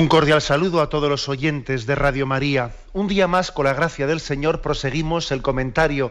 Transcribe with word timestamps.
Un 0.00 0.08
cordial 0.08 0.40
saludo 0.40 0.80
a 0.80 0.88
todos 0.88 1.10
los 1.10 1.28
oyentes 1.28 1.84
de 1.84 1.94
Radio 1.94 2.24
María. 2.24 2.74
Un 2.94 3.06
día 3.06 3.28
más, 3.28 3.52
con 3.52 3.66
la 3.66 3.74
gracia 3.74 4.06
del 4.06 4.20
Señor, 4.20 4.62
proseguimos 4.62 5.30
el 5.30 5.42
comentario 5.42 6.10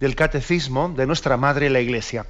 del 0.00 0.16
Catecismo 0.16 0.88
de 0.96 1.06
nuestra 1.06 1.36
Madre 1.36 1.68
la 1.68 1.80
Iglesia. 1.80 2.24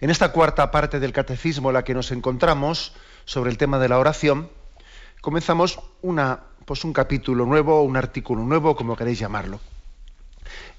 En 0.00 0.10
esta 0.10 0.30
cuarta 0.30 0.70
parte 0.70 1.00
del 1.00 1.12
Catecismo 1.12 1.70
en 1.70 1.74
la 1.74 1.82
que 1.82 1.94
nos 1.94 2.12
encontramos 2.12 2.92
sobre 3.24 3.50
el 3.50 3.58
tema 3.58 3.80
de 3.80 3.88
la 3.88 3.98
oración, 3.98 4.48
comenzamos 5.22 5.80
una, 6.02 6.38
pues 6.66 6.84
un 6.84 6.92
capítulo 6.92 7.44
nuevo, 7.44 7.82
un 7.82 7.96
artículo 7.96 8.44
nuevo, 8.44 8.76
como 8.76 8.94
queréis 8.94 9.18
llamarlo. 9.18 9.58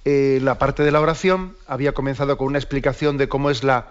Eh, 0.06 0.40
la 0.42 0.58
parte 0.58 0.84
de 0.84 0.92
la 0.92 1.02
oración 1.02 1.58
había 1.68 1.92
comenzado 1.92 2.38
con 2.38 2.48
una 2.48 2.60
explicación 2.60 3.18
de 3.18 3.28
cómo 3.28 3.50
es 3.50 3.66
la, 3.66 3.90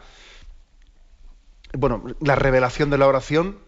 bueno, 1.75 2.05
la 2.21 2.37
revelación 2.37 2.89
de 2.89 2.97
la 2.97 3.07
oración, 3.07 3.59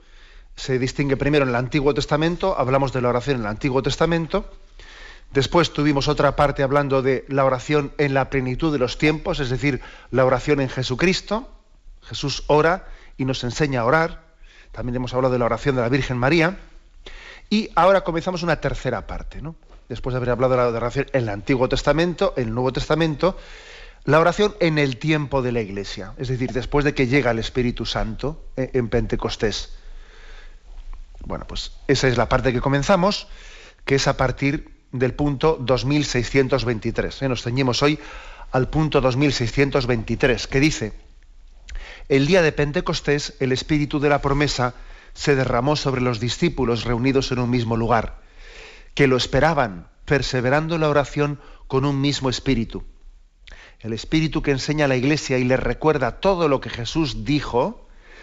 se 0.57 0.79
distingue 0.79 1.17
primero 1.17 1.45
en 1.45 1.51
el 1.51 1.57
Antiguo 1.57 1.95
Testamento, 1.95 2.57
hablamos 2.59 2.93
de 2.93 3.01
la 3.01 3.09
oración 3.09 3.37
en 3.37 3.43
el 3.43 3.49
Antiguo 3.49 3.83
Testamento, 3.83 4.51
después 5.33 5.73
tuvimos 5.73 6.09
otra 6.09 6.37
parte 6.37 6.63
hablando 6.63 7.03
de 7.03 7.25
la 7.29 7.45
oración 7.45 7.93
en 7.99 8.15
la 8.15 8.31
plenitud 8.31 8.73
de 8.73 8.79
los 8.79 8.99
tiempos, 8.99 9.41
es 9.41 9.51
decir, 9.51 9.81
la 10.11 10.25
oración 10.25 10.61
en 10.61 10.69
Jesucristo, 10.69 11.49
Jesús 12.03 12.45
ora 12.47 12.89
y 13.17 13.25
nos 13.25 13.45
enseña 13.45 13.81
a 13.81 13.85
orar, 13.85 14.23
también 14.73 14.97
hemos 14.97 15.15
hablado 15.15 15.33
de 15.33 15.39
la 15.39 15.47
oración 15.47 15.77
de 15.77 15.83
la 15.83 15.89
Virgen 15.89 16.17
María, 16.17 16.59
y 17.51 17.71
ahora 17.75 18.03
comenzamos 18.03 18.43
una 18.43 18.61
tercera 18.61 19.07
parte, 19.07 19.43
¿no? 19.43 19.57
después 19.89 20.15
de 20.15 20.19
haber 20.19 20.31
hablado 20.31 20.55
de 20.55 20.73
la 20.73 20.79
oración 20.79 21.07
en 21.13 21.25
el 21.25 21.29
Antiguo 21.29 21.69
Testamento, 21.69 22.33
en 22.37 22.49
el 22.49 22.55
Nuevo 22.55 22.73
Testamento, 22.73 23.37
la 24.05 24.21
oración 24.21 24.55
en 24.61 24.79
el 24.79 24.97
tiempo 24.97 25.43
de 25.43 25.53
la 25.53 25.61
Iglesia, 25.61 26.15
es 26.17 26.29
decir, 26.29 26.53
después 26.53 26.85
de 26.85 26.95
que 26.95 27.07
llega 27.07 27.31
el 27.31 27.39
Espíritu 27.39 27.85
Santo 27.85 28.43
eh, 28.57 28.71
en 28.73 28.89
Pentecostés. 28.89 29.75
Bueno, 31.27 31.47
pues 31.47 31.73
esa 31.89 32.09
es 32.09 32.17
la 32.17 32.29
parte 32.29 32.53
que 32.53 32.61
comenzamos, 32.61 33.29
que 33.85 33.95
es 33.97 34.09
a 34.09 34.17
partir 34.17 34.71
del 34.91 35.15
punto 35.15 35.57
2623. 35.61 37.23
¿eh? 37.23 37.29
Nos 37.29 37.43
ceñimos 37.43 37.83
hoy 37.83 37.99
al 38.51 38.69
punto 38.69 39.01
2623, 39.01 40.47
que 40.47 40.61
dice, 40.61 40.93
el 42.09 42.27
día 42.27 42.43
de 42.43 42.53
Pentecostés 42.53 43.35
el 43.41 43.53
espíritu 43.53 44.01
de 44.01 44.09
la 44.09 44.21
promesa 44.21 44.75
se 45.15 45.35
derramó 45.35 45.77
sobre 45.77 46.01
los 46.01 46.21
discípulos 46.21 46.85
reunidos 46.85 47.33
en 47.33 47.39
un 47.39 47.51
mismo 47.51 47.77
lugar, 47.77 48.21
que 48.95 49.07
lo 49.07 49.17
esperaban, 49.17 49.89
perseverando 50.05 50.75
en 50.75 50.83
la 50.83 50.89
oración 50.89 51.41
con 51.69 51.85
un 51.85 52.01
mismo 52.01 52.29
espíritu. 52.29 52.85
El 53.81 53.93
espíritu 53.93 54.43
que 54.43 54.51
enseña 54.51 54.85
a 54.85 54.89
la 54.89 54.97
iglesia 54.97 55.39
y 55.39 55.45
le 55.45 55.57
recuerda 55.57 56.21
todo 56.21 56.49
lo 56.49 56.61
que 56.61 56.71
Jesús 56.71 57.25
dijo, 57.25 57.82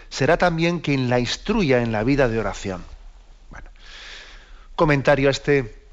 será 0.09 0.37
también 0.37 0.79
quien 0.79 1.09
la 1.09 1.19
instruya 1.19 1.81
en 1.81 1.91
la 1.91 2.03
vida 2.03 2.27
de 2.27 2.39
oración. 2.39 2.83
Bueno, 3.49 3.69
comentario 4.75 5.29
a 5.29 5.31
este, 5.31 5.83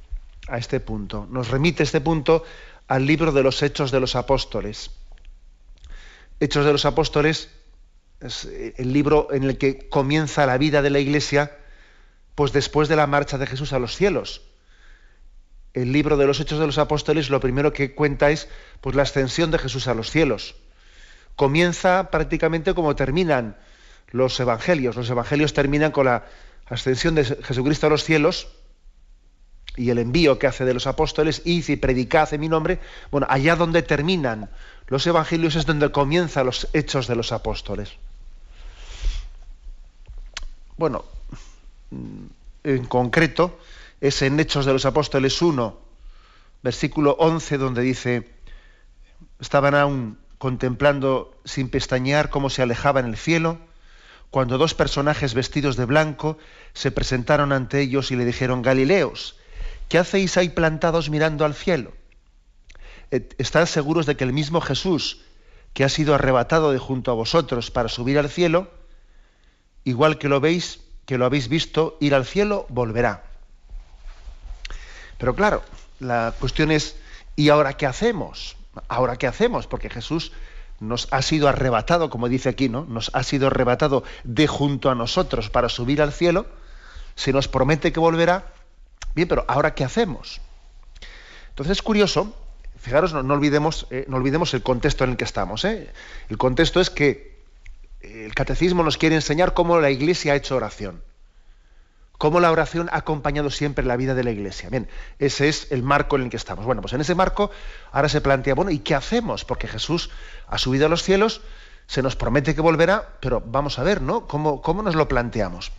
a 0.49 0.59
este 0.59 0.81
punto. 0.81 1.27
Nos 1.31 1.49
remite 1.49 1.83
este 1.83 2.01
punto 2.01 2.45
al 2.89 3.07
libro 3.07 3.33
de 3.33 3.43
los 3.43 3.63
Hechos 3.63 3.91
de 3.91 4.01
los 4.01 4.17
Apóstoles. 4.17 4.91
Hechos 6.41 6.65
de 6.65 6.73
los 6.73 6.85
Apóstoles 6.85 7.51
es 8.21 8.45
el 8.77 8.93
libro 8.93 9.29
en 9.31 9.45
el 9.45 9.59
que 9.59 9.89
comienza 9.89 10.47
la 10.47 10.59
vida 10.59 10.83
de 10.83 10.91
la 10.91 10.99
Iglesia, 10.99 11.57
pues 12.35 12.53
después 12.53 12.89
de 12.89 12.97
la 12.97 13.07
marcha 13.07 13.39
de 13.39 13.47
Jesús 13.47 13.73
a 13.73 13.79
los 13.79 13.97
cielos. 13.97 14.43
El 15.75 15.93
libro 15.93 16.17
de 16.17 16.27
los 16.27 16.41
Hechos 16.41 16.59
de 16.59 16.67
los 16.67 16.79
Apóstoles 16.79 17.29
lo 17.29 17.41
primero 17.41 17.73
que 17.73 17.95
cuenta 17.95 18.31
es 18.31 18.49
pues, 18.81 18.97
la 18.97 19.03
ascensión 19.03 19.51
de 19.51 19.59
Jesús 19.59 19.89
a 19.89 19.95
los 19.95 20.11
cielos. 20.11 20.57
Comienza 21.35 22.11
prácticamente 22.11 22.73
como 22.73 22.97
terminan 22.97 23.57
los 24.17 24.39
evangelios. 24.41 24.97
Los 24.97 25.11
evangelios 25.11 25.53
terminan 25.53 25.93
con 25.93 26.07
la 26.07 26.25
ascensión 26.67 27.15
de 27.15 27.25
Jesucristo 27.25 27.87
a 27.87 27.91
los 27.91 28.03
cielos 28.05 28.49
y 29.77 29.91
el 29.91 29.99
envío 29.99 30.39
que 30.39 30.47
hace 30.47 30.65
de 30.65 30.75
los 30.75 30.87
apóstoles, 30.87 31.43
y 31.45 31.71
y 31.71 31.77
predicad 31.77 32.33
en 32.33 32.41
mi 32.41 32.49
nombre. 32.49 32.81
Bueno, 33.11 33.27
allá 33.29 33.57
donde 33.57 33.83
terminan 33.83 34.51
los 34.89 35.07
evangelios 35.07 35.55
es 35.57 35.67
donde 35.67 35.93
comienzan 35.93 36.47
los 36.47 36.69
hechos 36.73 37.07
de 37.07 37.17
los 37.17 37.33
apóstoles. 37.33 37.93
Bueno, 40.77 41.05
en 42.65 42.85
concreto 42.87 43.59
es 44.01 44.21
en 44.23 44.39
Hechos 44.39 44.67
de 44.67 44.73
los 44.73 44.85
Apóstoles 44.85 45.41
1, 45.41 45.79
versículo 46.63 47.17
11, 47.19 47.59
donde 47.59 47.83
dice, 47.83 48.29
estaban 49.41 49.75
aún 49.75 50.19
contemplando 50.39 51.35
sin 51.45 51.71
pestañear 51.71 52.29
cómo 52.29 52.51
se 52.51 52.63
alejaba 52.63 53.01
en 53.01 53.07
el 53.07 53.17
cielo, 53.17 53.59
cuando 54.37 54.59
dos 54.59 54.75
personajes 54.75 55.33
vestidos 55.33 55.77
de 55.77 55.87
blanco 55.87 56.37
se 56.75 56.91
presentaron 56.91 57.53
ante 57.53 57.81
ellos 57.81 58.11
y 58.11 58.17
le 58.17 58.27
dijeron, 58.27 58.61
Galileos, 58.61 59.37
¿qué 59.89 59.97
hacéis 59.97 60.37
ahí 60.37 60.51
plantados 60.51 61.09
mirando 61.09 61.47
al 61.47 61.55
cielo? 61.55 61.95
Eh, 63.11 63.31
¿Están 63.39 63.67
seguros 63.67 64.05
de 64.05 64.15
que 64.15 64.25
el 64.25 64.35
mismo 64.35 64.61
Jesús, 64.61 65.23
que 65.73 65.85
ha 65.85 65.89
sido 65.89 66.15
arrebatado 66.15 66.71
de 66.73 66.79
junto 66.79 67.11
a 67.11 67.15
vosotros 67.15 67.71
para 67.71 67.89
subir 67.89 68.19
al 68.19 68.29
cielo, 68.29 68.71
igual 69.85 70.19
que 70.19 70.29
lo 70.29 70.39
veis, 70.39 70.81
que 71.07 71.17
lo 71.17 71.25
habéis 71.25 71.49
visto 71.49 71.97
ir 71.99 72.15
al 72.15 72.27
cielo, 72.27 72.67
volverá? 72.69 73.25
Pero 75.17 75.35
claro, 75.35 75.63
la 75.99 76.35
cuestión 76.39 76.73
es, 76.73 76.97
¿y 77.37 77.49
ahora 77.49 77.73
qué 77.73 77.87
hacemos? 77.87 78.59
¿Ahora 78.87 79.17
qué 79.17 79.29
hacemos? 79.29 79.67
Porque 79.67 79.89
Jesús 79.89 80.31
nos 80.81 81.09
ha 81.11 81.23
sido 81.23 81.49
arrebatado, 81.49 82.11
como 82.11 82.29
dice 82.29 82.49
aquí, 82.49 82.69
¿no? 82.69 82.85
Nos 82.85 83.11
ha 83.15 83.23
sido 83.23 83.47
arrebatado 83.47 84.05
de 84.25 84.47
junto 84.47 84.91
a 84.91 84.95
nosotros 84.95 85.51
para 85.51 85.69
subir 85.69 86.03
al 86.03 86.13
cielo, 86.13 86.47
se 87.15 87.33
nos 87.33 87.49
promete 87.49 87.93
que 87.93 88.01
volverá. 88.01 88.53
Bien, 89.15 89.29
pero 89.29 89.45
ahora 89.49 89.75
qué 89.75 89.85
hacemos? 89.85 90.41
Entonces 91.49 91.79
es 91.79 91.83
curioso, 91.83 92.35
fijaros, 92.79 93.15
no, 93.15 93.35
olvidemos, 93.35 93.87
eh, 93.91 94.05
no 94.09 94.19
olvidemos 94.19 94.53
el 94.53 94.63
contexto 94.63 95.05
en 95.05 95.11
el 95.11 95.17
que 95.17 95.25
estamos. 95.25 95.65
¿eh? 95.65 95.91
El 96.29 96.37
contexto 96.37 96.81
es 96.81 96.91
que 96.91 97.37
el 98.03 98.35
catecismo 98.35 98.83
nos 98.83 98.99
quiere 98.99 99.15
enseñar 99.15 99.55
cómo 99.55 99.81
la 99.81 99.91
Iglesia 99.91 100.35
ha 100.35 100.37
hecho 100.37 100.57
oración 100.57 101.01
cómo 102.19 102.41
la 102.41 102.51
oración 102.51 102.89
ha 102.93 102.99
acompañado 102.99 103.51
siempre 103.51 103.85
la 103.85 103.97
vida 103.97 104.15
de 104.15 104.25
la 104.25 104.31
Iglesia. 104.31 104.71
Bien, 104.71 104.89
ese 105.19 105.49
es 105.49 105.71
el 105.73 105.83
marco 105.83 106.17
en 106.17 106.23
el 106.23 106.31
que 106.31 106.37
estamos. 106.37 106.65
Bueno, 106.65 106.81
pues 106.81 106.93
en 106.93 107.01
ese 107.01 107.15
marco 107.15 107.51
ahora 107.93 108.09
se 108.09 108.21
plantea, 108.21 108.55
bueno, 108.55 108.71
¿y 108.71 108.79
qué 108.79 108.95
hacemos? 108.95 109.45
Porque 109.45 109.69
Jesús 109.69 110.11
ha 110.47 110.59
subido 110.59 110.87
a 110.87 110.89
los 110.89 111.03
cielos, 111.03 111.43
se 111.87 112.03
nos 112.03 112.17
promete 112.17 112.55
que 112.55 112.61
volverá, 112.61 113.17
pero 113.21 113.43
vamos 113.45 113.79
a 113.79 113.83
ver, 113.83 114.01
¿no? 114.01 114.27
¿Cómo, 114.27 114.63
cómo 114.63 114.83
nos 114.83 114.95
lo 114.95 115.09
planteamos? 115.09 115.73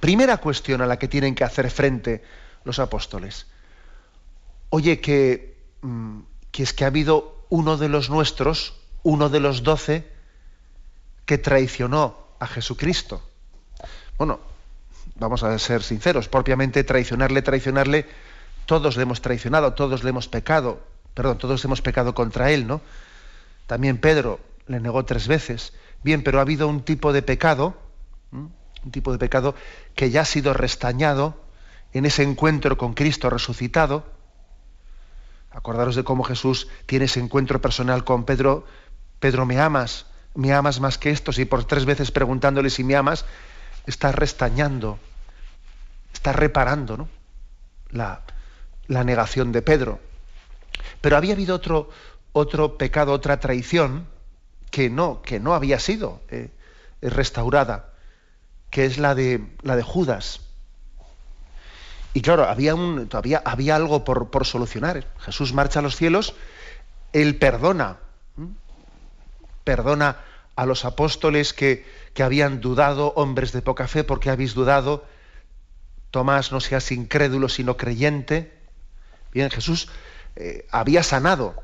Primera 0.00 0.36
cuestión 0.38 0.80
a 0.80 0.86
la 0.86 0.98
que 0.98 1.08
tienen 1.08 1.34
que 1.34 1.44
hacer 1.44 1.70
frente 1.70 2.22
los 2.64 2.78
apóstoles. 2.78 3.46
Oye, 4.70 5.00
que, 5.00 5.56
mm, 5.82 6.20
que 6.50 6.62
es 6.62 6.72
que 6.72 6.84
ha 6.84 6.88
habido 6.88 7.46
uno 7.48 7.76
de 7.76 7.88
los 7.88 8.10
nuestros, 8.10 8.74
uno 9.02 9.28
de 9.28 9.40
los 9.40 9.62
doce, 9.62 10.10
que 11.24 11.38
traicionó 11.38 12.28
a 12.38 12.46
Jesucristo. 12.46 13.22
Bueno, 14.16 14.40
vamos 15.18 15.42
a 15.42 15.58
ser 15.58 15.82
sinceros, 15.82 16.28
propiamente 16.28 16.84
traicionarle, 16.84 17.42
traicionarle, 17.42 18.06
todos 18.66 18.96
le 18.96 19.02
hemos 19.02 19.20
traicionado, 19.20 19.72
todos 19.74 20.04
le 20.04 20.10
hemos 20.10 20.28
pecado, 20.28 20.80
perdón, 21.14 21.38
todos 21.38 21.64
hemos 21.64 21.82
pecado 21.82 22.14
contra 22.14 22.50
él, 22.50 22.66
¿no? 22.66 22.80
También 23.66 23.98
Pedro 23.98 24.40
le 24.66 24.80
negó 24.80 25.04
tres 25.04 25.26
veces. 25.26 25.72
Bien, 26.02 26.22
pero 26.22 26.38
ha 26.38 26.42
habido 26.42 26.68
un 26.68 26.82
tipo 26.82 27.12
de 27.12 27.22
pecado, 27.22 27.76
un 28.30 28.90
tipo 28.92 29.12
de 29.12 29.18
pecado 29.18 29.54
que 29.94 30.10
ya 30.10 30.22
ha 30.22 30.24
sido 30.24 30.54
restañado 30.54 31.42
en 31.92 32.06
ese 32.06 32.22
encuentro 32.22 32.78
con 32.78 32.94
Cristo 32.94 33.30
resucitado. 33.30 34.04
Acordaros 35.50 35.96
de 35.96 36.04
cómo 36.04 36.24
Jesús 36.24 36.68
tiene 36.86 37.06
ese 37.06 37.20
encuentro 37.20 37.60
personal 37.60 38.04
con 38.04 38.24
Pedro. 38.24 38.64
Pedro, 39.18 39.46
¿me 39.46 39.58
amas? 39.60 40.06
¿Me 40.34 40.52
amas 40.52 40.78
más 40.80 40.98
que 40.98 41.10
estos? 41.10 41.38
Y 41.38 41.44
por 41.44 41.64
tres 41.64 41.84
veces 41.84 42.12
preguntándole 42.12 42.70
si 42.70 42.84
me 42.84 42.94
amas, 42.94 43.24
está 43.86 44.12
restañando 44.12 44.98
está 46.12 46.32
reparando 46.32 46.96
¿no? 46.96 47.08
la, 47.90 48.22
negación 48.88 49.52
de 49.52 49.62
Pedro. 49.62 50.00
Pero 51.00 51.16
había 51.16 51.34
habido 51.34 51.54
otro, 51.54 51.90
otro 52.32 52.76
pecado, 52.76 53.12
otra 53.12 53.40
traición 53.40 54.06
que 54.70 54.90
no, 54.90 55.22
que 55.22 55.40
no 55.40 55.54
había 55.54 55.78
sido 55.78 56.20
eh, 56.28 56.50
restaurada, 57.00 57.92
que 58.70 58.84
es 58.84 58.98
la 58.98 59.14
de, 59.14 59.46
la 59.62 59.76
de 59.76 59.82
Judas. 59.82 60.40
Y 62.14 62.22
claro, 62.22 62.44
había 62.48 62.74
un, 62.74 63.08
todavía 63.08 63.42
había 63.44 63.76
algo 63.76 64.04
por, 64.04 64.30
por 64.30 64.46
solucionar. 64.46 65.06
Jesús 65.20 65.52
marcha 65.52 65.78
a 65.78 65.82
los 65.82 65.96
cielos, 65.96 66.34
él 67.12 67.36
perdona, 67.36 67.98
perdona 69.64 70.16
a 70.56 70.66
los 70.66 70.84
apóstoles 70.84 71.52
que, 71.52 71.86
que 72.14 72.22
habían 72.22 72.60
dudado, 72.60 73.12
hombres 73.14 73.52
de 73.52 73.62
poca 73.62 73.86
fe, 73.86 74.02
porque 74.04 74.30
habéis 74.30 74.54
dudado. 74.54 75.04
Tomás, 76.18 76.50
no 76.50 76.58
seas 76.58 76.90
incrédulo, 76.90 77.48
sino 77.48 77.76
creyente. 77.76 78.52
Bien, 79.32 79.50
Jesús 79.50 79.88
eh, 80.34 80.66
había 80.72 81.04
sanado 81.04 81.54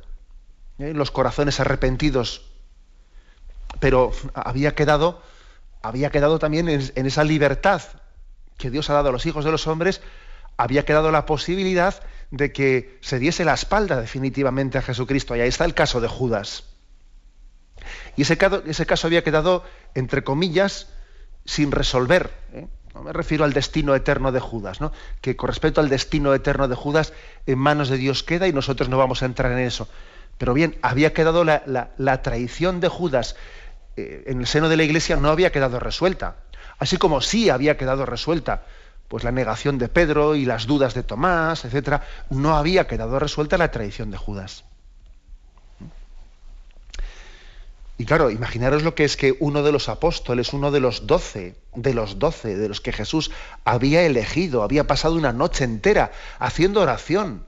¿eh? 0.78 0.92
los 0.94 1.10
corazones 1.10 1.58
arrepentidos, 1.58 2.52
pero 3.80 4.12
había 4.32 4.76
quedado, 4.76 5.20
había 5.82 6.10
quedado 6.10 6.38
también 6.38 6.68
en, 6.68 7.06
esa 7.06 7.24
libertad 7.24 7.82
que 8.56 8.70
Dios 8.70 8.88
ha 8.90 8.92
dado 8.92 9.08
a 9.08 9.12
los 9.12 9.26
hijos 9.26 9.44
de 9.44 9.50
los 9.50 9.66
hombres, 9.66 10.00
había 10.56 10.84
quedado 10.84 11.10
la 11.10 11.26
posibilidad 11.26 12.00
de 12.30 12.52
que 12.52 13.00
se 13.00 13.18
diese 13.18 13.44
la 13.44 13.54
espalda 13.54 14.00
definitivamente 14.00 14.78
a 14.78 14.82
Jesucristo. 14.82 15.34
Y 15.34 15.40
ahí 15.40 15.48
está 15.48 15.64
el 15.64 15.74
caso 15.74 16.00
de 16.00 16.06
Judas. 16.06 16.62
Y 18.14 18.22
ese 18.22 18.38
caso, 18.38 18.62
ese 18.64 18.86
caso 18.86 19.08
había 19.08 19.24
quedado, 19.24 19.64
entre 19.96 20.22
comillas, 20.22 20.90
sin 21.44 21.72
resolver. 21.72 22.30
¿eh? 22.52 22.68
No 22.94 23.02
me 23.02 23.12
refiero 23.12 23.44
al 23.44 23.52
destino 23.52 23.94
eterno 23.96 24.30
de 24.30 24.38
Judas, 24.38 24.80
¿no? 24.80 24.92
que 25.20 25.36
con 25.36 25.48
respecto 25.48 25.80
al 25.80 25.88
destino 25.88 26.32
eterno 26.32 26.68
de 26.68 26.76
Judas, 26.76 27.12
en 27.44 27.58
manos 27.58 27.88
de 27.88 27.96
Dios 27.96 28.22
queda 28.22 28.46
y 28.46 28.52
nosotros 28.52 28.88
no 28.88 28.96
vamos 28.96 29.22
a 29.22 29.26
entrar 29.26 29.50
en 29.50 29.58
eso. 29.58 29.88
Pero 30.38 30.54
bien, 30.54 30.78
había 30.80 31.12
quedado 31.12 31.44
la, 31.44 32.22
traición 32.22 32.80
de 32.80 32.88
Judas 32.88 33.36
eh, 33.96 34.24
en 34.26 34.40
el 34.40 34.46
seno 34.46 34.68
de 34.68 34.76
la 34.76 34.84
iglesia, 34.84 35.16
no 35.16 35.28
había 35.28 35.50
quedado 35.50 35.80
resuelta. 35.80 36.36
Así 36.78 36.96
como 36.96 37.20
sí 37.20 37.50
había 37.50 37.76
quedado 37.76 38.06
resuelta 38.06 38.62
pues 39.08 39.22
la 39.22 39.32
negación 39.32 39.78
de 39.78 39.88
Pedro 39.88 40.34
y 40.34 40.44
las 40.44 40.66
dudas 40.66 40.94
de 40.94 41.02
Tomás, 41.02 41.64
etcétera, 41.64 42.02
no 42.30 42.56
había 42.56 42.86
quedado 42.86 43.18
resuelta 43.18 43.58
la 43.58 43.70
traición 43.70 44.10
de 44.10 44.16
Judas. 44.16 44.64
Y 47.96 48.06
claro, 48.06 48.30
imaginaros 48.30 48.82
lo 48.82 48.94
que 48.94 49.04
es 49.04 49.16
que 49.16 49.36
uno 49.38 49.62
de 49.62 49.70
los 49.70 49.88
apóstoles, 49.88 50.52
uno 50.52 50.72
de 50.72 50.80
los 50.80 51.06
doce, 51.06 51.56
de 51.74 51.94
los 51.94 52.18
doce, 52.18 52.56
de 52.56 52.68
los 52.68 52.80
que 52.80 52.92
Jesús 52.92 53.30
había 53.64 54.02
elegido, 54.02 54.64
había 54.64 54.86
pasado 54.86 55.14
una 55.14 55.32
noche 55.32 55.62
entera 55.62 56.10
haciendo 56.40 56.80
oración. 56.80 57.46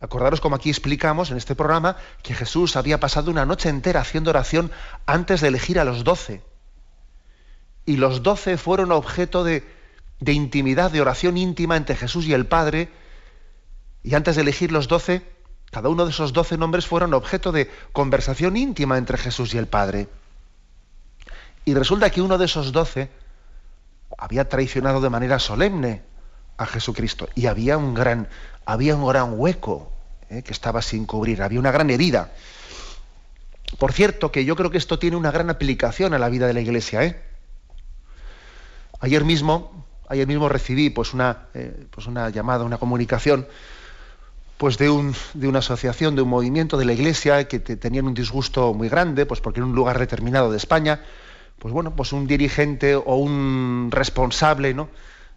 Acordaros 0.00 0.40
como 0.40 0.56
aquí 0.56 0.70
explicamos 0.70 1.30
en 1.30 1.36
este 1.36 1.56
programa 1.56 1.96
que 2.22 2.34
Jesús 2.34 2.76
había 2.76 3.00
pasado 3.00 3.30
una 3.30 3.44
noche 3.44 3.68
entera 3.68 4.00
haciendo 4.00 4.30
oración 4.30 4.70
antes 5.06 5.40
de 5.40 5.48
elegir 5.48 5.80
a 5.80 5.84
los 5.84 6.04
doce. 6.04 6.42
Y 7.84 7.96
los 7.96 8.22
doce 8.22 8.56
fueron 8.56 8.92
objeto 8.92 9.42
de, 9.42 9.64
de 10.20 10.32
intimidad, 10.32 10.92
de 10.92 11.00
oración 11.00 11.36
íntima 11.36 11.76
entre 11.76 11.96
Jesús 11.96 12.26
y 12.26 12.32
el 12.32 12.46
Padre. 12.46 12.88
Y 14.04 14.14
antes 14.14 14.36
de 14.36 14.42
elegir 14.42 14.70
los 14.70 14.86
doce, 14.86 15.22
cada 15.70 15.88
uno 15.88 16.04
de 16.04 16.10
esos 16.10 16.32
doce 16.32 16.58
nombres 16.58 16.86
fueron 16.86 17.14
objeto 17.14 17.52
de 17.52 17.70
conversación 17.92 18.56
íntima 18.56 18.98
entre 18.98 19.18
Jesús 19.18 19.54
y 19.54 19.58
el 19.58 19.66
Padre. 19.66 20.08
Y 21.64 21.74
resulta 21.74 22.10
que 22.10 22.22
uno 22.22 22.38
de 22.38 22.46
esos 22.46 22.72
doce 22.72 23.10
había 24.18 24.48
traicionado 24.48 25.00
de 25.00 25.10
manera 25.10 25.38
solemne 25.38 26.02
a 26.56 26.66
Jesucristo. 26.66 27.28
Y 27.34 27.46
había 27.46 27.78
un 27.78 27.94
gran, 27.94 28.28
había 28.66 28.96
un 28.96 29.06
gran 29.06 29.38
hueco 29.38 29.92
eh, 30.28 30.42
que 30.42 30.52
estaba 30.52 30.82
sin 30.82 31.06
cubrir, 31.06 31.42
había 31.42 31.60
una 31.60 31.70
gran 31.70 31.90
herida. 31.90 32.32
Por 33.78 33.92
cierto, 33.92 34.32
que 34.32 34.44
yo 34.44 34.56
creo 34.56 34.70
que 34.70 34.78
esto 34.78 34.98
tiene 34.98 35.16
una 35.16 35.30
gran 35.30 35.50
aplicación 35.50 36.12
a 36.14 36.18
la 36.18 36.28
vida 36.28 36.46
de 36.48 36.54
la 36.54 36.60
Iglesia. 36.60 37.04
¿eh? 37.04 37.22
Ayer 38.98 39.24
mismo, 39.24 39.86
ayer 40.08 40.26
mismo 40.26 40.48
recibí 40.48 40.90
pues 40.90 41.14
una, 41.14 41.46
eh, 41.54 41.86
pues 41.90 42.06
una 42.06 42.28
llamada, 42.30 42.64
una 42.64 42.78
comunicación 42.78 43.46
pues 44.60 44.76
de, 44.76 44.90
un, 44.90 45.14
de, 45.32 45.48
una 45.48 45.60
asociación, 45.60 46.16
de 46.16 46.20
un 46.20 46.28
movimiento 46.28 46.76
de 46.76 46.84
la 46.84 46.92
Iglesia 46.92 47.48
que 47.48 47.60
tenían 47.60 48.06
un 48.06 48.12
disgusto 48.12 48.74
muy 48.74 48.90
grande, 48.90 49.24
pues 49.24 49.40
porque 49.40 49.60
en 49.60 49.64
un 49.64 49.74
lugar 49.74 49.98
determinado 49.98 50.50
de 50.50 50.58
España, 50.58 51.00
pues 51.58 51.72
bueno, 51.72 51.96
pues 51.96 52.12
un 52.12 52.26
dirigente 52.26 52.94
o 52.94 53.14
un 53.14 53.88
responsable 53.90 54.74
¿no? 54.74 54.90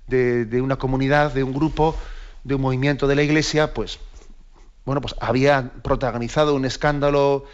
de, 0.07 0.43
de, 0.43 0.61
una 0.61 0.75
comunidad, 0.75 1.31
de 1.31 1.41
un 1.41 1.53
grupo, 1.53 1.95
de 2.43 2.55
un 2.55 2.61
movimiento 2.63 3.07
de 3.07 3.15
la 3.15 3.23
Iglesia, 3.23 3.73
pues 3.73 3.97
bueno, 4.83 4.99
pues 4.99 5.15
había 5.21 5.71
protagonizado 5.81 6.53
un 6.53 6.65
escándalo 6.65 7.45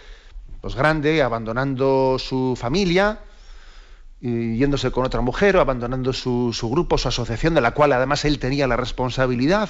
pues 0.61 0.73
grande, 0.73 1.21
abandonando 1.21 2.17
su 2.17 2.55
familia, 2.59 3.19
y 4.19 4.57
yéndose 4.57 4.89
con 4.89 5.05
otra 5.05 5.21
mujer, 5.21 5.55
o 5.55 5.61
abandonando 5.61 6.13
su, 6.13 6.51
su 6.51 6.67
grupo, 6.71 6.97
su 6.97 7.09
asociación, 7.09 7.53
de 7.53 7.61
la 7.61 7.75
cual 7.75 7.93
además 7.93 8.25
él 8.25 8.39
tenía 8.39 8.65
la 8.65 8.75
responsabilidad 8.75 9.69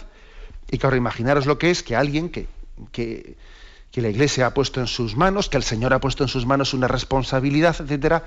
y 0.72 0.78
claro, 0.78 0.96
imaginaros 0.96 1.46
lo 1.46 1.58
que 1.58 1.72
es 1.72 1.84
que 1.84 1.96
alguien 1.96 2.30
que, 2.30 2.48
que, 2.92 3.36
la 3.96 4.10
Iglesia 4.10 4.48
ha 4.48 4.54
puesto 4.54 4.80
en 4.80 4.88
sus 4.88 5.16
manos, 5.16 5.50
que 5.50 5.58
el 5.58 5.64
Señor 5.64 5.94
ha 5.94 6.00
puesto 6.00 6.24
en 6.24 6.30
sus 6.30 6.46
manos 6.46 6.74
una 6.74 6.88
responsabilidad, 6.88 7.76
etcétera, 7.80 8.26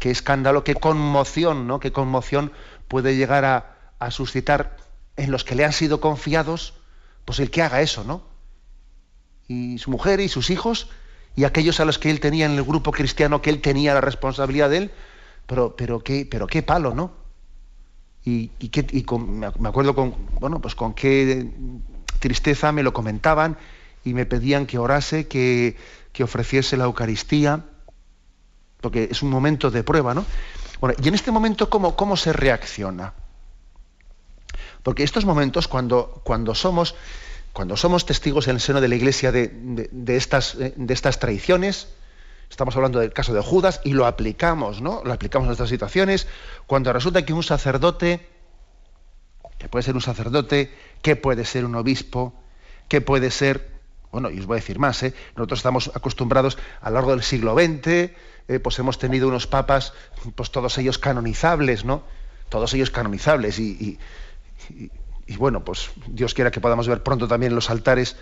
qué 0.00 0.10
escándalo, 0.10 0.64
qué 0.64 0.74
conmoción, 0.74 1.66
¿no? 1.66 1.80
Qué 1.80 1.92
conmoción 1.92 2.52
puede 2.88 3.16
llegar 3.16 3.44
a, 3.44 3.76
a 3.98 4.10
suscitar 4.10 4.76
en 5.16 5.30
los 5.30 5.44
que 5.44 5.54
le 5.54 5.64
han 5.64 5.72
sido 5.72 6.00
confiados, 6.00 6.74
pues 7.24 7.40
el 7.40 7.50
que 7.50 7.62
haga 7.62 7.82
eso, 7.82 8.04
¿no? 8.04 8.22
Y 9.48 9.78
su 9.78 9.90
mujer 9.90 10.20
y 10.20 10.28
sus 10.28 10.50
hijos 10.50 10.88
y 11.34 11.44
aquellos 11.44 11.80
a 11.80 11.84
los 11.84 11.98
que 11.98 12.10
él 12.10 12.20
tenía 12.20 12.46
en 12.46 12.52
el 12.52 12.62
grupo 12.62 12.92
cristiano 12.92 13.42
que 13.42 13.50
él 13.50 13.60
tenía 13.60 13.92
la 13.92 14.00
responsabilidad 14.00 14.70
de 14.70 14.78
él, 14.78 14.90
pero, 15.46 15.76
pero, 15.76 16.00
qué, 16.00 16.26
pero 16.28 16.46
qué 16.46 16.62
palo, 16.62 16.94
¿no? 16.94 17.25
Y, 18.26 18.50
me 19.18 19.68
acuerdo 19.68 19.94
con, 19.94 20.12
bueno, 20.40 20.60
pues 20.60 20.74
con 20.74 20.94
qué 20.94 21.48
tristeza 22.18 22.72
me 22.72 22.82
lo 22.82 22.92
comentaban 22.92 23.56
y 24.04 24.14
me 24.14 24.26
pedían 24.26 24.66
que 24.66 24.78
orase, 24.78 25.28
que, 25.28 25.76
ofreciese 26.20 26.76
la 26.76 26.84
Eucaristía, 26.84 27.64
porque 28.80 29.08
es 29.12 29.22
un 29.22 29.30
momento 29.30 29.70
de 29.70 29.84
prueba, 29.84 30.12
¿no? 30.12 30.24
Bueno, 30.80 30.96
y 31.00 31.06
en 31.06 31.14
este 31.14 31.30
momento, 31.30 31.70
¿cómo, 31.70 31.94
cómo 31.94 32.16
se 32.16 32.32
reacciona? 32.32 33.14
Porque 34.82 35.04
estos 35.04 35.24
momentos, 35.24 35.68
cuando, 35.68 36.20
cuando, 36.24 36.54
somos, 36.56 36.96
cuando 37.52 37.76
somos 37.76 38.06
testigos 38.06 38.48
en 38.48 38.56
el 38.56 38.60
seno 38.60 38.80
de 38.80 38.88
la 38.88 38.96
Iglesia 38.96 39.30
de, 39.30 40.16
estas, 40.16 40.56
de 40.58 40.94
estas 40.94 41.20
traiciones, 41.20 41.88
estamos 42.50 42.76
hablando 42.76 43.00
del 43.00 43.12
caso 43.12 43.34
de 43.34 43.40
Judas 43.40 43.80
y 43.84 43.92
lo 43.92 44.06
aplicamos, 44.06 44.80
¿no? 44.80 45.02
Lo 45.04 45.12
aplicamos 45.12 45.46
en 45.46 45.52
estas 45.52 45.68
situaciones, 45.68 46.26
cuando 46.66 46.92
resulta 46.92 47.24
que 47.24 47.32
un 47.32 47.42
sacerdote, 47.42 48.26
que 49.58 49.68
puede 49.68 49.82
ser 49.82 49.94
un 49.94 50.00
sacerdote, 50.00 50.72
que 51.02 51.16
puede 51.16 51.44
ser 51.44 51.64
un 51.64 51.74
obispo, 51.74 52.34
que 52.88 53.00
puede 53.00 53.30
ser, 53.30 53.68
bueno, 54.12 54.30
y 54.30 54.38
os 54.38 54.46
voy 54.46 54.56
a 54.56 54.60
decir 54.60 54.78
más, 54.78 55.02
¿eh? 55.02 55.14
nosotros 55.36 55.58
estamos 55.58 55.90
acostumbrados 55.94 56.58
a 56.80 56.90
lo 56.90 56.94
largo 56.94 57.10
del 57.10 57.22
siglo 57.22 57.54
XX, 57.54 57.86
eh, 57.88 58.60
pues 58.62 58.78
hemos 58.78 58.98
tenido 58.98 59.28
unos 59.28 59.46
papas, 59.46 59.92
pues 60.34 60.50
todos 60.50 60.78
ellos 60.78 60.98
canonizables, 60.98 61.84
¿no? 61.84 62.04
Todos 62.48 62.72
ellos 62.74 62.90
canonizables 62.90 63.58
y, 63.58 63.98
y 65.26 65.36
bueno, 65.36 65.64
pues 65.64 65.90
Dios 66.06 66.34
quiera 66.34 66.50
que 66.50 66.60
podamos 66.60 66.86
ver 66.86 67.02
pronto 67.02 67.26
también 67.26 67.54
los 67.54 67.70
altares 67.70 68.16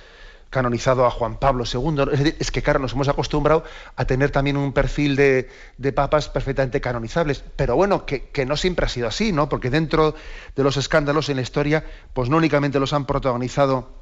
canonizado 0.51 1.05
a 1.05 1.11
Juan 1.11 1.39
Pablo 1.39 1.65
II. 1.65 2.35
Es, 2.39 2.51
que, 2.51 2.63
claro, 2.63 2.79
nos 2.79 2.93
hemos 2.93 3.09
acostumbrado 3.09 3.65
a 3.97 4.05
tener 4.05 4.31
también 4.31 4.57
un 4.57 4.73
perfil 4.73 5.17
de, 5.17 5.93
papas 5.95 6.29
perfectamente 6.29 6.81
canonizables. 6.81 7.43
Pero 7.57 7.77
bueno, 7.77 8.07
que, 8.07 8.47
no 8.47 8.57
siempre 8.57 8.87
ha 8.87 8.89
sido 8.89 9.09
así, 9.09 9.33
¿no? 9.33 9.49
Porque 9.49 9.71
dentro 9.71 10.15
de 10.55 10.63
los 10.63 10.77
escándalos 10.77 11.29
en 11.29 11.37
la 11.37 11.43
historia, 11.43 11.85
pues 12.13 12.29
no 12.29 12.37
únicamente 12.37 12.79
los 12.79 12.93
han 12.93 13.05
protagonizado 13.05 13.93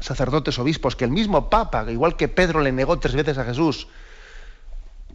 sacerdotes, 0.00 0.58
obispos, 0.58 0.96
que 0.96 1.04
el 1.04 1.10
mismo 1.10 1.48
Papa, 1.48 1.86
igual 1.90 2.16
que 2.16 2.28
Pedro 2.28 2.60
le 2.60 2.72
negó 2.72 2.98
tres 2.98 3.14
veces 3.14 3.38
a 3.38 3.44
Jesús, 3.44 3.88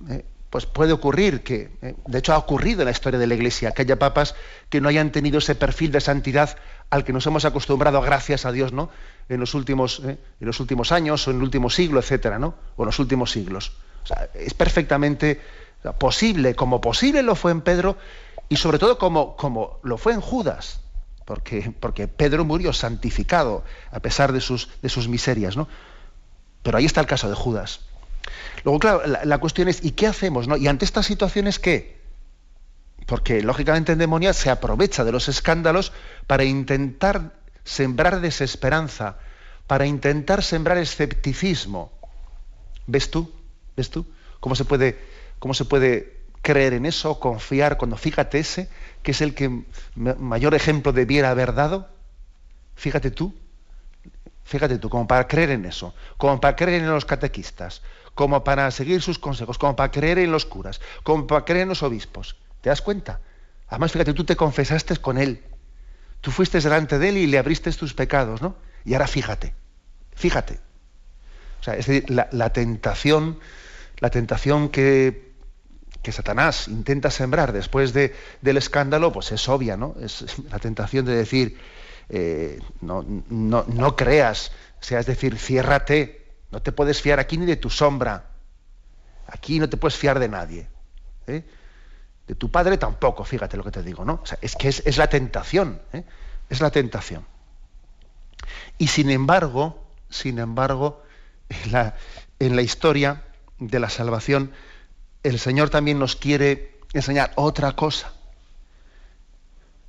eh, 0.10 0.24
pues 0.50 0.66
puede 0.66 0.94
ocurrir 0.94 1.44
que, 1.44 1.72
eh, 1.82 1.96
de 2.06 2.20
hecho 2.20 2.34
ha 2.34 2.38
ocurrido 2.38 2.82
en 2.82 2.86
la 2.86 2.92
historia 2.92 3.20
de 3.20 3.28
la 3.28 3.36
Iglesia, 3.36 3.72
que 3.72 3.82
haya 3.82 4.00
papas 4.00 4.36
que 4.70 4.80
no 4.80 4.90
hayan 4.90 5.12
tenido 5.12 5.40
ese 5.40 5.56
perfil 5.56 5.92
de 5.92 6.00
santidad 6.00 6.58
al 6.90 7.04
que 7.04 7.12
nos 7.12 7.26
hemos 7.28 7.44
acostumbrado, 7.44 8.02
gracias 8.02 8.46
a 8.46 8.52
Dios, 8.52 8.72
¿no? 8.72 8.90
En 9.30 9.40
los 9.40 9.54
últimos, 9.54 10.02
eh, 10.06 10.18
en 10.40 10.48
los 10.48 10.60
últimos 10.60 10.92
años 10.92 11.28
o 11.28 11.32
en 11.32 11.38
el 11.38 11.44
último 11.44 11.70
siglo, 11.70 12.00
etcétera, 12.00 12.40
¿no? 12.40 12.56
O 12.76 12.84
en 12.84 12.88
los 12.88 13.00
últimos 13.00 13.32
siglos. 13.32 13.74
es 14.34 14.54
perfectamente 14.54 15.42
posible, 16.00 16.56
como 16.56 16.82
posible 16.82 17.24
lo 17.24 17.36
fue 17.36 17.52
en 17.52 17.62
Pedro 17.62 17.98
y 18.50 18.56
sobre 18.58 18.80
todo 18.80 18.98
como, 18.98 19.36
como 19.36 19.80
lo 19.84 19.98
fue 19.98 20.14
en 20.14 20.22
Judas, 20.22 20.80
porque, 21.26 21.74
porque 21.80 22.08
Pedro 22.08 22.46
murió 22.46 22.72
santificado 22.74 23.64
a 23.92 24.00
pesar 24.00 24.32
de 24.32 24.42
sus, 24.42 24.70
de 24.82 24.90
sus 24.90 25.08
miserias, 25.08 25.58
¿no? 25.58 25.68
Pero 26.64 26.78
ahí 26.78 26.86
está 26.86 27.02
el 27.02 27.08
caso 27.08 27.30
de 27.30 27.36
Judas. 27.36 27.82
Luego, 28.64 28.80
claro, 28.80 29.02
la, 29.06 29.38
cuestión 29.38 29.68
es, 29.68 29.84
¿y 29.84 29.92
qué 29.92 30.08
hacemos? 30.08 30.48
¿no? 30.48 30.58
Y 30.58 30.68
ante 30.68 30.86
estas 30.86 31.06
situaciones, 31.06 31.60
¿qué? 31.60 32.02
Porque 33.06 33.42
lógicamente 33.42 33.94
en 33.94 34.00
demonia 34.00 34.34
se 34.34 34.50
aprovecha 34.50 35.04
de 35.06 35.12
los 35.12 35.30
escándalos 35.30 35.94
para 36.26 36.44
intentar 36.44 37.34
sembrar 37.68 38.22
desesperanza, 38.22 39.18
para 39.68 39.86
intentar 39.86 40.42
sembrar 40.42 40.78
escepticismo. 40.78 41.92
¿Ves 42.88 43.12
tú? 43.12 43.32
¿Ves 43.76 43.90
tú? 43.90 44.06
¿Cómo 44.40 44.56
se 44.56 44.64
puede, 44.64 44.98
cómo 45.40 45.54
se 45.54 45.66
puede 45.66 46.16
creer 46.42 46.74
en 46.74 46.86
eso, 46.86 47.20
confiar, 47.20 47.78
cuando 47.78 47.98
fíjate 47.98 48.40
ese, 48.40 48.70
que 49.04 49.12
es 49.12 49.20
el 49.20 49.36
que 49.36 49.64
mayor 49.96 50.56
ejemplo 50.56 50.94
debiera 50.94 51.30
haber 51.30 51.54
dado, 51.54 51.90
fíjate 52.76 53.12
tú, 53.12 53.36
fíjate 54.46 54.78
tú, 54.78 54.90
como 54.90 55.06
para 55.06 55.28
creer 55.28 55.50
en 55.50 55.66
eso, 55.66 55.94
como 56.16 56.40
para 56.40 56.56
creer 56.56 56.84
en 56.84 56.90
los 56.90 57.04
catequistas, 57.04 57.82
como 58.16 58.46
para 58.46 58.72
seguir 58.72 59.02
sus 59.02 59.20
consejos, 59.20 59.58
como 59.58 59.76
para 59.76 59.92
creer 59.92 60.20
en 60.20 60.32
los 60.32 60.46
curas, 60.46 60.80
como 61.04 61.28
para 61.28 61.44
creer 61.44 61.64
en 61.64 61.70
los 61.70 61.84
obispos. 61.84 62.38
¿Te 62.62 62.70
das 62.70 62.82
cuenta? 62.82 63.20
Además, 63.68 63.92
fíjate, 63.92 64.14
tú 64.14 64.24
te 64.24 64.38
confesaste 64.38 64.96
con 64.98 65.18
él. 65.18 65.44
Tú 66.28 66.34
fuiste 66.34 66.60
delante 66.60 67.00
de 67.00 67.08
él 67.08 67.18
y 67.20 67.26
le 67.26 67.38
abriste 67.38 67.72
tus 67.72 67.94
pecados, 67.94 68.42
¿no? 68.42 68.58
Y 68.84 68.96
ahora 68.96 69.08
fíjate, 69.08 69.54
fíjate. 70.14 70.60
O 71.62 71.64
sea, 71.64 71.76
es 71.76 71.88
decir, 71.88 72.10
la, 72.10 72.50
tentación, 72.52 73.40
la 74.00 74.10
tentación 74.10 74.68
que, 74.68 75.32
que, 76.02 76.12
Satanás 76.12 76.68
intenta 76.68 77.12
sembrar 77.12 77.54
después 77.54 77.94
de, 77.94 78.14
del 78.42 78.58
escándalo, 78.58 79.14
pues 79.14 79.32
es 79.32 79.48
obvia, 79.48 79.78
¿no? 79.78 79.96
Es 80.02 80.38
la 80.52 80.60
tentación 80.60 81.06
de 81.06 81.16
decir, 81.16 81.58
eh, 82.10 82.60
no, 82.82 83.06
no, 83.30 83.96
creas, 83.96 84.52
o 84.82 84.84
sea, 84.84 85.00
es 85.00 85.06
decir, 85.06 85.38
ciérrate, 85.38 86.26
no 86.52 86.62
te 86.62 86.74
puedes 86.74 87.02
fiar 87.02 87.22
aquí 87.22 87.38
ni 87.38 87.46
de 87.46 87.56
tu 87.56 87.70
sombra. 87.70 88.32
Aquí 89.28 89.60
no 89.60 89.70
te 89.70 89.78
puedes 89.78 89.96
fiar 89.96 90.20
de 90.20 90.28
nadie. 90.28 90.68
¿eh? 91.28 91.46
De 92.28 92.36
tu 92.36 92.52
padre 92.52 92.78
tampoco, 92.78 93.24
fíjate 93.24 93.58
lo 93.58 93.64
que 93.64 93.72
te 93.72 93.84
digo, 93.84 94.04
¿no? 94.04 94.22
es 94.42 94.56
que 94.56 94.68
es, 94.68 94.98
la 94.98 95.08
tentación, 95.08 95.82
¿eh? 95.94 96.04
es 96.50 96.60
la 96.62 96.72
tentación. 96.72 97.26
Y 98.78 98.88
sin 98.88 99.10
embargo, 99.10 99.84
sin 100.10 100.40
embargo, 100.40 101.04
en 101.50 101.72
la, 101.72 101.96
en 102.40 102.56
la 102.56 102.62
historia 102.62 103.24
de 103.60 103.80
la 103.80 103.90
salvación, 103.90 104.52
el 105.24 105.40
Señor 105.40 105.70
también 105.70 106.00
nos 106.00 106.16
quiere 106.16 106.78
enseñar 106.94 107.32
otra 107.36 107.74
cosa. 107.74 108.14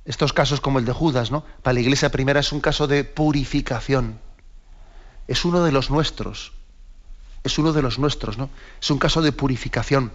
Estos 0.05 0.33
casos 0.33 0.61
como 0.61 0.79
el 0.79 0.85
de 0.85 0.93
Judas, 0.93 1.29
¿no? 1.29 1.43
Para 1.61 1.73
la 1.73 1.81
iglesia 1.81 2.09
primera 2.09 2.39
es 2.39 2.51
un 2.51 2.61
caso 2.61 2.87
de 2.87 3.03
purificación 3.03 4.19
es 5.29 5.45
uno 5.45 5.63
de 5.63 5.71
los 5.71 5.91
nuestros. 5.91 6.53
Es 7.43 7.59
uno 7.59 7.71
de 7.71 7.83
los 7.83 7.99
nuestros, 7.99 8.39
¿no? 8.39 8.49
Es 8.81 8.89
un 8.89 8.97
caso 8.97 9.21
de 9.21 9.31
purificación, 9.31 10.11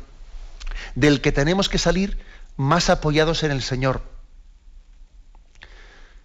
del 0.95 1.21
que 1.21 1.33
tenemos 1.33 1.69
que 1.69 1.79
salir 1.79 2.19
más 2.57 2.91
apoyados 2.91 3.43
en 3.43 3.51
el 3.51 3.63
Señor. 3.63 4.03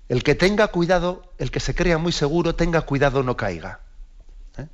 El 0.07 0.23
que 0.23 0.35
tenga 0.35 0.67
cuidado, 0.69 1.31
el 1.37 1.51
que 1.51 1.59
se 1.59 1.75
crea 1.75 1.97
muy 1.97 2.11
seguro, 2.11 2.55
tenga 2.55 2.81
cuidado, 2.81 3.21
no 3.21 3.37
caiga. 3.37 3.81
¿eh? 4.57 4.67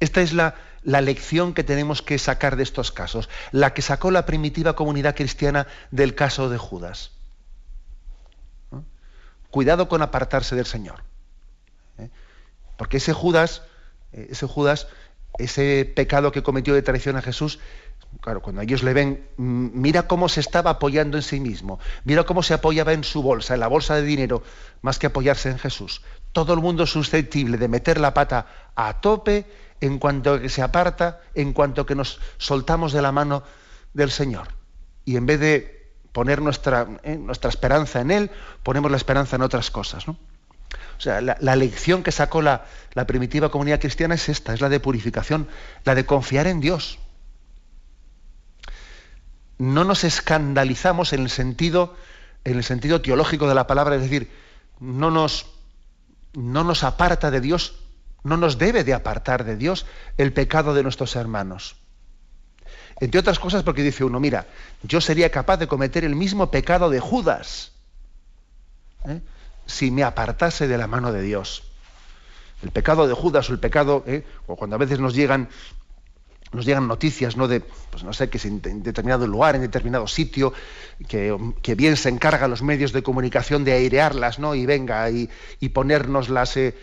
Esta 0.00 0.22
es 0.22 0.32
la, 0.32 0.56
la, 0.82 1.00
lección 1.00 1.54
que 1.54 1.62
tenemos 1.62 2.02
que 2.02 2.18
sacar 2.18 2.56
de 2.56 2.64
estos 2.64 2.90
casos, 2.90 3.28
la 3.52 3.74
que 3.74 3.82
sacó 3.82 4.10
la 4.10 4.26
primitiva 4.26 4.74
comunidad 4.74 5.14
cristiana 5.14 5.68
del 5.92 6.16
caso 6.16 6.48
de 6.48 6.58
Judas. 6.58 7.12
¿eh? 8.72 8.80
Cuidado 9.50 9.88
con 9.88 10.02
apartarse 10.02 10.56
del 10.56 10.66
Señor. 10.66 11.04
Porque 12.76 12.96
ese 12.96 13.12
Judas, 13.12 13.62
eh, 14.12 14.26
ese 14.30 14.46
Judas, 14.46 14.88
ese 15.38 15.90
pecado 15.94 16.32
que 16.32 16.42
cometió 16.42 16.74
de 16.74 16.82
traición 16.82 17.16
a 17.16 17.22
Jesús, 17.22 17.60
claro, 18.20 18.42
cuando 18.42 18.62
ellos 18.62 18.82
le 18.82 18.92
ven, 18.92 19.26
mm, 19.36 19.70
mira 19.74 20.06
cómo 20.06 20.28
se 20.28 20.40
estaba 20.40 20.70
apoyando 20.70 21.16
en 21.16 21.22
sí 21.22 21.40
mismo, 21.40 21.78
mira 22.04 22.24
cómo 22.24 22.42
se 22.42 22.54
apoyaba 22.54 22.92
en 22.92 23.04
su 23.04 23.22
bolsa, 23.22 23.54
en 23.54 23.60
la 23.60 23.68
bolsa 23.68 23.94
de 23.96 24.02
dinero, 24.02 24.42
más 24.80 24.98
que 24.98 25.06
apoyarse 25.06 25.50
en 25.50 25.58
Jesús. 25.58 26.02
Todo 26.32 26.54
el 26.54 26.60
mundo 26.60 26.86
susceptible 26.86 27.58
de 27.58 27.68
meter 27.68 28.00
la 28.00 28.14
pata 28.14 28.46
a 28.74 29.00
tope 29.00 29.46
en 29.80 29.98
cuanto 29.98 30.40
que 30.40 30.48
se 30.48 30.62
aparta, 30.62 31.20
en 31.34 31.52
cuanto 31.52 31.84
que 31.86 31.94
nos 31.94 32.20
soltamos 32.38 32.92
de 32.92 33.02
la 33.02 33.12
mano 33.12 33.42
del 33.92 34.10
Señor. 34.10 34.48
Y 35.04 35.16
en 35.16 35.26
vez 35.26 35.40
de 35.40 35.90
poner 36.12 36.40
nuestra, 36.40 36.86
eh, 37.02 37.16
nuestra 37.16 37.50
esperanza 37.50 38.00
en 38.00 38.10
Él, 38.10 38.30
ponemos 38.62 38.90
la 38.90 38.96
esperanza 38.96 39.36
en 39.36 39.42
otras 39.42 39.70
cosas. 39.70 40.06
¿no? 40.06 40.16
O 40.98 41.00
sea, 41.00 41.20
la, 41.20 41.56
lección 41.56 42.04
que 42.04 42.12
sacó 42.12 42.42
la, 42.42 42.64
primitiva 43.08 43.50
comunidad 43.50 43.80
cristiana 43.80 44.14
es 44.14 44.28
esta, 44.28 44.54
es 44.54 44.60
la 44.60 44.68
de 44.68 44.78
purificación, 44.78 45.48
la 45.84 45.94
de 45.94 46.06
confiar 46.06 46.46
en 46.46 46.60
Dios. 46.60 47.00
No 49.62 49.84
nos 49.84 50.02
escandalizamos 50.02 51.12
en 51.12 51.20
el 51.20 51.30
sentido, 51.30 51.94
en 52.42 52.56
el 52.56 52.64
sentido 52.64 53.00
teológico 53.00 53.48
de 53.48 53.54
la 53.54 53.68
palabra, 53.68 53.94
es 53.94 54.02
decir, 54.02 54.28
no 54.80 55.12
nos, 55.12 55.46
no 56.32 56.64
nos 56.64 56.82
aparta 56.82 57.30
de 57.30 57.40
Dios, 57.40 57.78
no 58.24 58.36
nos 58.36 58.58
debe 58.58 58.82
de 58.82 58.92
apartar 58.92 59.44
de 59.44 59.56
Dios 59.56 59.86
el 60.18 60.32
pecado 60.32 60.74
de 60.74 60.82
nuestros 60.82 61.14
hermanos. 61.14 61.76
Entre 63.00 63.20
otras 63.20 63.38
cosas 63.38 63.62
porque 63.62 63.84
dice 63.84 64.02
uno, 64.02 64.18
mira, 64.18 64.48
yo 64.82 65.00
sería 65.00 65.30
capaz 65.30 65.58
de 65.58 65.68
cometer 65.68 66.02
el 66.02 66.16
mismo 66.16 66.50
pecado 66.50 66.90
de 66.90 66.98
Judas. 66.98 67.70
¿eh? 69.06 69.20
si 69.66 69.92
me 69.92 70.02
apartase 70.02 70.66
de 70.66 70.76
la 70.76 70.88
mano 70.88 71.12
de 71.12 71.22
Dios. 71.22 71.62
El 72.62 72.72
pecado 72.72 73.06
de 73.06 73.14
Judas 73.14 73.48
o 73.48 73.52
el 73.52 73.60
pecado, 73.60 74.02
¿eh? 74.08 74.24
o 74.48 74.56
cuando 74.56 74.74
a 74.74 74.78
veces 74.78 74.98
nos 74.98 75.14
llegan, 75.14 75.48
nos 76.52 76.66
llegan 76.66 76.86
noticias, 76.86 77.36
¿no? 77.36 77.48
De, 77.48 77.60
pues 77.60 78.04
no 78.04 78.12
sé, 78.12 78.28
que 78.28 78.38
en 78.46 78.82
determinado 78.82 79.26
lugar, 79.26 79.54
en 79.54 79.62
determinado 79.62 80.06
sitio, 80.06 80.52
que, 81.08 81.74
bien 81.74 81.96
se 81.96 82.10
encargan 82.10 82.50
los 82.50 82.62
medios 82.62 82.92
de 82.92 83.02
comunicación 83.02 83.64
de 83.64 83.72
airearlas, 83.72 84.38
¿no? 84.38 84.54
Y 84.54 84.66
venga, 84.66 85.08
y, 85.10 85.30
y 85.60 85.70
ponérnoslas, 85.70 86.56
eh, 86.58 86.74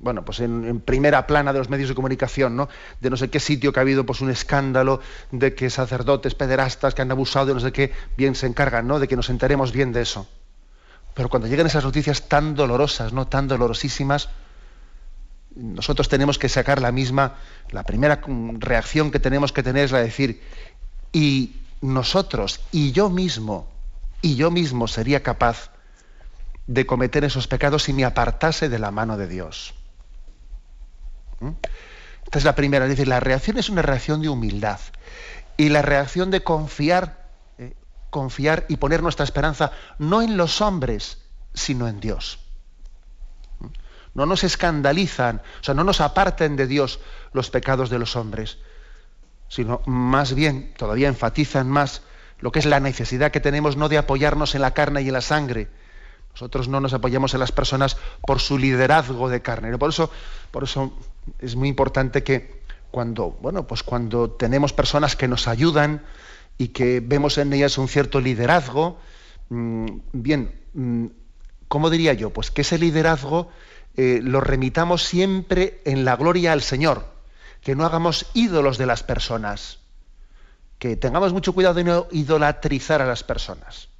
bueno, 0.00 0.24
pues 0.24 0.40
en, 0.40 0.80
primera 0.80 1.26
plana 1.26 1.52
de 1.52 1.58
los 1.58 1.70
medios 1.70 1.88
de 1.88 1.94
comunicación, 1.94 2.54
¿no? 2.56 2.68
De 3.00 3.08
no 3.08 3.16
sé 3.16 3.30
qué 3.30 3.40
sitio 3.40 3.72
que 3.72 3.80
ha 3.80 3.82
habido 3.82 4.04
pues 4.04 4.20
un 4.20 4.30
escándalo 4.30 5.00
de 5.30 5.54
que 5.54 5.70
sacerdotes 5.70 6.34
pederastas 6.34 6.94
que 6.94 7.02
han 7.02 7.10
abusado 7.10 7.46
de 7.46 7.54
no 7.54 7.60
sé 7.60 7.72
qué, 7.72 7.92
bien 8.16 8.34
se 8.34 8.46
encargan, 8.46 8.86
¿no? 8.86 8.98
De 8.98 9.08
que 9.08 9.16
nos 9.16 9.30
enteremos 9.30 9.72
bien 9.72 9.92
de 9.92 10.02
eso. 10.02 10.28
Pero 11.14 11.28
cuando 11.28 11.48
llegan 11.48 11.66
esas 11.66 11.84
noticias 11.84 12.28
tan 12.28 12.54
dolorosas, 12.54 13.12
no 13.12 13.26
tan 13.26 13.48
dolorosísimas, 13.48 14.28
nosotros 15.60 16.08
tenemos 16.08 16.38
que 16.38 16.48
sacar 16.48 16.80
la 16.80 16.92
misma, 16.92 17.36
la 17.70 17.84
primera 17.84 18.20
reacción 18.58 19.10
que 19.10 19.20
tenemos 19.20 19.52
que 19.52 19.62
tener 19.62 19.84
es 19.84 19.92
la 19.92 19.98
de 19.98 20.04
decir, 20.04 20.42
y 21.12 21.56
nosotros, 21.80 22.60
y 22.72 22.92
yo 22.92 23.10
mismo, 23.10 23.68
y 24.22 24.36
yo 24.36 24.50
mismo 24.50 24.88
sería 24.88 25.22
capaz 25.22 25.70
de 26.66 26.86
cometer 26.86 27.24
esos 27.24 27.46
pecados 27.46 27.84
si 27.84 27.92
me 27.92 28.04
apartase 28.04 28.68
de 28.68 28.78
la 28.78 28.90
mano 28.90 29.16
de 29.16 29.26
Dios. 29.26 29.74
¿Mm? 31.40 31.50
Esta 32.24 32.38
es 32.38 32.44
la 32.44 32.54
primera, 32.54 32.84
es 32.84 32.90
decir, 32.90 33.08
la 33.08 33.20
reacción 33.20 33.58
es 33.58 33.68
una 33.70 33.82
reacción 33.82 34.22
de 34.22 34.28
humildad 34.28 34.78
y 35.56 35.68
la 35.68 35.82
reacción 35.82 36.30
de 36.30 36.42
confiar 36.42 37.20
confiar 38.10 38.66
y 38.68 38.76
poner 38.76 39.02
nuestra 39.02 39.24
esperanza 39.24 39.72
no 39.98 40.20
en 40.20 40.36
los 40.36 40.60
hombres, 40.60 41.18
sino 41.54 41.88
en 41.88 42.00
Dios. 42.00 42.40
No 44.14 44.26
nos 44.26 44.44
escandalizan, 44.44 45.42
o 45.60 45.64
sea, 45.64 45.74
no 45.74 45.84
nos 45.84 46.00
aparten 46.00 46.56
de 46.56 46.66
Dios 46.66 47.00
los 47.32 47.50
pecados 47.50 47.90
de 47.90 47.98
los 47.98 48.16
hombres, 48.16 48.58
sino 49.48 49.82
más 49.86 50.34
bien, 50.34 50.74
todavía 50.76 51.08
enfatizan 51.08 51.68
más 51.68 52.02
lo 52.40 52.52
que 52.52 52.58
es 52.58 52.66
la 52.66 52.80
necesidad 52.80 53.30
que 53.30 53.40
tenemos 53.40 53.76
no 53.76 53.88
de 53.88 53.98
apoyarnos 53.98 54.54
en 54.54 54.62
la 54.62 54.72
carne 54.72 55.02
y 55.02 55.08
en 55.08 55.14
la 55.14 55.20
sangre. 55.20 55.68
Nosotros 56.32 56.68
no 56.68 56.80
nos 56.80 56.94
apoyamos 56.94 57.34
en 57.34 57.40
las 57.40 57.52
personas 57.52 57.96
por 58.26 58.40
su 58.40 58.56
liderazgo 58.56 59.28
de 59.28 59.42
carne. 59.42 59.76
Por 59.78 59.90
eso, 59.90 60.10
por 60.50 60.64
eso 60.64 60.96
es 61.38 61.56
muy 61.56 61.68
importante 61.68 62.22
que 62.22 62.62
cuando, 62.90 63.36
bueno, 63.40 63.66
pues 63.66 63.82
cuando 63.82 64.30
tenemos 64.30 64.72
personas 64.72 65.16
que 65.16 65.28
nos 65.28 65.48
ayudan, 65.48 66.02
y 66.60 66.68
que 66.68 67.00
vemos 67.00 67.38
en 67.38 67.54
ellas 67.54 67.78
un 67.78 67.88
cierto 67.88 68.20
liderazgo. 68.20 68.98
Mm, 69.48 69.86
bien, 70.12 70.52
mm, 70.74 71.06
¿cómo 71.68 71.88
diría 71.88 72.12
yo? 72.12 72.34
Pues 72.34 72.50
que 72.50 72.60
ese 72.60 72.76
liderazgo 72.76 73.48
eh, 74.02 74.20
lo 74.22 74.40
remitamos 74.40 75.04
siempre 75.04 75.82
en 75.84 76.06
la 76.06 76.16
gloria 76.16 76.52
al 76.52 76.62
Señor, 76.62 77.04
que 77.60 77.74
no 77.74 77.84
hagamos 77.84 78.30
ídolos 78.32 78.78
de 78.78 78.86
las 78.86 79.02
personas, 79.02 79.80
que 80.78 80.96
tengamos 80.96 81.34
mucho 81.34 81.52
cuidado 81.52 81.74
de 81.74 81.84
no 81.84 82.06
idolatrizar 82.10 83.02
a 83.02 83.04
las 83.04 83.22
personas, 83.22 83.90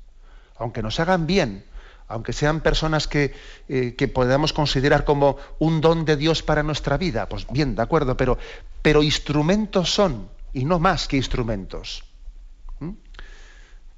aunque 0.57 0.83
nos 0.83 0.99
hagan 1.01 1.27
bien, 1.27 1.67
aunque 2.09 2.33
sean 2.33 2.63
personas 2.63 3.09
que, 3.09 3.35
eh, 3.69 3.95
que, 3.95 4.09
podamos 4.09 4.55
considerar 4.55 5.05
como 5.05 5.37
un 5.59 5.83
don 5.83 6.07
de 6.07 6.17
Dios 6.17 6.43
para 6.43 6.63
nuestra 6.63 6.97
vida, 6.97 7.29
pues 7.29 7.47
bien, 7.53 7.77
de 7.77 7.83
acuerdo, 7.83 8.17
pero, 8.17 8.39
pero 8.81 9.03
instrumentos 9.03 9.93
son, 9.93 10.31
y 10.55 10.65
no 10.65 10.79
más 10.79 11.09
que 11.09 11.19
instrumentos 11.19 12.05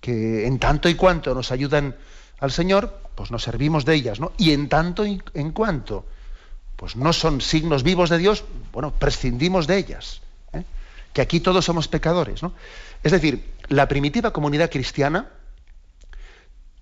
que 0.02 0.48
en 0.48 0.58
tanto 0.58 0.88
y 0.88 0.96
cuanto 0.96 1.32
nos 1.32 1.52
ayudan 1.52 1.94
al 2.42 2.50
Señor, 2.50 3.00
pues 3.14 3.30
nos 3.30 3.44
servimos 3.44 3.84
de 3.84 3.94
ellas, 3.94 4.18
¿no? 4.18 4.32
Y 4.36 4.52
en 4.52 4.68
tanto 4.68 5.06
y 5.06 5.22
en 5.34 5.52
cuanto 5.52 6.04
pues 6.74 6.96
no 6.96 7.12
son 7.12 7.40
signos 7.40 7.84
vivos 7.84 8.10
de 8.10 8.18
Dios, 8.18 8.42
bueno, 8.72 8.92
prescindimos 8.92 9.68
de 9.68 9.76
ellas. 9.76 10.20
¿eh? 10.52 10.64
Que 11.12 11.20
aquí 11.20 11.38
todos 11.38 11.64
somos 11.64 11.86
pecadores, 11.86 12.42
¿no? 12.42 12.54
Es 13.04 13.12
decir, 13.12 13.48
la 13.68 13.86
primitiva 13.86 14.32
comunidad 14.32 14.68
cristiana 14.68 15.28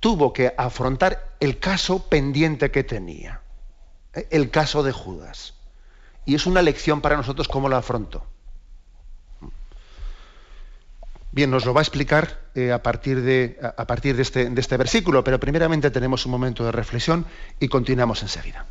tuvo 0.00 0.32
que 0.32 0.54
afrontar 0.56 1.34
el 1.38 1.58
caso 1.58 2.08
pendiente 2.08 2.70
que 2.70 2.82
tenía, 2.82 3.42
¿eh? 4.14 4.26
el 4.30 4.48
caso 4.48 4.82
de 4.82 4.92
Judas. 4.92 5.52
Y 6.24 6.34
es 6.34 6.46
una 6.46 6.62
lección 6.62 7.02
para 7.02 7.18
nosotros 7.18 7.48
cómo 7.48 7.68
lo 7.68 7.76
afrontó. 7.76 8.26
Bien, 11.32 11.50
nos 11.50 11.64
lo 11.64 11.72
va 11.72 11.80
a 11.80 11.82
explicar 11.82 12.40
eh, 12.54 12.72
a 12.72 12.82
partir, 12.82 13.22
de, 13.22 13.58
a 13.76 13.86
partir 13.86 14.18
este, 14.18 14.50
de 14.50 14.60
este 14.60 14.76
versículo, 14.76 15.22
pero 15.22 15.38
primeramente 15.38 15.90
tenemos 15.90 16.26
un 16.26 16.32
momento 16.32 16.64
de 16.64 16.72
reflexión 16.72 17.24
y 17.60 17.68
continuamos 17.68 18.22
enseguida. 18.22 18.66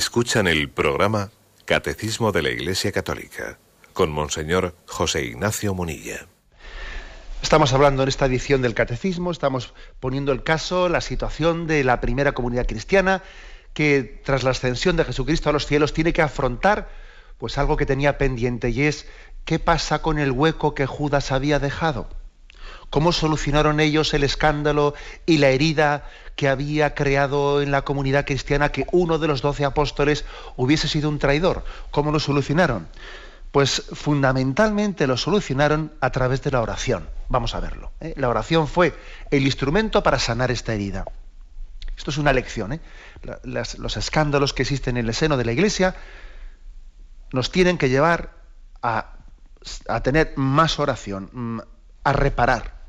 Escuchan 0.00 0.46
el 0.46 0.70
programa 0.70 1.30
Catecismo 1.66 2.32
de 2.32 2.40
la 2.40 2.48
Iglesia 2.48 2.90
Católica 2.90 3.58
con 3.92 4.10
Monseñor 4.10 4.74
José 4.86 5.24
Ignacio 5.24 5.74
Munilla. 5.74 6.26
Estamos 7.42 7.74
hablando 7.74 8.02
en 8.02 8.08
esta 8.08 8.24
edición 8.24 8.62
del 8.62 8.72
Catecismo, 8.72 9.30
estamos 9.30 9.74
poniendo 10.00 10.32
el 10.32 10.42
caso, 10.42 10.88
la 10.88 11.02
situación 11.02 11.66
de 11.66 11.84
la 11.84 12.00
primera 12.00 12.32
comunidad 12.32 12.66
cristiana 12.66 13.22
que 13.74 14.22
tras 14.24 14.42
la 14.42 14.52
ascensión 14.52 14.96
de 14.96 15.04
Jesucristo 15.04 15.50
a 15.50 15.52
los 15.52 15.66
cielos 15.66 15.92
tiene 15.92 16.14
que 16.14 16.22
afrontar 16.22 16.88
pues 17.36 17.58
algo 17.58 17.76
que 17.76 17.84
tenía 17.84 18.16
pendiente 18.16 18.70
y 18.70 18.84
es 18.84 19.06
qué 19.44 19.58
pasa 19.58 20.00
con 20.00 20.18
el 20.18 20.32
hueco 20.32 20.74
que 20.74 20.86
Judas 20.86 21.30
había 21.30 21.58
dejado. 21.58 22.08
¿Cómo 22.90 23.12
solucionaron 23.12 23.80
ellos 23.80 24.12
el 24.14 24.24
escándalo 24.24 24.94
y 25.24 25.38
la 25.38 25.48
herida 25.48 26.04
que 26.36 26.48
había 26.48 26.94
creado 26.94 27.62
en 27.62 27.70
la 27.70 27.82
comunidad 27.82 28.26
cristiana 28.26 28.72
que 28.72 28.86
uno 28.92 29.18
de 29.18 29.28
los 29.28 29.42
doce 29.42 29.64
apóstoles 29.64 30.24
hubiese 30.56 30.88
sido 30.88 31.08
un 31.08 31.18
traidor? 31.18 31.64
¿Cómo 31.90 32.10
lo 32.10 32.18
solucionaron? 32.18 32.88
Pues 33.52 33.84
fundamentalmente 33.92 35.06
lo 35.06 35.16
solucionaron 35.16 35.92
a 36.00 36.10
través 36.10 36.42
de 36.42 36.50
la 36.50 36.60
oración. 36.60 37.08
Vamos 37.28 37.54
a 37.54 37.60
verlo. 37.60 37.92
¿eh? 38.00 38.14
La 38.16 38.28
oración 38.28 38.68
fue 38.68 38.94
el 39.30 39.44
instrumento 39.44 40.02
para 40.02 40.18
sanar 40.18 40.50
esta 40.50 40.74
herida. 40.74 41.04
Esto 41.96 42.10
es 42.10 42.18
una 42.18 42.32
lección. 42.32 42.72
¿eh? 42.72 42.80
los 43.44 43.96
escándalos 43.96 44.52
que 44.52 44.62
existen 44.62 44.96
en 44.96 45.06
el 45.06 45.14
seno 45.14 45.36
de 45.36 45.44
la 45.44 45.52
Iglesia 45.52 45.94
nos 47.32 47.50
tienen 47.50 47.78
que 47.78 47.88
llevar 47.88 48.30
a, 48.82 49.16
tener 50.02 50.32
más 50.36 50.78
oración, 50.78 51.28
mm, 51.32 51.60
a 52.04 52.12
reparar, 52.12 52.79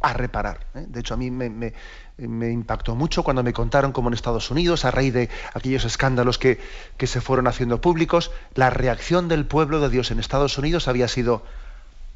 a 0.00 0.12
reparar. 0.12 0.66
¿eh? 0.74 0.84
De 0.88 1.00
hecho, 1.00 1.14
a 1.14 1.16
mí 1.16 1.30
me, 1.30 1.72
impactó 2.18 2.94
mucho 2.94 3.22
cuando 3.22 3.42
me 3.42 3.52
contaron 3.52 3.92
cómo 3.92 4.08
en 4.08 4.14
Estados 4.14 4.50
Unidos, 4.50 4.84
a 4.84 4.90
raíz 4.90 5.12
de 5.14 5.28
aquellos 5.54 5.84
escándalos 5.84 6.38
que, 6.38 6.60
que, 6.96 7.06
se 7.06 7.20
fueron 7.20 7.46
haciendo 7.46 7.80
públicos, 7.80 8.30
la 8.54 8.70
reacción 8.70 9.28
del 9.28 9.46
pueblo 9.46 9.80
de 9.80 9.88
Dios 9.88 10.10
en 10.10 10.18
Estados 10.18 10.58
Unidos 10.58 10.88
había 10.88 11.08
sido 11.08 11.42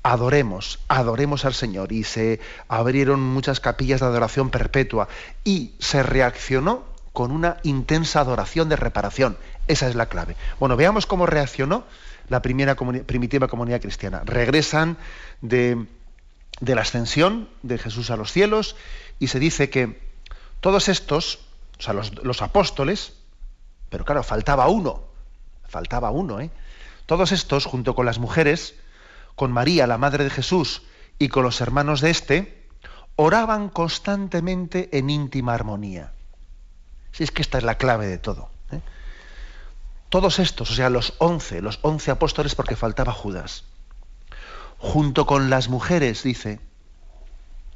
adoremos, 0.04 0.78
adoremos 0.86 1.44
al 1.44 1.54
Señor. 1.54 1.90
Y 1.90 2.04
se 2.04 2.38
abrieron 2.68 3.20
muchas 3.20 3.58
capillas 3.58 4.00
de 4.00 4.06
adoración 4.06 4.50
perpetua 4.50 5.08
y 5.42 5.72
se 5.80 6.04
reaccionó 6.04 6.84
con 7.12 7.32
una 7.32 7.56
intensa 7.64 8.20
adoración 8.20 8.68
de 8.68 8.76
reparación. 8.76 9.36
Esa 9.66 9.88
es 9.88 9.94
la 9.94 10.06
clave. 10.06 10.36
Bueno, 10.60 10.76
veamos 10.76 11.06
cómo 11.06 11.26
reaccionó 11.26 11.84
la 12.28 12.42
primera 12.42 12.76
primitiva 12.76 13.48
comunidad 13.48 13.80
cristiana. 13.80 14.22
Regresan 14.24 14.96
de 15.40 15.86
de 16.60 16.74
la 16.74 16.82
ascensión 16.82 17.48
de 17.62 17.78
Jesús 17.78 18.10
a 18.10 18.16
los 18.16 18.32
cielos 18.32 18.76
y 19.18 19.28
se 19.28 19.38
dice 19.38 19.70
que 19.70 20.00
todos 20.60 20.88
estos, 20.88 21.40
o 21.78 21.82
sea, 21.82 21.92
los, 21.92 22.42
apóstoles, 22.42 23.14
pero 23.90 24.04
claro, 24.04 24.22
faltaba 24.22 24.68
uno, 24.68 25.04
faltaba 25.68 26.10
uno, 26.10 26.40
¿eh? 26.40 26.50
Todos 27.06 27.32
estos, 27.32 27.66
junto 27.66 27.94
con 27.94 28.06
las 28.06 28.18
mujeres, 28.18 28.74
con 29.34 29.52
María, 29.52 29.86
la 29.86 29.98
madre 29.98 30.24
de 30.24 30.30
Jesús, 30.30 30.82
y 31.18 31.28
con 31.28 31.42
los 31.42 31.60
hermanos 31.60 32.00
de 32.00 32.10
éste, 32.10 32.66
oraban 33.16 33.68
constantemente 33.68 34.88
en 34.96 35.10
íntima 35.10 35.52
armonía. 35.52 36.12
Si 37.12 37.24
es 37.24 37.30
que 37.30 37.42
esta 37.42 37.58
es 37.58 37.64
la 37.64 37.76
clave 37.76 38.06
de 38.06 38.18
todo. 38.18 38.48
¿eh? 38.72 38.80
Todos 40.08 40.38
estos, 40.38 40.70
o 40.70 40.74
sea, 40.74 40.88
los 40.88 41.12
once, 41.18 41.60
los 41.60 41.78
once 41.82 42.10
apóstoles, 42.10 42.54
porque 42.54 42.74
faltaba 42.74 43.12
Judas 43.12 43.64
junto 44.84 45.24
con 45.24 45.48
las 45.48 45.70
mujeres, 45.70 46.22
dice. 46.22 46.60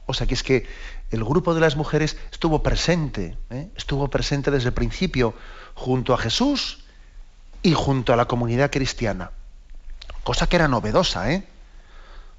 O 0.04 0.12
sea 0.12 0.26
que 0.26 0.34
es 0.34 0.42
que 0.42 0.66
el 1.10 1.24
grupo 1.24 1.54
de 1.54 1.60
las 1.60 1.74
mujeres 1.74 2.18
estuvo 2.30 2.62
presente, 2.62 3.38
¿eh? 3.48 3.70
estuvo 3.76 4.08
presente 4.08 4.50
desde 4.50 4.68
el 4.68 4.74
principio, 4.74 5.34
junto 5.74 6.12
a 6.12 6.18
Jesús 6.18 6.84
y 7.62 7.72
junto 7.72 8.12
a 8.12 8.16
la 8.16 8.26
comunidad 8.26 8.70
cristiana. 8.70 9.30
Cosa 10.22 10.48
que 10.48 10.56
era 10.56 10.68
novedosa, 10.68 11.32
¿eh? 11.32 11.48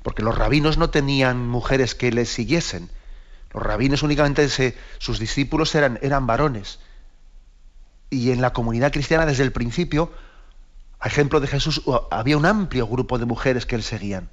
porque 0.04 0.22
los 0.22 0.38
rabinos 0.38 0.78
no 0.78 0.92
tenían 0.92 1.48
mujeres 1.48 1.96
que 1.96 2.12
les 2.12 2.30
siguiesen. 2.30 2.92
Los 3.52 3.64
rabinos 3.64 4.04
únicamente, 4.04 4.48
sus 5.00 5.18
discípulos 5.18 5.74
eran, 5.74 5.98
eran 6.04 6.28
varones. 6.28 6.80
Y 8.12 8.30
en 8.30 8.40
la 8.40 8.54
comunidad 8.54 8.94
cristiana 8.94 9.26
desde 9.26 9.44
el 9.44 9.52
principio, 9.52 10.14
a 11.00 11.08
ejemplo 11.08 11.40
de 11.40 11.48
Jesús, 11.48 11.82
había 12.12 12.38
un 12.38 12.46
amplio 12.46 12.86
grupo 12.86 13.18
de 13.18 13.26
mujeres 13.26 13.66
que 13.66 13.74
él 13.74 13.82
seguían. 13.82 14.30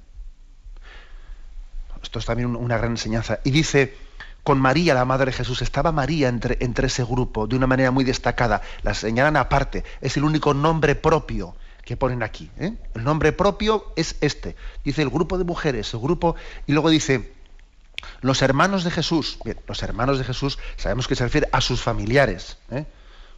Esto 2.07 2.19
es 2.19 2.25
también 2.25 2.55
una 2.55 2.77
gran 2.77 2.91
enseñanza. 2.91 3.41
Y 3.43 3.51
dice, 3.51 3.93
con 4.41 4.61
María, 4.61 4.93
la 4.93 5.03
Madre 5.03 5.25
de 5.25 5.33
Jesús, 5.33 5.61
estaba 5.61 5.91
María 5.91 6.29
entre, 6.29 6.55
entre 6.61 6.87
ese 6.87 7.03
grupo 7.03 7.47
de 7.47 7.57
una 7.57 7.67
manera 7.67 7.91
muy 7.91 8.05
destacada. 8.05 8.61
La 8.81 8.93
señalan 8.93 9.35
aparte. 9.35 9.83
Es 9.99 10.15
el 10.15 10.23
único 10.23 10.53
nombre 10.53 10.95
propio 10.95 11.57
que 11.83 11.97
ponen 11.97 12.23
aquí. 12.23 12.49
¿eh? 12.59 12.71
El 12.95 13.03
nombre 13.03 13.33
propio 13.33 13.91
es 13.97 14.15
este. 14.21 14.55
Dice 14.85 15.01
el 15.01 15.09
grupo 15.09 15.37
de 15.37 15.43
mujeres, 15.43 15.93
el 15.93 15.99
grupo, 15.99 16.37
y 16.65 16.71
luego 16.71 16.89
dice, 16.89 17.33
los 18.21 18.41
hermanos 18.41 18.85
de 18.85 18.91
Jesús. 18.91 19.37
Bien, 19.43 19.59
los 19.67 19.83
hermanos 19.83 20.17
de 20.17 20.23
Jesús 20.23 20.59
sabemos 20.77 21.09
que 21.09 21.15
se 21.17 21.25
refiere 21.25 21.49
a 21.51 21.59
sus 21.59 21.81
familiares. 21.81 22.57
¿eh? 22.71 22.85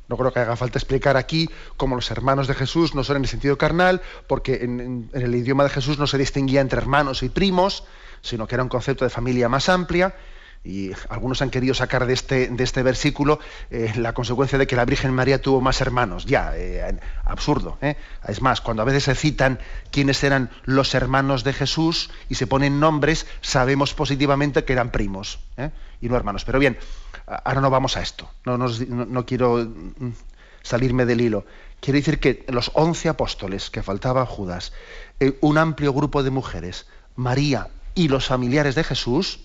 No 0.09 0.17
creo 0.17 0.33
que 0.33 0.39
haga 0.39 0.55
falta 0.55 0.79
explicar 0.79 1.17
aquí 1.17 1.49
cómo 1.77 1.95
los 1.95 2.09
hermanos 2.09 2.47
de 2.47 2.55
Jesús 2.55 2.95
no 2.95 3.03
son 3.03 3.17
en 3.17 3.23
el 3.23 3.29
sentido 3.29 3.59
carnal, 3.59 4.01
porque 4.27 4.55
en, 4.63 5.09
el 5.13 5.35
idioma 5.35 5.63
de 5.63 5.69
Jesús 5.69 5.99
no 5.99 6.07
se 6.07 6.17
distinguía 6.17 6.61
entre 6.61 6.79
hermanos 6.79 7.21
y 7.21 7.29
primos, 7.29 7.83
sino 8.21 8.47
que 8.47 8.55
era 8.55 8.63
un 8.63 8.69
concepto 8.69 9.05
de 9.05 9.09
familia 9.09 9.49
más 9.49 9.69
amplia. 9.69 10.15
Y 10.63 10.91
algunos 11.07 11.41
han 11.41 11.51
querido 11.51 11.73
sacar 11.73 12.05
de 12.05 12.13
este, 12.13 12.49
de 12.49 12.63
este 12.63 12.83
versículo 12.83 13.39
eh, 13.71 13.93
la 13.95 14.13
consecuencia 14.13 14.57
de 14.57 14.67
que 14.67 14.75
la 14.75 14.83
Virgen 14.83 15.13
María 15.13 15.41
tuvo 15.41 15.61
más 15.61 15.79
hermanos. 15.79 16.25
Ya, 16.25 16.51
eh, 16.55 16.99
absurdo. 17.23 17.77
¿eh? 17.81 17.95
Es 18.27 18.41
más, 18.41 18.59
cuando 18.59 18.81
a 18.81 18.85
veces 18.85 19.03
se 19.05 19.15
citan 19.15 19.59
quiénes 19.89 20.21
eran 20.23 20.49
los 20.65 20.93
hermanos 20.95 21.45
de 21.45 21.53
Jesús 21.53 22.09
y 22.27 22.35
se 22.35 22.45
ponen 22.45 22.79
nombres, 22.79 23.25
sabemos 23.39 23.93
positivamente 23.93 24.65
que 24.65 24.73
eran 24.73 24.91
primos 24.91 25.39
y 26.01 26.09
no 26.09 26.17
hermanos. 26.17 26.43
Pero 26.43 26.59
bien, 26.59 26.77
ahora 27.25 27.61
no 27.61 27.69
vamos 27.69 27.95
a 27.95 28.01
esto. 28.01 28.29
No, 28.43 28.57
no, 28.57 29.25
quiero 29.25 29.59
mm, 29.59 30.11
salirme 30.61 31.05
del 31.05 31.21
hilo. 31.21 31.45
Quiero 31.79 31.99
decir 31.99 32.19
que 32.19 32.43
los 32.49 32.71
once 32.73 33.07
apóstoles 33.07 33.69
que 33.69 33.81
faltaba 33.81 34.25
Judas, 34.25 34.73
un 35.39 35.57
amplio 35.57 35.93
grupo 35.93 36.21
de 36.21 36.31
mujeres, 36.31 36.85
María, 37.15 37.69
y 37.95 38.07
los 38.07 38.27
familiares 38.27 38.75
de 38.75 38.83
Jesús, 38.83 39.39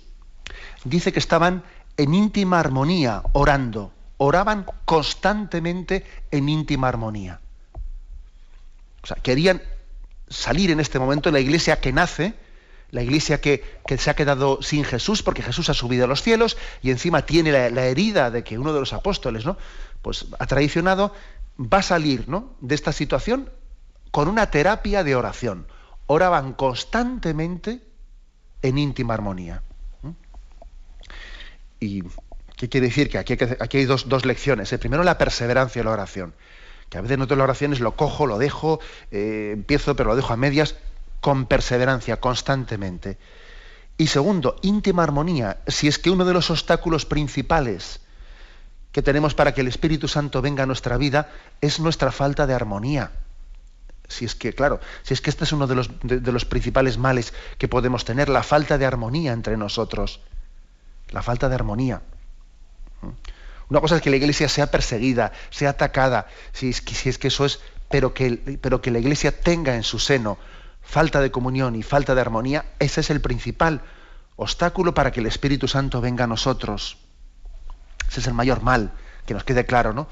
dice 0.84 1.12
que 1.12 1.18
estaban 1.18 1.64
en 1.96 2.14
íntima 2.14 2.60
armonía, 2.60 3.22
orando. 3.32 3.92
Oraban 4.16 4.66
constantemente 4.84 6.04
en 6.30 6.48
íntima 6.48 6.88
armonía. 6.88 7.40
O 9.02 9.06
sea, 9.06 9.16
querían 9.16 9.60
salir 10.28 10.70
en 10.70 10.80
este 10.80 10.98
momento 10.98 11.30
la 11.30 11.40
iglesia 11.40 11.80
que 11.80 11.92
nace, 11.92 12.34
La 12.90 13.02
iglesia 13.02 13.40
que, 13.40 13.80
se 13.98 14.10
ha 14.10 14.14
quedado 14.14 14.62
sin 14.62 14.84
Jesús 14.84 15.22
porque 15.24 15.42
Jesús 15.42 15.68
ha 15.68 15.74
subido 15.74 16.04
a 16.04 16.06
los 16.06 16.22
cielos 16.22 16.56
y 16.80 16.92
encima 16.92 17.26
tiene 17.26 17.50
la, 17.50 17.86
herida 17.86 18.30
de 18.30 18.44
que 18.44 18.56
uno 18.56 18.72
de 18.72 18.78
los 18.78 18.92
apóstoles 18.92 19.44
¿no? 19.44 19.56
pues, 20.00 20.26
ha 20.38 20.46
traicionado, 20.46 21.12
va 21.58 21.78
a 21.78 21.82
salir 21.82 22.28
¿no? 22.28 22.54
de 22.60 22.76
esta 22.76 22.92
situación 22.92 23.50
con 24.12 24.28
una 24.28 24.50
terapia 24.50 25.02
de 25.02 25.16
oración. 25.16 25.66
Oraban 26.06 26.52
constantemente 26.52 27.80
en 28.64 28.78
íntima 28.78 29.12
armonía. 29.12 29.62
¿Y 31.80 32.02
qué 32.56 32.68
quiere 32.70 32.86
decir? 32.86 33.10
Que 33.10 33.18
aquí, 33.18 33.36
hay 33.76 33.84
dos, 33.84 34.08
dos 34.08 34.24
lecciones. 34.24 34.72
El 34.72 34.78
primero, 34.78 35.04
la 35.04 35.18
perseverancia 35.18 35.80
en 35.80 35.86
la 35.86 35.92
oración. 35.92 36.34
Que 36.88 36.96
a 36.96 37.02
veces 37.02 37.18
nosotros 37.18 37.38
las 37.38 37.44
oraciones 37.44 37.80
lo 37.80 37.94
cojo, 37.94 38.26
lo 38.26 38.38
dejo, 38.38 38.80
eh, 39.10 39.50
empiezo, 39.52 39.94
pero 39.96 40.10
lo 40.10 40.16
dejo 40.16 40.32
a 40.32 40.38
medias, 40.38 40.76
con 41.20 41.44
perseverancia, 41.44 42.20
constantemente. 42.20 43.18
Y 43.98 44.06
segundo, 44.06 44.56
íntima 44.62 45.02
armonía. 45.02 45.58
Si 45.66 45.86
es 45.86 45.98
que 45.98 46.08
uno 46.08 46.24
de 46.24 46.32
los 46.32 46.50
obstáculos 46.50 47.04
principales 47.04 48.00
que 48.92 49.02
tenemos 49.02 49.34
para 49.34 49.52
que 49.52 49.60
el 49.60 49.68
Espíritu 49.68 50.08
Santo 50.08 50.40
venga 50.40 50.62
a 50.62 50.66
nuestra 50.66 50.96
vida 50.96 51.30
es 51.60 51.80
nuestra 51.80 52.12
falta 52.12 52.46
de 52.46 52.54
armonía. 52.54 53.12
Si 54.08 54.24
es 54.24 54.34
que, 54.34 54.52
claro, 54.52 54.80
si 55.02 55.14
es 55.14 55.20
que 55.20 55.30
este 55.30 55.44
es 55.44 55.52
uno 55.52 55.66
de 55.66 55.74
los, 55.74 56.44
principales 56.44 56.98
males 56.98 57.32
que 57.58 57.68
podemos 57.68 58.04
tener, 58.04 58.28
la 58.28 58.42
falta 58.42 58.78
de 58.78 58.86
armonía 58.86 59.32
entre 59.32 59.56
nosotros. 59.56 60.20
La 61.10 61.22
falta 61.22 61.48
de 61.48 61.54
armonía. 61.54 62.02
Una 63.68 63.80
cosa 63.80 63.96
es 63.96 64.02
que 64.02 64.10
la 64.10 64.16
iglesia 64.16 64.48
sea 64.48 64.70
perseguida, 64.70 65.32
sea 65.50 65.70
atacada, 65.70 66.26
si 66.52 66.70
es 66.70 66.80
que, 66.80 66.94
si 66.94 67.08
es 67.08 67.18
que 67.18 67.28
eso 67.28 67.44
es, 67.44 67.60
pero 67.88 68.12
que, 68.12 68.58
pero 68.60 68.82
que 68.82 68.90
la 68.90 68.98
iglesia 68.98 69.40
tenga 69.40 69.74
en 69.74 69.82
su 69.82 69.98
seno 69.98 70.38
falta 70.82 71.20
de 71.20 71.30
comunión 71.30 71.74
y 71.74 71.82
falta 71.82 72.14
de 72.14 72.20
armonía, 72.20 72.66
ese 72.78 73.00
es 73.00 73.10
el 73.10 73.20
principal 73.20 73.82
obstáculo 74.36 74.94
para 74.94 75.12
que 75.12 75.20
el 75.20 75.26
Espíritu 75.26 75.66
Santo 75.66 76.00
venga 76.00 76.24
a 76.24 76.26
nosotros. 76.28 76.98
Ese 78.08 78.20
es 78.20 78.26
el 78.26 78.34
mayor 78.34 78.62
mal, 78.62 78.92
que 79.26 79.34
nos 79.34 79.44
quede 79.44 79.64
claro, 79.64 79.92
¿no? 79.92 80.08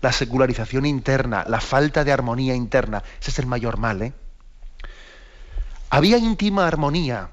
La 0.00 0.12
secularización 0.12 0.86
interna, 0.86 1.44
la 1.48 1.60
falta 1.60 2.04
de 2.04 2.12
armonía 2.12 2.54
interna, 2.54 3.02
ese 3.20 3.30
es 3.30 3.38
el 3.38 3.46
mayor 3.46 3.78
mal, 3.78 4.02
¿eh? 4.02 4.12
Había 5.90 6.18
íntima 6.18 6.66
armonía 6.66 7.30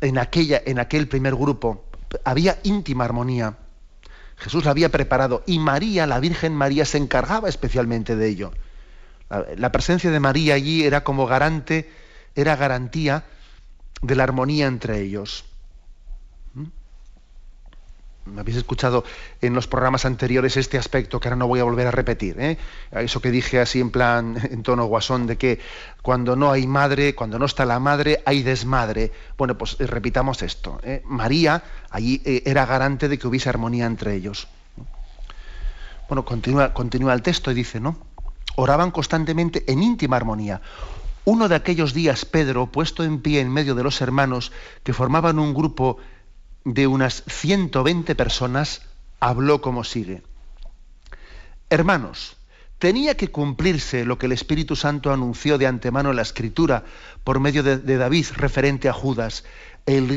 en, 0.00 0.18
aquella, 0.18 0.62
en 0.64 0.78
aquel 0.78 1.08
primer 1.08 1.34
grupo, 1.34 1.84
había 2.24 2.58
íntima 2.62 3.04
armonía. 3.04 3.56
Jesús 4.36 4.64
la 4.64 4.70
había 4.70 4.88
preparado 4.90 5.42
y 5.46 5.58
María, 5.58 6.06
la 6.06 6.20
Virgen 6.20 6.54
María, 6.54 6.84
se 6.84 6.98
encargaba 6.98 7.48
especialmente 7.48 8.16
de 8.16 8.28
ello. 8.28 8.52
La, 9.56 9.70
presencia 9.70 10.10
de 10.10 10.18
María 10.18 10.54
allí 10.54 10.84
era 10.84 11.04
como 11.04 11.26
garante, 11.26 11.90
era 12.34 12.56
garantía 12.56 13.24
de 14.02 14.16
la 14.16 14.24
armonía 14.24 14.66
entre 14.66 15.00
ellos. 15.00 15.44
Me 18.26 18.42
habéis 18.42 18.58
escuchado 18.58 19.04
en 19.40 19.54
los 19.54 19.66
programas 19.66 20.04
anteriores 20.04 20.56
este 20.56 20.78
aspecto 20.78 21.18
que 21.18 21.28
ahora 21.28 21.36
no 21.36 21.48
voy 21.48 21.60
a 21.60 21.64
volver 21.64 21.86
a 21.86 21.90
repetir. 21.90 22.38
¿eh? 22.38 22.58
Eso 22.92 23.20
que 23.20 23.30
dije 23.30 23.60
así 23.60 23.80
en 23.80 23.90
plan, 23.90 24.36
en 24.50 24.62
tono 24.62 24.84
guasón, 24.84 25.26
de 25.26 25.36
que 25.36 25.58
cuando 26.02 26.36
no 26.36 26.52
hay 26.52 26.66
madre, 26.66 27.14
cuando 27.14 27.38
no 27.38 27.46
está 27.46 27.64
la 27.64 27.80
madre, 27.80 28.22
hay 28.26 28.42
desmadre. 28.42 29.12
Bueno, 29.38 29.56
pues 29.56 29.76
eh, 29.80 29.86
repitamos 29.86 30.42
esto. 30.42 30.80
¿eh? 30.82 31.02
María 31.06 31.62
allí 31.90 32.20
era 32.24 32.66
garante 32.66 33.08
de 33.08 33.18
que 33.18 33.26
hubiese 33.26 33.48
armonía 33.48 33.86
entre 33.86 34.14
ellos. 34.14 34.48
Bueno, 36.08 36.24
continúa 36.24 37.14
el 37.14 37.22
texto 37.22 37.50
y 37.50 37.54
dice, 37.54 37.80
¿no? 37.80 37.96
Oraban 38.56 38.90
constantemente 38.90 39.64
en 39.70 39.82
íntima 39.82 40.16
armonía. 40.16 40.60
Uno 41.24 41.48
de 41.48 41.54
aquellos 41.54 41.94
días, 41.94 42.24
Pedro, 42.24 42.66
puesto 42.66 43.04
en 43.04 43.20
pie 43.20 43.40
en 43.40 43.52
medio 43.52 43.74
de 43.74 43.82
los 43.82 44.00
hermanos 44.00 44.52
que 44.82 44.92
formaban 44.92 45.38
un 45.38 45.54
grupo 45.54 45.98
de 46.74 46.86
unas 46.86 47.22
120 47.26 48.14
personas, 48.14 48.82
habló 49.18 49.60
como 49.60 49.84
sigue. 49.84 50.22
Hermanos, 51.68 52.36
tenía 52.78 53.16
que 53.16 53.28
cumplirse 53.28 54.04
lo 54.04 54.18
que 54.18 54.26
el 54.26 54.32
Espíritu 54.32 54.76
Santo 54.76 55.12
anunció 55.12 55.58
de 55.58 55.66
antemano 55.66 56.10
en 56.10 56.16
la 56.16 56.22
Escritura 56.22 56.84
por 57.24 57.40
medio 57.40 57.62
de, 57.62 57.78
David 57.78 58.26
referente 58.36 58.88
a 58.88 58.92
Judas, 58.92 59.44
el, 59.86 60.08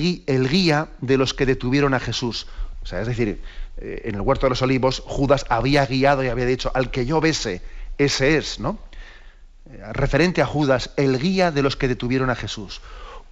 guía 0.50 0.90
de 1.02 1.18
los 1.18 1.34
que 1.34 1.46
detuvieron 1.46 1.94
a 1.94 2.00
Jesús. 2.00 2.48
O 2.82 2.86
sea, 2.86 3.02
es 3.02 3.08
decir, 3.08 3.42
eh, 3.78 4.02
en 4.06 4.16
el 4.16 4.22
huerto 4.22 4.46
de 4.46 4.52
los 4.52 4.62
olivos, 4.62 5.04
Judas 5.06 5.46
había 5.50 5.86
guiado 5.86 6.24
y 6.24 6.28
había 6.28 6.46
dicho, 6.46 6.72
al 6.74 6.92
que 6.92 7.06
yo 7.06 7.22
bese, 7.22 7.62
ese 7.98 8.38
es, 8.38 8.60
¿no? 8.60 8.80
Eh, 9.70 9.82
referente 9.94 10.42
a 10.42 10.46
Judas, 10.46 10.92
el 10.98 11.20
guía 11.20 11.52
de 11.52 11.64
los 11.64 11.76
que 11.76 11.88
detuvieron 11.88 12.30
a 12.30 12.36
Jesús 12.36 12.82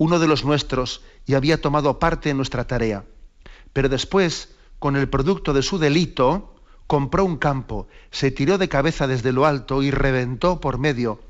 uno 0.02 0.18
de 0.18 0.26
los 0.26 0.44
nuestros 0.44 1.04
y 1.28 1.36
había 1.36 1.62
tomado 1.62 2.00
parte 2.00 2.32
en 2.32 2.38
nuestra 2.38 2.66
tarea. 2.66 3.06
Pero 3.72 3.88
después, 3.88 4.50
con 4.80 4.96
el 4.96 5.08
producto 5.08 5.54
de 5.54 5.62
su 5.62 5.78
delito, 5.78 6.56
compró 6.88 7.24
un 7.24 7.38
campo, 7.38 7.88
se 8.10 8.32
tiró 8.32 8.58
de 8.58 8.68
cabeza 8.68 9.06
desde 9.06 9.32
lo 9.32 9.46
alto 9.46 9.84
y 9.84 9.92
reventó 9.92 10.60
por 10.60 10.80
medio, 10.80 11.22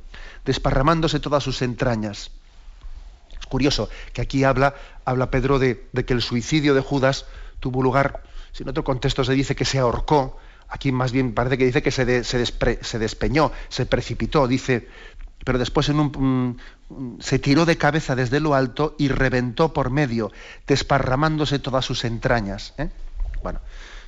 desparramándose 0.46 1.20
todas 1.20 1.44
sus 1.44 1.62
entrañas. 1.62 2.32
Es 3.38 3.46
curioso 3.48 3.90
que 4.14 4.22
aquí 4.22 4.46
habla, 4.46 4.74
habla 5.04 5.32
Pedro 5.32 5.60
de, 5.60 5.90
que 6.08 6.14
el 6.14 6.22
suicidio 6.22 6.74
de 6.74 6.80
Judas 6.80 7.26
tuvo 7.60 7.84
lugar, 7.84 8.24
si 8.54 8.64
en 8.64 8.70
otro 8.70 8.86
contexto 8.86 9.26
se 9.26 9.34
dice 9.34 9.54
que 9.54 9.66
se 9.66 9.80
ahorcó, 9.80 10.38
aquí 10.70 10.94
más 10.94 11.12
bien 11.12 11.34
parece 11.34 11.58
que 11.58 11.66
dice 11.66 11.82
que 11.82 11.92
se, 11.92 12.24
se 12.24 13.00
despeñó, 13.00 13.52
se 13.68 13.86
precipitó, 13.86 14.48
dice, 14.48 14.88
pero 15.44 15.60
después 15.60 15.90
en 15.90 16.00
un, 16.00 16.58
se 17.20 17.40
tiró 17.40 17.66
de 17.66 17.78
cabeza 17.78 18.16
desde 18.16 18.40
lo 18.40 18.54
alto 18.54 18.96
y 18.98 19.08
reventó 19.08 19.74
por 19.74 19.90
medio, 19.90 20.32
desparramándose 20.68 21.60
todas 21.60 21.86
sus 21.86 22.04
entrañas. 22.06 22.74
¿eh? 22.78 22.90
Bueno, 23.44 23.60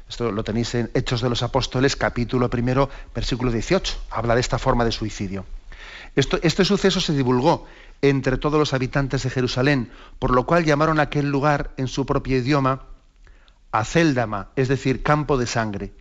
esto 0.07 0.31
lo 0.31 0.43
tenéis 0.43 0.75
en 0.75 0.91
Hechos 0.93 1.21
de 1.21 1.29
los 1.29 1.43
Apóstoles, 1.43 1.95
capítulo 1.95 2.49
primero, 2.49 2.89
versículo 3.15 3.51
18. 3.51 3.97
Habla 4.11 4.35
de 4.35 4.41
esta 4.41 4.59
forma 4.59 4.85
de 4.85 4.91
suicidio. 4.91 5.45
Esto, 6.15 6.39
este 6.43 6.65
suceso 6.65 7.01
se 7.01 7.13
divulgó 7.13 7.65
entre 8.01 8.37
todos 8.37 8.59
los 8.59 8.73
habitantes 8.73 9.23
de 9.23 9.29
Jerusalén, 9.29 9.91
por 10.19 10.31
lo 10.31 10.45
cual 10.45 10.65
llamaron 10.65 10.99
a 10.99 11.03
aquel 11.03 11.29
lugar 11.29 11.71
en 11.77 11.87
su 11.87 12.05
propio 12.05 12.37
idioma 12.37 12.83
Acéldama, 13.71 14.49
es 14.55 14.67
decir, 14.67 15.01
campo 15.01 15.37
de 15.37 15.47
sangre. 15.47 15.93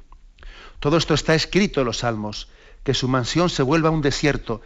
Todo 0.79 0.99
esto 0.99 1.15
está 1.15 1.35
escrito 1.35 1.81
en 1.81 1.87
los 1.87 1.99
Salmos, 1.99 2.49
que 2.83 2.93
su 2.93 3.09
mansión 3.09 3.49
se 3.49 3.63
vuelva 3.63 3.89
un 3.89 4.03
desierto 4.03 4.61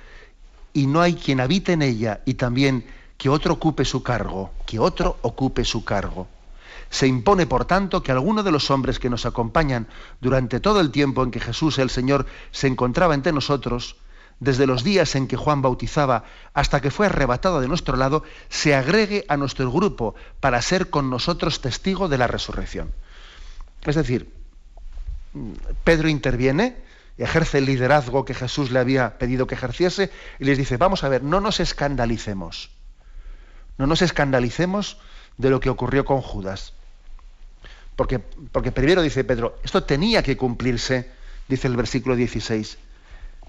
y 0.76 0.86
no 0.86 1.00
hay 1.00 1.14
quien 1.14 1.40
habite 1.40 1.72
en 1.72 1.80
ella 1.80 2.20
y 2.26 2.34
también 2.34 2.84
que 3.16 3.30
otro 3.30 3.54
ocupe 3.54 3.86
su 3.86 4.02
cargo, 4.02 4.50
que 4.66 4.78
otro 4.78 5.16
ocupe 5.22 5.64
su 5.64 5.86
cargo. 5.86 6.28
Se 6.90 7.06
impone, 7.06 7.46
por 7.46 7.64
tanto, 7.64 8.02
que 8.02 8.12
alguno 8.12 8.42
de 8.42 8.52
los 8.52 8.70
hombres 8.70 8.98
que 8.98 9.08
nos 9.08 9.24
acompañan 9.24 9.86
durante 10.20 10.60
todo 10.60 10.80
el 10.80 10.90
tiempo 10.90 11.24
en 11.24 11.30
que 11.30 11.40
Jesús 11.40 11.78
el 11.78 11.88
Señor 11.88 12.26
se 12.50 12.66
encontraba 12.66 13.14
entre 13.14 13.32
nosotros, 13.32 13.96
desde 14.38 14.66
los 14.66 14.84
días 14.84 15.14
en 15.14 15.28
que 15.28 15.38
Juan 15.38 15.62
bautizaba 15.62 16.24
hasta 16.52 16.82
que 16.82 16.90
fue 16.90 17.06
arrebatado 17.06 17.62
de 17.62 17.68
nuestro 17.68 17.96
lado, 17.96 18.22
se 18.50 18.74
agregue 18.74 19.24
a 19.30 19.38
nuestro 19.38 19.72
grupo 19.72 20.14
para 20.40 20.60
ser 20.60 20.90
con 20.90 21.08
nosotros 21.08 21.62
testigo 21.62 22.08
de 22.08 22.18
la 22.18 22.26
resurrección. 22.26 22.92
Es 23.86 23.94
decir, 23.94 24.30
Pedro 25.84 26.10
interviene, 26.10 26.76
ejerce 27.18 27.58
el 27.58 27.66
liderazgo 27.66 28.24
que 28.24 28.34
Jesús 28.34 28.70
le 28.70 28.78
había 28.78 29.18
pedido 29.18 29.46
que 29.46 29.54
ejerciese 29.54 30.10
y 30.38 30.44
les 30.44 30.58
dice, 30.58 30.76
vamos 30.76 31.04
a 31.04 31.08
ver, 31.08 31.22
no 31.22 31.40
nos 31.40 31.60
escandalicemos, 31.60 32.70
no 33.78 33.86
nos 33.86 34.02
escandalicemos 34.02 34.98
de 35.38 35.50
lo 35.50 35.60
que 35.60 35.70
ocurrió 35.70 36.04
con 36.04 36.20
Judas. 36.20 36.72
Porque, 37.94 38.18
porque 38.18 38.72
primero 38.72 39.00
dice 39.00 39.24
Pedro, 39.24 39.58
esto 39.64 39.84
tenía 39.84 40.22
que 40.22 40.36
cumplirse, 40.36 41.10
dice 41.48 41.66
el 41.66 41.76
versículo 41.76 42.14
16, 42.14 42.76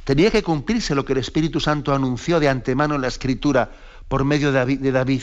tenía 0.06 0.32
que 0.32 0.44
cumplirse 0.44 0.96
lo 0.96 1.04
que 1.04 1.14
el 1.14 1.20
Espíritu 1.20 1.60
Santo 1.60 1.94
anunció 1.94 2.40
de 2.40 2.48
antemano 2.48 2.96
en 2.96 3.02
la 3.02 3.10
Escritura 3.10 3.72
por 4.08 4.24
medio 4.24 4.54
de 4.54 4.92
David. 4.92 5.22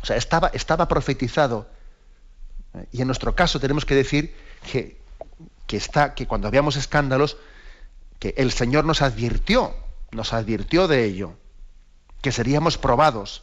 O 0.00 0.06
sea, 0.06 0.16
estaba, 0.16 0.48
estaba 0.54 0.86
profetizado. 0.86 1.68
Y 2.92 3.00
en 3.00 3.08
nuestro 3.08 3.34
caso 3.34 3.58
tenemos 3.58 3.84
que 3.84 3.96
decir 3.96 4.34
que, 4.70 4.97
que 5.68 5.76
está, 5.76 6.14
que 6.14 6.26
cuando 6.26 6.48
habíamos 6.48 6.76
escándalos, 6.76 7.36
que 8.18 8.34
el 8.38 8.50
Señor 8.50 8.84
nos 8.84 9.02
advirtió, 9.02 9.76
nos 10.10 10.32
advirtió 10.32 10.88
de 10.88 11.04
ello, 11.04 11.34
que 12.22 12.32
seríamos 12.32 12.78
probados 12.78 13.42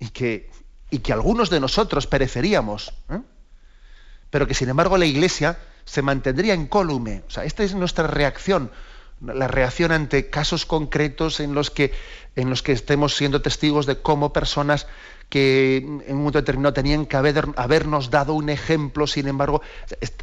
y 0.00 0.08
que, 0.08 0.50
y 0.90 1.00
que 1.00 1.12
algunos 1.12 1.50
de 1.50 1.60
nosotros 1.60 2.06
pereceríamos, 2.08 2.94
¿eh? 3.10 3.20
pero 4.30 4.48
que 4.48 4.54
sin 4.54 4.70
embargo 4.70 4.96
la 4.96 5.04
Iglesia 5.04 5.58
se 5.84 6.00
mantendría 6.00 6.54
incólume. 6.54 7.22
O 7.28 7.30
sea, 7.30 7.44
esta 7.44 7.62
es 7.64 7.74
nuestra 7.74 8.06
reacción, 8.06 8.72
la 9.20 9.48
reacción 9.48 9.92
ante 9.92 10.30
casos 10.30 10.64
concretos 10.64 11.38
en 11.40 11.54
los 11.54 11.70
que, 11.70 11.92
en 12.34 12.48
los 12.48 12.62
que 12.62 12.72
estemos 12.72 13.14
siendo 13.14 13.42
testigos 13.42 13.84
de 13.84 14.00
cómo 14.00 14.32
personas 14.32 14.86
que 15.32 15.78
en 15.78 16.12
un 16.12 16.18
momento 16.18 16.42
determinado 16.42 16.74
tenían 16.74 17.06
que 17.06 17.16
habernos 17.16 18.10
dado 18.10 18.34
un 18.34 18.50
ejemplo, 18.50 19.06
sin 19.06 19.28
embargo, 19.28 19.62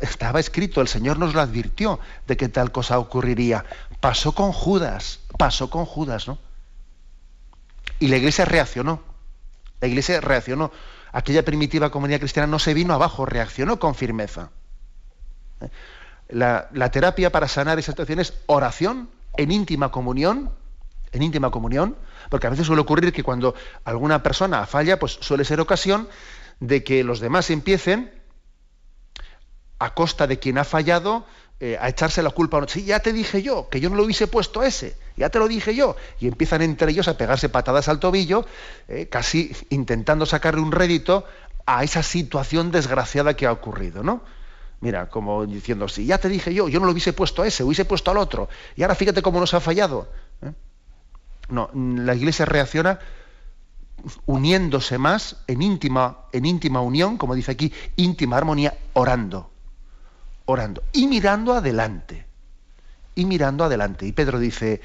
estaba 0.01 0.39
escrito, 0.39 0.81
el 0.81 0.87
Señor 0.87 1.17
nos 1.17 1.33
lo 1.33 1.41
advirtió 1.41 1.99
de 2.27 2.37
que 2.37 2.47
tal 2.47 2.71
cosa 2.71 2.99
ocurriría. 2.99 3.65
Pasó 4.01 4.35
con 4.35 4.51
Judas, 4.51 5.21
pasó 5.35 5.71
con 5.71 5.85
Judas, 5.85 6.27
¿no? 6.27 6.37
Y 7.97 8.09
la 8.09 8.17
iglesia 8.17 8.45
reaccionó. 8.45 9.01
La 9.81 9.87
Iglesia 9.87 10.21
reaccionó. 10.21 10.71
Aquella 11.11 11.43
primitiva 11.43 11.89
comunidad 11.89 12.19
cristiana 12.19 12.45
no 12.45 12.59
se 12.59 12.75
vino 12.75 12.93
abajo, 12.93 13.25
reaccionó 13.25 13.79
con 13.79 13.95
firmeza. 13.95 14.51
La, 16.27 16.69
la 16.71 16.91
terapia 16.91 17.31
para 17.31 17.47
sanar 17.47 17.79
esa 17.79 17.93
situación 17.93 18.19
es 18.19 18.35
oración 18.45 19.09
en 19.37 19.51
íntima 19.51 19.89
comunión, 19.89 20.51
en 21.11 21.23
íntima 21.23 21.49
comunión, 21.49 21.97
porque 22.29 22.47
a 22.47 22.49
veces 22.49 22.67
suele 22.67 22.81
ocurrir 22.81 23.11
que 23.11 23.23
cuando 23.23 23.55
alguna 23.83 24.23
persona 24.23 24.65
falla, 24.65 24.99
pues 24.99 25.17
suele 25.21 25.43
ser 25.43 25.59
ocasión 25.59 26.07
de 26.59 26.83
que 26.83 27.03
los 27.03 27.19
demás 27.19 27.49
empiecen 27.49 28.11
a 29.79 29.93
costa 29.93 30.27
de 30.27 30.39
quien 30.39 30.57
ha 30.57 30.63
fallado 30.63 31.25
eh, 31.61 31.77
a 31.79 31.89
echarse 31.89 32.23
la 32.23 32.29
culpa. 32.29 32.63
Sí, 32.67 32.85
ya 32.85 32.99
te 32.99 33.11
dije 33.11 33.41
yo, 33.41 33.67
que 33.69 33.79
yo 33.79 33.89
no 33.89 33.95
lo 33.95 34.03
hubiese 34.03 34.27
puesto 34.27 34.63
ese, 34.63 34.95
ya 35.17 35.29
te 35.29 35.39
lo 35.39 35.47
dije 35.47 35.75
yo. 35.75 35.95
Y 36.19 36.27
empiezan 36.27 36.61
entre 36.61 36.91
ellos 36.91 37.07
a 37.07 37.17
pegarse 37.17 37.49
patadas 37.49 37.89
al 37.89 37.99
tobillo, 37.99 38.45
eh, 38.87 39.07
casi 39.09 39.53
intentando 39.69 40.25
sacarle 40.25 40.61
un 40.61 40.71
rédito 40.71 41.25
a 41.65 41.83
esa 41.83 42.03
situación 42.03 42.71
desgraciada 42.71 43.35
que 43.35 43.45
ha 43.45 43.51
ocurrido, 43.51 44.03
¿no? 44.03 44.23
Mira, 44.81 45.09
como 45.09 45.45
diciendo, 45.45 45.89
sí, 45.89 46.05
ya 46.05 46.17
te 46.17 46.29
dije 46.29 46.53
yo, 46.53 46.69
yo 46.69 46.79
no 46.79 46.85
lo 46.85 46.93
hubiese 46.93 47.11
puesto 47.11 47.41
a 47.41 47.47
ese, 47.47 47.63
hubiese 47.63 47.83
puesto 47.83 48.11
al 48.11 48.17
otro. 48.17 48.47
Y 48.77 48.83
ahora 48.83 48.95
fíjate 48.95 49.21
cómo 49.21 49.39
nos 49.39 49.53
ha 49.53 49.59
fallado. 49.59 50.07
No, 51.49 51.69
la 51.73 52.15
Iglesia 52.15 52.45
reacciona 52.45 52.99
uniéndose 54.25 54.97
más 54.97 55.37
en 55.47 55.61
íntima, 55.61 56.19
en 56.31 56.45
íntima 56.45 56.81
unión, 56.81 57.17
como 57.17 57.35
dice 57.35 57.51
aquí, 57.51 57.73
íntima 57.97 58.37
armonía, 58.37 58.77
orando 58.93 59.49
orando 60.49 60.83
y 60.91 61.07
mirando 61.07 61.53
adelante. 61.53 62.25
Y 63.15 63.25
mirando 63.25 63.63
adelante. 63.63 64.05
Y 64.05 64.11
Pedro 64.11 64.39
dice, 64.39 64.81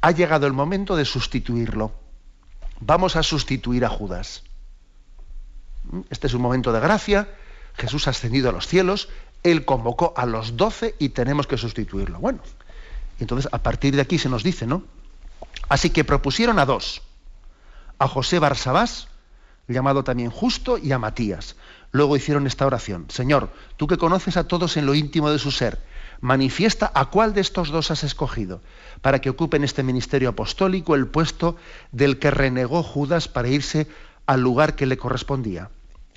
ha 0.00 0.10
llegado 0.10 0.46
el 0.46 0.52
momento 0.52 0.94
de 0.96 1.04
sustituirlo. 1.04 1.92
Vamos 2.80 3.16
a 3.16 3.22
sustituir 3.22 3.84
a 3.84 3.88
Judas. 3.88 4.44
¿Mm? 5.90 6.00
Este 6.10 6.26
es 6.26 6.34
un 6.34 6.42
momento 6.42 6.72
de 6.72 6.80
gracia. 6.80 7.28
Jesús 7.74 8.06
ha 8.06 8.10
ascendido 8.10 8.50
a 8.50 8.52
los 8.52 8.66
cielos. 8.66 9.08
Él 9.42 9.64
convocó 9.64 10.12
a 10.16 10.26
los 10.26 10.56
doce 10.56 10.94
y 10.98 11.10
tenemos 11.10 11.46
que 11.46 11.56
sustituirlo. 11.56 12.20
Bueno, 12.20 12.40
entonces 13.18 13.50
a 13.52 13.58
partir 13.58 13.96
de 13.96 14.02
aquí 14.02 14.18
se 14.18 14.28
nos 14.28 14.42
dice, 14.42 14.66
¿no? 14.66 14.84
Así 15.68 15.90
que 15.90 16.04
propusieron 16.04 16.58
a 16.58 16.66
dos, 16.66 17.02
a 17.98 18.08
José 18.08 18.38
Barsabás, 18.38 19.08
llamado 19.66 20.02
también 20.04 20.30
justo, 20.30 20.78
y 20.78 20.92
a 20.92 20.98
Matías. 20.98 21.56
Luego 21.92 22.16
hicieron 22.16 22.46
esta 22.46 22.66
oración. 22.66 23.06
Señor, 23.08 23.50
tú 23.76 23.86
que 23.86 23.98
conoces 23.98 24.36
a 24.36 24.48
todos 24.48 24.76
en 24.76 24.86
lo 24.86 24.94
íntimo 24.94 25.30
de 25.30 25.38
su 25.38 25.50
ser, 25.50 25.78
manifiesta 26.20 26.90
a 26.94 27.06
cuál 27.06 27.34
de 27.34 27.40
estos 27.40 27.68
dos 27.68 27.90
has 27.90 28.04
escogido, 28.04 28.60
para 29.02 29.20
que 29.20 29.30
ocupen 29.30 29.64
este 29.64 29.82
ministerio 29.82 30.30
apostólico 30.30 30.94
el 30.94 31.06
puesto 31.06 31.56
del 31.92 32.18
que 32.18 32.30
renegó 32.30 32.82
Judas 32.82 33.28
para 33.28 33.48
irse 33.48 33.88
al 34.26 34.40
lugar 34.40 34.74
que 34.74 34.86
le 34.86 34.98
correspondía. 34.98 35.70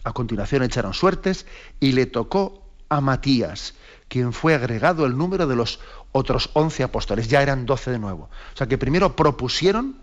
A 0.04 0.14
continuación 0.14 0.64
echaron 0.64 0.94
suertes 0.94 1.46
y 1.80 1.92
le 1.92 2.06
tocó 2.06 2.66
a 2.90 3.02
Matías, 3.02 3.76
quien 4.08 4.34
fue 4.34 4.56
agregado 4.56 5.06
el 5.06 5.18
número 5.18 5.48
de 5.48 5.56
los 5.56 5.80
otros 6.12 6.50
once 6.54 6.84
apóstoles. 6.84 7.28
Ya 7.28 7.42
eran 7.42 7.66
doce 7.66 7.92
de 7.92 8.00
nuevo. 8.00 8.30
O 8.54 8.58
sea 8.58 8.68
que 8.68 8.78
primero 8.78 9.16
propusieron, 9.16 9.98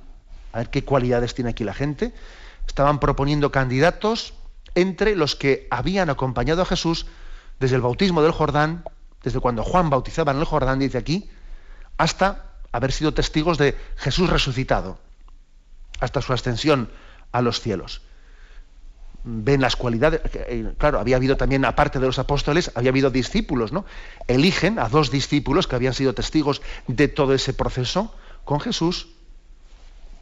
a 0.53 0.59
ver 0.59 0.71
qué 0.71 0.85
cualidades 0.85 1.35
tiene 1.35 1.51
aquí 1.51 1.64
la 1.64 1.75
gente, 1.75 2.14
estaban 2.66 3.01
proponiendo 3.01 3.51
candidatos 3.51 4.35
entre 4.75 5.16
los 5.16 5.35
que 5.37 5.66
habían 5.71 6.11
acompañado 6.11 6.62
a 6.62 6.66
Jesús 6.66 7.07
desde 7.59 7.77
el 7.77 7.83
bautismo 7.83 8.23
del 8.23 8.33
Jordán, 8.33 8.85
desde 9.23 9.40
cuando 9.40 9.64
Juan 9.64 9.90
bautizaba 9.90 10.33
en 10.33 10.38
el 10.38 10.44
Jordán, 10.44 10.79
dice 10.79 10.99
aquí, 10.99 11.29
hasta 11.97 12.53
haber 12.71 12.92
sido 12.92 13.12
testigos 13.12 13.59
de 13.59 13.77
Jesús 13.97 14.31
resucitado, 14.31 14.99
hasta 16.01 16.23
su 16.23 16.33
ascensión 16.33 16.90
a 17.33 17.42
los 17.42 17.61
cielos. 17.61 18.03
Ven 19.31 19.61
las 19.61 19.77
cualidades, 19.77 20.23
eh, 20.33 20.73
claro, 20.79 20.99
había 20.99 21.17
habido 21.17 21.37
también, 21.37 21.67
aparte 21.67 22.01
de 22.01 22.07
los 22.07 22.19
apóstoles, 22.19 22.71
había 22.75 22.88
habido 22.88 23.11
discípulos, 23.11 23.73
¿no? 23.73 23.85
Eligen 24.27 24.79
a 24.79 24.88
dos 24.88 25.11
discípulos 25.11 25.67
que 25.67 25.77
habían 25.77 25.93
sido 25.93 26.14
testigos 26.14 26.62
de 26.87 27.09
todo 27.09 27.35
ese 27.35 27.53
proceso 27.53 28.14
con 28.45 28.59
Jesús, 28.59 29.09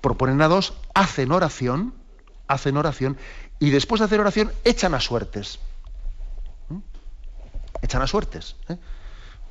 proponen 0.01 0.43
a 0.43 0.49
dos, 0.49 0.73
hacen 0.93 1.31
oración, 1.31 1.95
hacen 2.49 2.77
oración 2.77 3.17
y 3.61 3.71
después 3.71 4.01
de 4.01 4.07
hacer 4.07 4.19
oración 4.19 4.51
echan 4.65 4.93
a 4.95 5.01
suertes. 5.01 5.61
¿Mm? 6.69 6.79
Echan 7.83 8.03
a 8.03 8.09
suertes. 8.09 8.57
¿eh? 8.69 8.77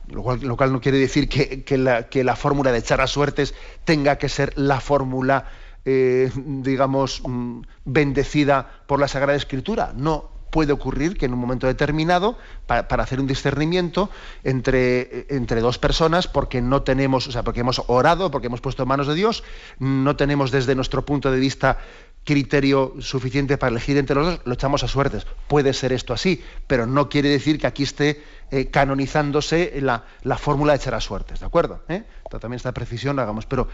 Lo, 0.10 0.22
cual, 0.24 0.72
no 0.72 0.82
quiere 0.82 1.00
decir 1.00 1.30
que, 1.30 1.78
la, 1.78 2.36
fórmula 2.36 2.72
de 2.72 2.80
echar 2.80 3.02
a 3.02 3.08
suertes 3.08 3.56
tenga 3.86 4.18
que 4.18 4.30
ser 4.30 4.54
la 4.58 4.80
fórmula, 4.80 5.46
eh, 5.86 6.32
digamos, 6.36 7.22
mm, 7.26 7.62
bendecida 7.86 8.84
por 8.88 9.00
la 9.00 9.08
Sagrada 9.08 9.38
Escritura. 9.38 9.94
No, 9.96 10.36
puede 10.56 10.72
ocurrir 10.72 11.18
que 11.18 11.26
en 11.26 11.34
un 11.34 11.40
momento 11.40 11.68
determinado, 11.68 12.38
para, 12.66 13.04
hacer 13.04 13.20
un 13.20 13.28
discernimiento 13.28 14.10
entre, 14.44 15.28
entre, 15.30 15.60
dos 15.60 15.78
personas, 15.78 16.30
porque 16.30 16.62
no 16.62 16.82
tenemos, 16.82 17.28
o 17.28 17.32
sea, 17.34 17.44
porque 17.44 17.60
hemos 17.60 17.84
orado, 17.88 18.32
porque 18.32 18.48
hemos 18.48 18.62
puesto 18.62 18.84
en 18.84 18.88
manos 18.88 19.08
de 19.08 19.16
Dios, 19.16 19.44
no 19.80 20.16
tenemos 20.16 20.52
desde 20.52 20.74
nuestro 20.74 21.06
punto 21.06 21.30
de 21.30 21.42
vista 21.42 21.78
criterio 22.24 22.94
suficiente 23.00 23.58
para 23.58 23.72
elegir 23.72 23.98
entre 23.98 24.16
los 24.16 24.26
dos, 24.26 24.42
lo 24.46 24.54
echamos 24.54 24.84
a 24.84 24.88
suertes. 24.88 25.28
Puede 25.48 25.74
ser 25.74 25.94
esto 25.94 26.14
así, 26.14 26.42
pero 26.68 26.88
no 26.88 27.08
quiere 27.08 27.30
decir 27.30 27.60
que 27.60 27.68
aquí 27.68 27.84
esté 27.84 28.24
eh, 28.50 28.68
canonizándose 28.68 29.80
la, 29.82 30.04
fórmula 30.38 30.74
de 30.74 30.78
echar 30.78 30.96
a 30.96 31.02
suertes, 31.02 31.42
¿de 31.42 31.46
acuerdo? 31.46 31.84
¿Eh? 31.88 32.04
También 32.30 32.56
esta 32.58 32.74
precisión 32.74 33.20
hagamos, 33.20 33.46
pero 33.46 33.68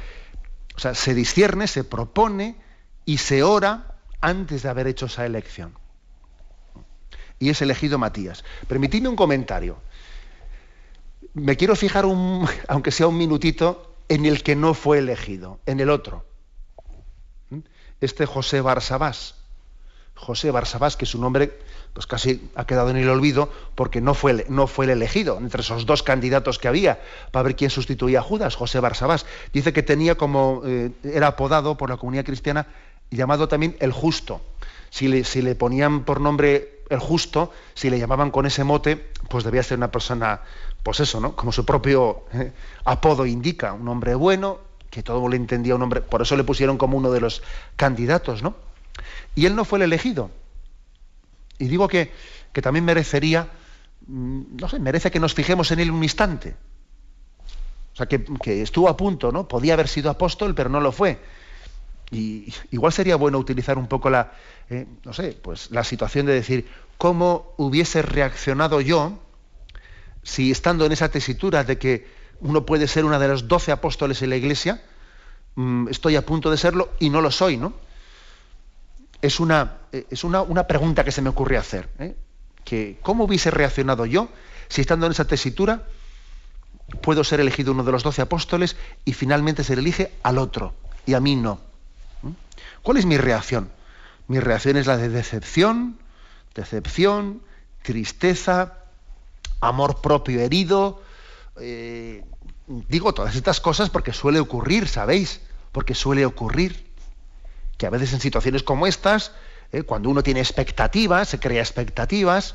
o 0.76 0.80
sea, 0.80 0.96
se 0.96 1.14
discierne, 1.14 1.68
se 1.68 1.84
propone 1.84 2.56
y 3.06 3.18
se 3.18 3.44
ora 3.44 3.96
antes 4.22 4.64
de 4.64 4.70
haber 4.70 4.88
hecho 4.88 5.08
esa 5.08 5.26
elección. 5.26 5.78
Y 7.40 7.50
es 7.50 7.62
elegido 7.62 7.98
Matías. 7.98 8.44
Permitidme 8.68 9.10
un 9.10 9.16
comentario. 9.16 9.78
Me 11.34 11.58
quiero 11.58 11.76
fijar, 11.76 12.06
un, 12.06 12.48
aunque 12.68 12.92
sea 12.92 13.08
un 13.08 13.18
minutito, 13.18 13.96
en 14.10 14.26
el 14.26 14.44
que 14.44 14.56
no 14.56 14.74
fue 14.74 15.00
elegido, 15.00 15.60
en 15.66 15.80
el 15.80 15.90
otro 15.90 16.26
este 18.02 18.26
José 18.26 18.62
Barsabás. 18.62 19.36
José 20.16 20.52
Barsabás, 20.52 20.98
que 20.98 21.06
su 21.06 21.20
nombre 21.22 21.60
pues 21.94 22.08
casi 22.08 22.50
ha 22.56 22.66
quedado 22.66 22.90
en 22.90 22.98
el 22.98 23.10
olvido 23.10 23.50
porque 23.76 24.00
no 24.02 24.14
fue, 24.14 24.46
no 24.48 24.68
fue 24.68 24.86
el 24.86 24.92
elegido 24.92 25.38
entre 25.38 25.62
esos 25.62 25.86
dos 25.86 26.04
candidatos 26.04 26.58
que 26.58 26.68
había 26.68 27.02
para 27.32 27.44
ver 27.44 27.56
quién 27.56 27.70
sustituía 27.70 28.20
a 28.20 28.24
Judas, 28.24 28.56
José 28.56 28.80
Barsabás. 28.80 29.26
Dice 29.54 29.74
que 29.74 29.84
tenía 29.84 30.16
como, 30.16 30.62
eh, 30.66 30.92
era 31.04 31.28
apodado 31.28 31.78
por 31.78 31.90
la 31.90 31.98
comunidad 31.98 32.26
cristiana 32.26 32.68
llamado 33.10 33.48
también 33.48 33.76
el 33.80 33.92
justo. 33.92 34.42
Si 34.90 35.08
le, 35.08 35.24
si 35.24 35.42
le 35.42 35.56
ponían 35.56 36.04
por 36.04 36.22
nombre 36.22 36.82
el 36.90 37.00
justo, 37.00 37.52
si 37.74 37.90
le 37.90 38.00
llamaban 38.00 38.32
con 38.32 38.46
ese 38.46 38.64
mote, 38.64 39.12
pues 39.30 39.44
debía 39.44 39.64
ser 39.64 39.78
una 39.78 39.92
persona, 39.92 40.42
pues 40.84 41.00
eso, 41.00 41.20
¿no? 41.22 41.36
Como 41.36 41.52
su 41.52 41.66
propio 41.66 42.24
eh, 42.34 42.52
apodo 42.84 43.26
indica, 43.26 43.74
un 43.74 43.88
hombre 43.88 44.16
bueno, 44.16 44.60
que 44.90 45.04
todo 45.04 45.28
le 45.30 45.38
entendía 45.38 45.76
un 45.76 45.82
hombre, 45.82 46.02
por 46.02 46.22
eso 46.22 46.36
le 46.36 46.44
pusieron 46.44 46.78
como 46.78 46.98
uno 46.98 47.12
de 47.12 47.22
los 47.22 47.42
candidatos, 47.78 48.44
¿no? 48.44 48.56
Y 49.36 49.46
él 49.46 49.56
no 49.56 49.64
fue 49.64 49.80
el 49.80 49.84
elegido. 49.84 50.32
Y 51.62 51.68
digo 51.68 51.88
que, 51.88 52.12
que 52.52 52.62
también 52.62 52.84
merecería, 52.84 53.48
mm, 54.08 54.58
no 54.60 54.68
sé, 54.68 54.80
merece 54.80 55.12
que 55.12 55.20
nos 55.20 55.36
fijemos 55.36 55.72
en 55.72 55.80
él 55.80 55.92
un 55.92 56.04
instante. 56.04 56.56
O 57.94 57.96
sea, 57.96 58.08
que, 58.08 58.26
estuvo 58.62 58.90
a 58.90 58.98
punto, 58.98 59.32
¿no? 59.32 59.48
Podía 59.48 59.74
haber 59.74 59.88
sido 59.88 60.10
apóstol, 60.10 60.56
pero 60.56 60.70
no 60.70 60.80
lo 60.80 60.92
fue. 60.92 61.20
Y 62.10 62.52
igual 62.72 62.92
sería 62.92 63.16
bueno 63.16 63.38
utilizar 63.38 63.78
un 63.78 63.88
poco 63.88 64.10
la, 64.10 64.32
eh, 64.70 64.88
no 65.06 65.14
sé, 65.14 65.38
pues 65.40 65.70
la 65.70 65.84
situación 65.84 66.26
de 66.26 66.34
decir, 66.34 66.68
¿cómo 66.98 67.54
hubiese 67.58 68.02
reaccionado 68.02 68.82
yo 68.82 69.20
si 70.24 70.50
estando 70.50 70.86
en 70.86 70.92
esa 70.92 71.10
tesitura 71.10 71.64
de 71.64 71.78
que 71.78 72.08
uno 72.40 72.66
puede 72.66 72.88
ser 72.88 73.06
una 73.06 73.20
de 73.20 73.28
los 73.28 73.48
doce 73.48 73.72
apóstoles 73.72 74.22
en 74.24 74.32
la 74.32 74.36
iglesia, 74.36 74.84
mm, 75.56 75.90
estoy 75.90 76.16
a 76.16 76.26
punto 76.26 76.50
de 76.50 76.58
serlo 76.58 76.90
y 77.00 77.12
no 77.12 77.22
lo 77.22 77.30
soy, 77.30 77.58
¿no? 77.58 77.74
Es 79.22 79.40
una, 79.40 79.78
eh, 79.92 80.06
es 80.10 80.24
una, 80.24 80.68
pregunta 80.68 81.04
que 81.04 81.12
se 81.12 81.22
me 81.22 81.30
ocurre 81.30 81.58
hacer. 81.58 81.90
¿eh? 82.00 82.16
Que, 82.64 82.98
¿Cómo 83.02 83.26
hubiese 83.26 83.52
reaccionado 83.52 84.06
yo 84.06 84.30
si 84.68 84.82
estando 84.82 85.06
en 85.06 85.12
esa 85.12 85.26
tesitura 85.26 85.84
puedo 87.02 87.24
ser 87.24 87.40
elegido 87.40 87.72
uno 87.72 87.84
de 87.84 87.92
los 87.92 88.04
doce 88.04 88.22
apóstoles 88.22 88.76
y 89.06 89.14
finalmente 89.14 89.64
se 89.64 89.74
elige 89.74 90.12
al 90.24 90.38
otro 90.38 90.74
y 91.06 91.14
a 91.14 91.20
mí 91.20 91.36
no? 91.36 91.60
¿Mm? 92.22 92.32
¿Cuál 92.84 92.98
es 92.98 93.06
mi 93.06 93.18
reacción? 93.18 93.70
Mi 94.28 94.40
reacción 94.40 94.78
es 94.78 94.88
la 94.88 94.98
de 94.98 95.10
decepción, 95.10 95.98
decepción, 96.56 97.42
tristeza, 97.82 98.78
amor 99.60 100.02
propio 100.02 100.42
herido, 100.42 101.02
eh, 101.60 102.24
digo 102.68 103.14
todas 103.14 103.36
estas 103.36 103.60
cosas 103.60 103.90
porque 103.90 104.14
suele 104.14 104.40
ocurrir, 104.40 104.88
¿sabéis? 104.88 105.42
Porque 105.72 105.96
suele 105.96 106.26
ocurrir 106.26 106.91
que 107.82 107.88
a 107.88 107.90
veces 107.90 108.14
en 108.14 108.20
situaciones 108.20 108.62
como 108.62 108.86
estas, 108.86 109.32
eh, 109.72 109.82
cuando 109.82 110.08
uno 110.08 110.22
tiene 110.22 110.40
expectativas, 110.40 111.30
se 111.30 111.40
crea 111.40 111.62
expectativas, 111.62 112.54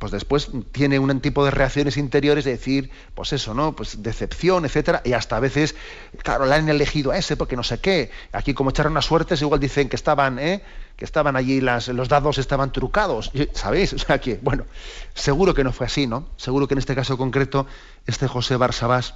pues 0.00 0.10
después 0.10 0.48
tiene 0.72 0.98
un 0.98 1.20
tipo 1.20 1.44
de 1.44 1.52
reacciones 1.52 1.96
interiores 1.96 2.44
de 2.44 2.50
decir, 2.50 2.90
pues 3.14 3.32
eso, 3.32 3.54
¿no? 3.54 3.76
Pues 3.76 4.02
decepción, 4.02 4.64
etcétera, 4.64 5.00
y 5.04 5.12
hasta 5.12 5.36
a 5.36 5.38
veces, 5.38 5.76
claro, 6.24 6.44
le 6.44 6.56
han 6.56 6.68
elegido 6.68 7.12
a 7.12 7.18
ese 7.18 7.36
porque 7.36 7.54
no 7.54 7.62
sé 7.62 7.78
qué. 7.78 8.10
Aquí 8.32 8.52
como 8.52 8.70
echaron 8.70 8.94
las 8.94 9.04
suertes, 9.04 9.40
igual 9.42 9.60
dicen 9.60 9.88
que 9.88 9.94
estaban, 9.94 10.40
¿eh? 10.40 10.64
que 10.96 11.04
estaban 11.04 11.36
allí, 11.36 11.60
las, 11.60 11.86
los 11.86 12.08
dados 12.08 12.38
estaban 12.38 12.72
trucados, 12.72 13.30
¿sabéis? 13.52 13.92
O 13.92 13.98
sea 13.98 14.20
que, 14.20 14.40
bueno, 14.42 14.64
seguro 15.14 15.54
que 15.54 15.62
no 15.62 15.72
fue 15.72 15.86
así, 15.86 16.08
¿no? 16.08 16.26
Seguro 16.36 16.66
que 16.66 16.74
en 16.74 16.78
este 16.78 16.96
caso 16.96 17.16
concreto, 17.16 17.68
este 18.08 18.26
José 18.26 18.56
Barsabás, 18.56 19.14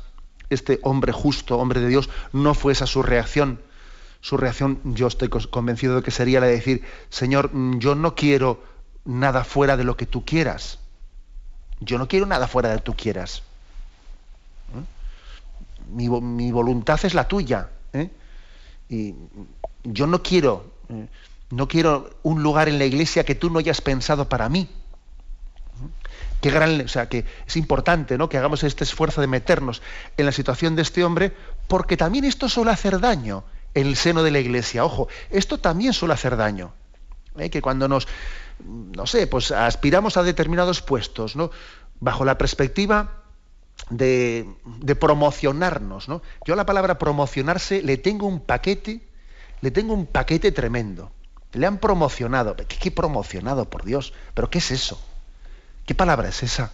este 0.50 0.78
hombre 0.84 1.10
justo, 1.10 1.58
hombre 1.58 1.80
de 1.80 1.88
Dios, 1.88 2.08
no 2.32 2.54
fue 2.54 2.70
esa 2.70 2.86
su 2.86 3.02
reacción. 3.02 3.58
Su 4.20 4.36
reacción, 4.36 4.80
yo 4.84 5.06
estoy 5.06 5.28
convencido 5.28 5.96
de 5.96 6.02
que 6.02 6.10
sería 6.10 6.40
la 6.40 6.46
de 6.46 6.52
decir, 6.52 6.84
Señor, 7.08 7.50
yo 7.78 7.94
no 7.94 8.14
quiero 8.14 8.62
nada 9.04 9.44
fuera 9.44 9.76
de 9.76 9.84
lo 9.84 9.96
que 9.96 10.06
tú 10.06 10.24
quieras. 10.24 10.78
Yo 11.80 11.98
no 11.98 12.08
quiero 12.08 12.26
nada 12.26 12.48
fuera 12.48 12.68
de 12.68 12.76
lo 12.76 12.80
que 12.80 12.84
tú 12.84 12.94
quieras. 12.94 13.42
¿Eh? 14.74 14.84
Mi, 15.90 16.50
voluntad 16.50 16.98
es 17.04 17.14
la 17.14 17.28
tuya. 17.28 17.70
¿eh? 17.92 18.10
Y 18.88 19.14
yo 19.84 20.06
no 20.06 20.22
quiero, 20.22 20.72
¿eh? 20.88 21.06
no 21.50 21.68
quiero 21.68 22.10
un 22.22 22.42
lugar 22.42 22.68
en 22.68 22.78
la 22.78 22.84
iglesia 22.84 23.24
que 23.24 23.36
tú 23.36 23.50
no 23.50 23.60
hayas 23.60 23.80
pensado 23.80 24.28
para 24.28 24.48
mí. 24.48 24.68
Qué 26.40 26.50
gran, 26.50 26.80
o 26.80 26.88
sea, 26.88 27.08
que 27.08 27.24
es 27.46 27.56
importante 27.56 28.18
¿no? 28.18 28.28
que 28.28 28.36
hagamos 28.36 28.62
este 28.64 28.84
esfuerzo 28.84 29.20
de 29.20 29.26
meternos 29.26 29.80
en 30.16 30.26
la 30.26 30.32
situación 30.32 30.76
de 30.76 30.82
este 30.82 31.04
hombre, 31.04 31.32
porque 31.68 31.96
también 31.96 32.24
esto 32.24 32.48
suele 32.48 32.72
hacer 32.72 33.00
daño 33.00 33.44
en 33.80 33.86
el 33.86 33.96
seno 33.96 34.22
de 34.22 34.30
la 34.30 34.40
iglesia. 34.40 34.84
Ojo, 34.84 35.08
esto 35.30 35.58
también 35.58 35.92
suele 35.92 36.14
hacer 36.14 36.36
daño. 36.36 36.72
Que 37.50 37.62
cuando 37.62 37.86
nos, 37.86 38.08
no 38.66 39.06
sé, 39.06 39.28
pues 39.28 39.52
aspiramos 39.52 40.16
a 40.16 40.24
determinados 40.24 40.82
puestos, 40.82 41.36
¿no? 41.36 41.52
Bajo 42.00 42.24
la 42.24 42.36
perspectiva 42.36 43.22
de, 43.90 44.48
promocionarnos, 44.98 46.08
¿no? 46.08 46.20
Yo 46.44 46.54
a 46.54 46.56
la 46.56 46.66
palabra 46.66 46.98
promocionarse 46.98 47.82
le 47.82 47.96
tengo 47.96 48.26
un 48.26 48.40
paquete, 48.40 49.06
le 49.60 49.70
tengo 49.70 49.94
un 49.94 50.06
paquete 50.06 50.50
tremendo. 50.50 51.12
Le 51.52 51.66
han 51.66 51.78
promocionado. 51.78 52.56
¿Qué, 52.56 52.64
qué 52.66 52.90
promocionado, 52.90 53.70
por 53.70 53.84
Dios? 53.84 54.12
¿Pero 54.34 54.50
qué 54.50 54.58
es 54.58 54.70
eso? 54.72 55.00
¿Qué 55.86 55.94
palabra 55.94 56.28
es 56.28 56.42
esa? 56.42 56.72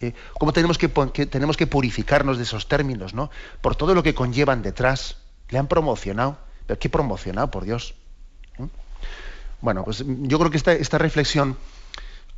¿Eh? 0.00 0.14
¿Cómo 0.38 0.52
tenemos 0.52 0.78
que, 0.78 0.88
tenemos 1.26 1.56
que 1.56 1.66
purificarnos 1.66 2.36
de 2.36 2.44
esos 2.44 2.68
términos, 2.68 3.14
¿no? 3.14 3.30
Por 3.60 3.76
todo 3.76 3.94
lo 3.94 4.02
que 4.02 4.14
conllevan 4.14 4.62
detrás. 4.62 5.16
Le 5.52 5.58
han 5.58 5.68
promocionado. 5.68 6.38
¿Pero 6.66 6.78
qué 6.78 6.88
promocionado, 6.88 7.50
por 7.50 7.64
Dios? 7.64 7.94
¿Eh? 8.58 8.66
Bueno, 9.60 9.84
pues 9.84 10.04
yo 10.06 10.38
creo 10.38 10.50
que 10.50 10.56
esta, 10.56 10.98
reflexión, 10.98 11.56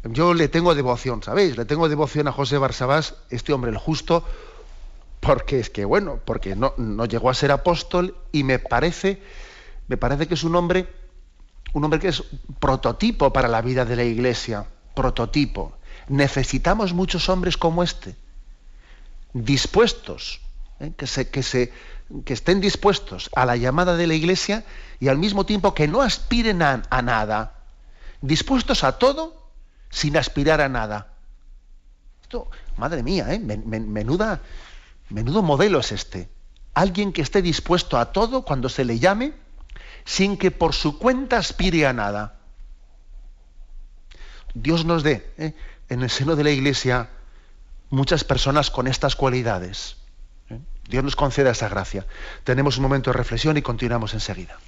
yo 0.03 0.35
le 0.35 0.48
tengo 0.48 0.74
devoción, 0.74 1.22
¿sabéis? 1.22 1.57
Le 1.57 1.64
tengo 1.64 1.88
devoción 1.88 2.29
a 2.29 2.33
José 2.33 2.59
Barsabás, 2.59 3.14
este 3.31 3.53
hombre 3.53 3.70
el 3.70 3.79
justo, 3.79 4.24
porque 5.20 5.61
es 5.61 5.70
que, 5.70 5.87
bueno, 5.87 6.20
porque 6.24 6.55
no, 6.55 6.74
no 6.77 7.07
llegó 7.07 7.31
a 7.31 7.35
ser 7.35 7.50
apóstol 7.50 8.14
y 8.31 8.44
me 8.44 8.59
parece, 8.59 9.22
me 9.88 9.96
parece 9.96 10.27
que 10.29 10.35
es 10.35 10.44
un 10.44 10.55
hombre, 10.55 10.87
un 11.72 11.85
hombre 11.85 11.98
que 11.98 12.09
es 12.09 12.22
prototipo 12.59 13.33
para 13.33 13.48
la 13.48 13.62
vida 13.62 13.87
de 13.87 13.96
la 13.96 14.05
iglesia, 14.05 14.66
prototipo. 14.94 15.72
Necesitamos 16.09 16.92
muchos 16.92 17.29
hombres 17.31 17.57
como 17.57 17.83
este, 17.83 18.16
dispuestos, 19.33 20.40
¿eh? 20.81 20.92
que, 20.96 21.07
se, 21.07 21.31
que, 21.31 21.42
se, 21.42 21.72
que 22.25 22.35
estén 22.35 22.61
dispuestos 22.61 23.31
a 23.35 23.47
la 23.47 23.57
llamada 23.57 23.97
de 23.97 24.07
la 24.07 24.14
iglesia 24.14 24.64
y 25.01 25.09
al 25.09 25.19
mismo 25.19 25.47
tiempo 25.47 25.75
que 25.75 25.88
no 25.88 26.03
aspiren 26.03 26.62
a, 26.62 27.03
nada, 27.03 27.55
dispuestos 28.21 28.85
a 28.85 28.99
todo 28.99 29.51
sin 29.90 30.17
aspirar 30.17 30.61
a 30.61 30.69
nada. 30.69 31.14
Esto, 32.23 32.51
madre 32.77 33.03
mía, 33.03 33.33
¿eh? 33.33 33.38
menuda, 33.38 34.40
menudo 35.09 35.43
modelo 35.43 35.81
es 35.81 35.93
este. 35.93 36.29
Alguien 36.75 37.12
que 37.12 37.23
esté 37.23 37.43
dispuesto 37.43 37.99
a 37.99 38.12
todo 38.12 38.43
cuando 38.43 38.69
se 38.69 38.85
le 38.85 38.99
llame, 38.99 39.33
sin 40.05 40.37
que 40.37 40.51
por 40.51 40.75
su 40.75 40.99
cuenta 40.99 41.38
aspire 41.38 41.87
a 41.87 41.93
nada. 41.93 42.40
Dios 44.55 44.85
nos 44.85 45.03
dé 45.03 45.33
¿eh? 45.38 45.55
en 45.88 46.03
el 46.03 46.11
seno 46.11 46.37
de 46.37 46.45
la 46.45 46.51
Iglesia 46.51 47.11
muchas 47.90 48.25
personas 48.25 48.71
con 48.71 48.87
estas 48.87 49.17
cualidades. 49.17 49.97
Dios 50.88 51.05
nos 51.05 51.16
conceda 51.16 51.51
esa 51.51 51.68
gracia. 51.68 52.07
Tenemos 52.44 52.77
un 52.77 52.83
momento 52.83 53.11
de 53.11 53.16
reflexión 53.16 53.57
y 53.57 53.62
continuamos 53.62 54.14
enseguida. 54.14 54.59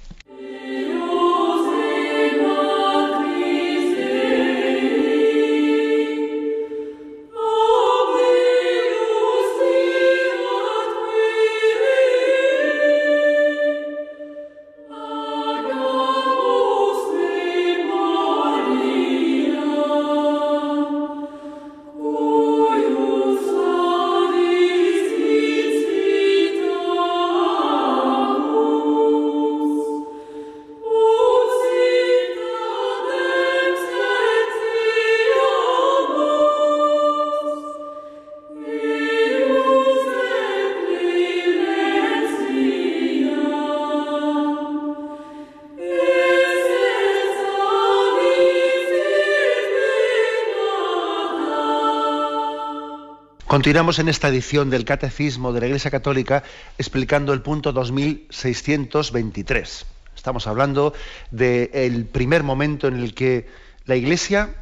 Continuamos 53.47 53.97
en 53.99 54.09
esta 54.09 54.27
edición 54.27 54.69
del 54.69 54.83
Catecismo 54.83 55.53
de 55.53 55.61
la 55.61 55.67
Iglesia 55.67 55.89
Católica 55.89 56.43
explicando 56.77 57.31
el 57.31 57.41
punto 57.41 57.71
2623. 57.71 59.85
Estamos 60.13 60.47
hablando 60.47 60.93
del 61.31 62.05
primer 62.07 62.43
momento 62.43 62.89
en 62.89 62.97
el 62.97 63.13
que 63.13 63.47
la 63.85 63.95
Iglesia 63.95 64.53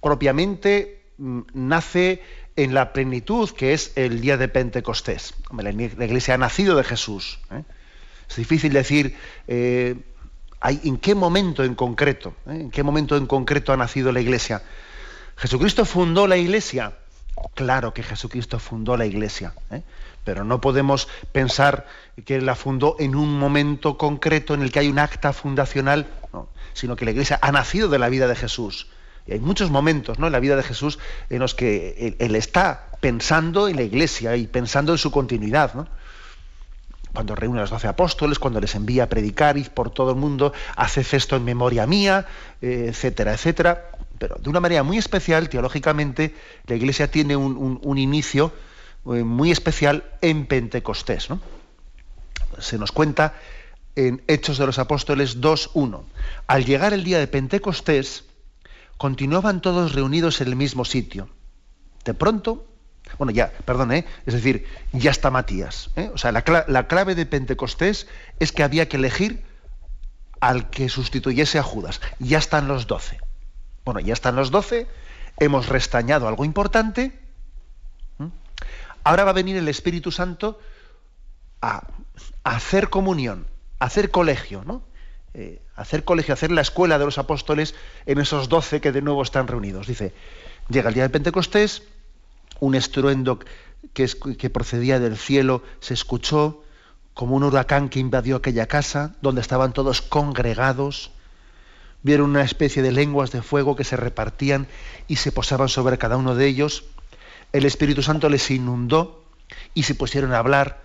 propiamente 0.00 1.02
mm, 1.18 1.40
nace 1.52 2.22
en 2.56 2.72
la 2.72 2.94
plenitud 2.94 3.50
que 3.50 3.74
es 3.74 3.92
el 3.96 4.22
día 4.22 4.38
de 4.38 4.48
Pentecostés. 4.48 5.34
La 5.54 5.70
Iglesia 5.70 6.32
ha 6.32 6.38
nacido 6.38 6.76
de 6.76 6.84
Jesús. 6.84 7.38
¿eh? 7.50 7.64
Es 8.30 8.36
difícil 8.36 8.72
decir 8.72 9.14
eh, 9.46 9.94
en 10.62 10.96
qué 10.96 11.14
momento 11.14 11.64
en 11.64 11.74
concreto, 11.74 12.34
¿eh? 12.46 12.62
en 12.62 12.70
qué 12.70 12.82
momento 12.82 13.18
en 13.18 13.26
concreto 13.26 13.74
ha 13.74 13.76
nacido 13.76 14.10
la 14.10 14.22
Iglesia. 14.22 14.62
Jesucristo 15.36 15.84
fundó 15.84 16.26
la 16.26 16.38
Iglesia 16.38 16.94
Claro 17.54 17.92
que 17.92 18.02
Jesucristo 18.02 18.58
fundó 18.58 18.96
la 18.96 19.06
Iglesia, 19.06 19.54
¿eh? 19.70 19.82
pero 20.24 20.44
no 20.44 20.60
podemos 20.60 21.08
pensar 21.32 21.86
que 22.24 22.40
la 22.40 22.54
fundó 22.54 22.96
en 22.98 23.14
un 23.14 23.38
momento 23.38 23.96
concreto 23.96 24.54
en 24.54 24.62
el 24.62 24.70
que 24.70 24.80
hay 24.80 24.88
un 24.88 24.98
acta 24.98 25.32
fundacional, 25.32 26.06
sino 26.72 26.96
que 26.96 27.04
la 27.04 27.10
Iglesia 27.10 27.38
ha 27.42 27.52
nacido 27.52 27.88
de 27.88 27.98
la 27.98 28.08
vida 28.08 28.28
de 28.28 28.36
Jesús. 28.36 28.88
Y 29.26 29.32
hay 29.32 29.40
muchos 29.40 29.70
momentos 29.70 30.18
¿no? 30.18 30.26
en 30.26 30.32
la 30.32 30.40
vida 30.40 30.56
de 30.56 30.62
Jesús 30.62 30.98
en 31.28 31.40
los 31.40 31.54
que 31.54 32.16
él, 32.18 32.36
está 32.36 32.88
pensando 33.00 33.68
en 33.68 33.76
la 33.76 33.82
Iglesia 33.82 34.36
y 34.36 34.46
pensando 34.46 34.92
en 34.92 34.98
su 34.98 35.10
continuidad. 35.10 35.88
Cuando 37.12 37.34
reúne 37.34 37.58
a 37.58 37.62
los 37.62 37.70
doce 37.70 37.88
apóstoles, 37.88 38.38
cuando 38.38 38.60
les 38.60 38.74
envía 38.74 39.04
a 39.04 39.08
predicar 39.08 39.58
y 39.58 39.64
por 39.64 39.90
todo 39.90 40.10
el 40.10 40.16
mundo, 40.16 40.52
hace 40.76 41.04
esto 41.16 41.36
en 41.36 41.44
memoria 41.44 41.86
mía, 41.86 42.26
eh, 42.62 42.86
etcétera, 42.88 43.34
etcétera 43.34 43.89
pero 44.20 44.36
de 44.38 44.50
una 44.50 44.60
manera 44.60 44.82
muy 44.82 44.98
especial, 44.98 45.48
teológicamente, 45.48 46.34
la 46.66 46.76
Iglesia 46.76 47.10
tiene 47.10 47.36
un, 47.36 47.98
inicio 47.98 48.52
eh, 49.06 49.24
muy 49.24 49.50
especial 49.50 50.04
en 50.20 50.44
Pentecostés. 50.44 51.28
Se 52.58 52.76
nos 52.76 52.92
cuenta 52.92 53.32
en 53.96 54.22
Hechos 54.28 54.58
de 54.58 54.66
los 54.66 54.78
Apóstoles 54.78 55.40
2.1. 55.40 56.02
Al 56.46 56.66
llegar 56.66 56.92
el 56.92 57.02
día 57.02 57.18
de 57.18 57.28
Pentecostés, 57.28 58.24
continuaban 58.98 59.62
todos 59.62 59.94
reunidos 59.94 60.42
en 60.42 60.48
el 60.48 60.56
mismo 60.56 60.84
sitio. 60.84 61.30
De 62.04 62.12
pronto, 62.12 62.66
bueno, 63.16 63.32
ya, 63.32 63.50
perdón, 63.64 63.90
¿eh? 63.90 64.04
es 64.26 64.34
decir, 64.34 64.66
ya 64.92 65.12
está 65.12 65.30
Matías. 65.30 65.88
¿eh? 65.96 66.10
O 66.12 66.18
sea, 66.18 66.30
la, 66.30 66.44
la 66.68 66.86
clave 66.88 67.14
de 67.14 67.24
Pentecostés 67.24 68.06
es 68.38 68.52
que 68.52 68.64
había 68.64 68.86
que 68.86 68.98
elegir 68.98 69.42
al 70.40 70.68
que 70.68 70.90
sustituyese 70.90 71.58
a 71.58 71.62
Judas. 71.62 72.02
Ya 72.18 72.36
están 72.36 72.68
los 72.68 72.86
doce. 72.86 73.18
Bueno, 73.84 74.00
ya 74.00 74.12
están 74.12 74.36
los 74.36 74.50
doce, 74.50 74.86
hemos 75.38 75.68
restañado 75.68 76.28
algo 76.28 76.44
importante. 76.44 77.18
Ahora 79.02 79.24
va 79.24 79.30
a 79.30 79.34
venir 79.34 79.56
el 79.56 79.68
Espíritu 79.68 80.10
Santo 80.12 80.58
a, 81.62 81.86
hacer 82.44 82.90
comunión, 82.90 83.46
a 83.78 83.86
hacer 83.86 84.10
colegio, 84.10 84.62
¿no? 84.64 84.82
Eh, 85.32 85.62
hacer 85.76 86.04
colegio, 86.04 86.34
hacer 86.34 86.50
la 86.50 86.60
escuela 86.60 86.98
de 86.98 87.04
los 87.06 87.16
apóstoles 87.16 87.74
en 88.04 88.18
esos 88.18 88.48
doce 88.48 88.80
que 88.80 88.92
de 88.92 89.00
nuevo 89.00 89.22
están 89.22 89.46
reunidos. 89.46 89.86
Dice, 89.86 90.12
Llega 90.70 90.88
el 90.88 90.94
día 90.94 91.02
de 91.02 91.10
Pentecostés, 91.10 91.82
un 92.60 92.76
estruendo 92.76 93.40
que 93.92 94.50
procedía 94.50 95.00
del 95.00 95.16
cielo 95.16 95.62
se 95.80 95.94
escuchó 95.94 96.62
como 97.12 97.34
un 97.34 97.42
huracán 97.42 97.88
que 97.88 97.98
invadió 97.98 98.36
aquella 98.36 98.66
casa 98.66 99.16
donde 99.20 99.40
estaban 99.40 99.72
todos 99.72 100.00
congregados. 100.00 101.10
Vieron 102.02 102.30
una 102.30 102.42
especie 102.42 102.82
de 102.82 102.92
lenguas 102.92 103.30
de 103.30 103.42
fuego 103.42 103.76
que 103.76 103.84
se 103.84 103.96
repartían 103.96 104.66
y 105.06 105.16
se 105.16 105.32
posaban 105.32 105.68
sobre 105.68 105.98
cada 105.98 106.16
uno 106.16 106.34
de 106.34 106.46
ellos. 106.46 106.84
El 107.52 107.64
Espíritu 107.64 108.02
Santo 108.02 108.28
les 108.28 108.50
inundó 108.50 109.24
y 109.74 109.82
se 109.82 109.94
pusieron 109.94 110.32
a 110.32 110.38
hablar 110.38 110.82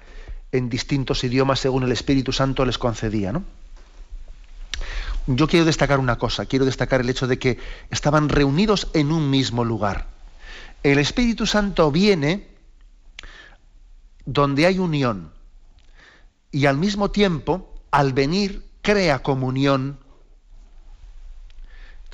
en 0.51 0.70
distintos 0.70 1.24
idiomas 1.24 1.59
según 1.59 1.84
el 1.84 1.91
Espíritu 1.91 2.32
Santo 2.32 2.66
les 2.66 2.78
concedía. 2.78 3.32
¿no? 3.32 3.43
Yo 5.28 5.47
quiero 5.47 5.66
destacar 5.66 5.99
una 5.99 6.18
cosa, 6.18 6.45
quiero 6.45 6.66
destacar 6.66 7.01
el 7.01 7.09
hecho 7.09 7.28
de 7.28 7.39
que 7.39 7.57
estaban 7.89 8.30
reunidos 8.30 8.89
en 8.93 9.11
un 9.11 9.30
mismo 9.30 9.63
lugar. 9.63 10.07
El 10.84 10.99
Espíritu 10.99 11.45
Santo 11.45 11.91
viene 11.91 12.47
donde 14.26 14.66
hay 14.66 14.80
unión 14.80 15.32
y 16.51 16.68
al 16.68 16.78
mismo 16.78 17.11
tiempo, 17.11 17.74
al 17.91 18.13
venir, 18.13 18.63
crea 18.82 19.24
comunión. 19.24 19.99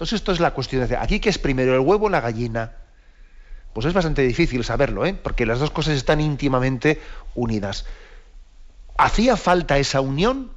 Entonces 0.02 0.22
esto 0.22 0.32
es 0.32 0.40
la 0.40 0.56
cuestión. 0.56 0.88
De 0.88 0.98
aquí 0.98 1.20
que 1.20 1.30
es 1.30 1.38
primero 1.38 1.76
el 1.76 1.82
huevo 1.82 2.08
o 2.08 2.10
la 2.10 2.22
gallina. 2.22 2.72
Pues 3.72 3.86
es 3.86 3.94
bastante 3.94 4.24
difícil 4.24 4.64
saberlo, 4.64 5.06
¿eh? 5.06 5.14
porque 5.14 5.46
las 5.46 5.60
dos 5.60 5.70
cosas 5.70 5.96
están 5.96 6.20
íntimamente 6.20 7.00
unidas. 7.36 7.86
Hacía 8.98 9.38
falta 9.38 9.78
esa 9.78 10.02
unión 10.02 10.54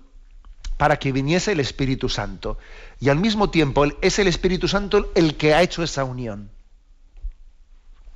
para 0.79 0.99
que 0.99 1.13
viniese 1.13 1.53
el 1.53 1.61
Espíritu 1.61 2.09
Santo. 2.09 2.57
Y 3.01 3.11
al 3.11 3.19
mismo 3.19 3.51
tiempo 3.51 3.85
es 4.01 4.19
el 4.19 4.29
Espíritu 4.29 4.67
Santo 4.67 5.13
el 5.15 5.37
que 5.37 5.53
ha 5.53 5.61
hecho 5.61 5.83
esa 5.83 6.05
unión. 6.05 6.51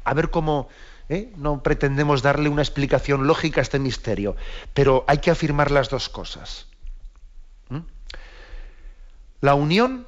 A 0.05 0.15
ver 0.15 0.31
cómo, 0.31 0.69
¿eh? 1.11 1.31
no 1.37 1.63
pretendemos 1.63 2.23
darle 2.23 2.49
una 2.49 2.63
explicación 2.63 3.27
lógica 3.27 3.61
a 3.61 3.65
este 3.65 3.79
misterio, 3.79 4.35
pero 4.73 5.05
hay 5.07 5.19
que 5.19 5.31
afirmar 5.31 5.73
las 5.73 5.91
dos 5.91 6.09
cosas. 6.09 6.69
¿Mm? 7.69 7.81
La 9.43 9.53
unión 9.55 10.07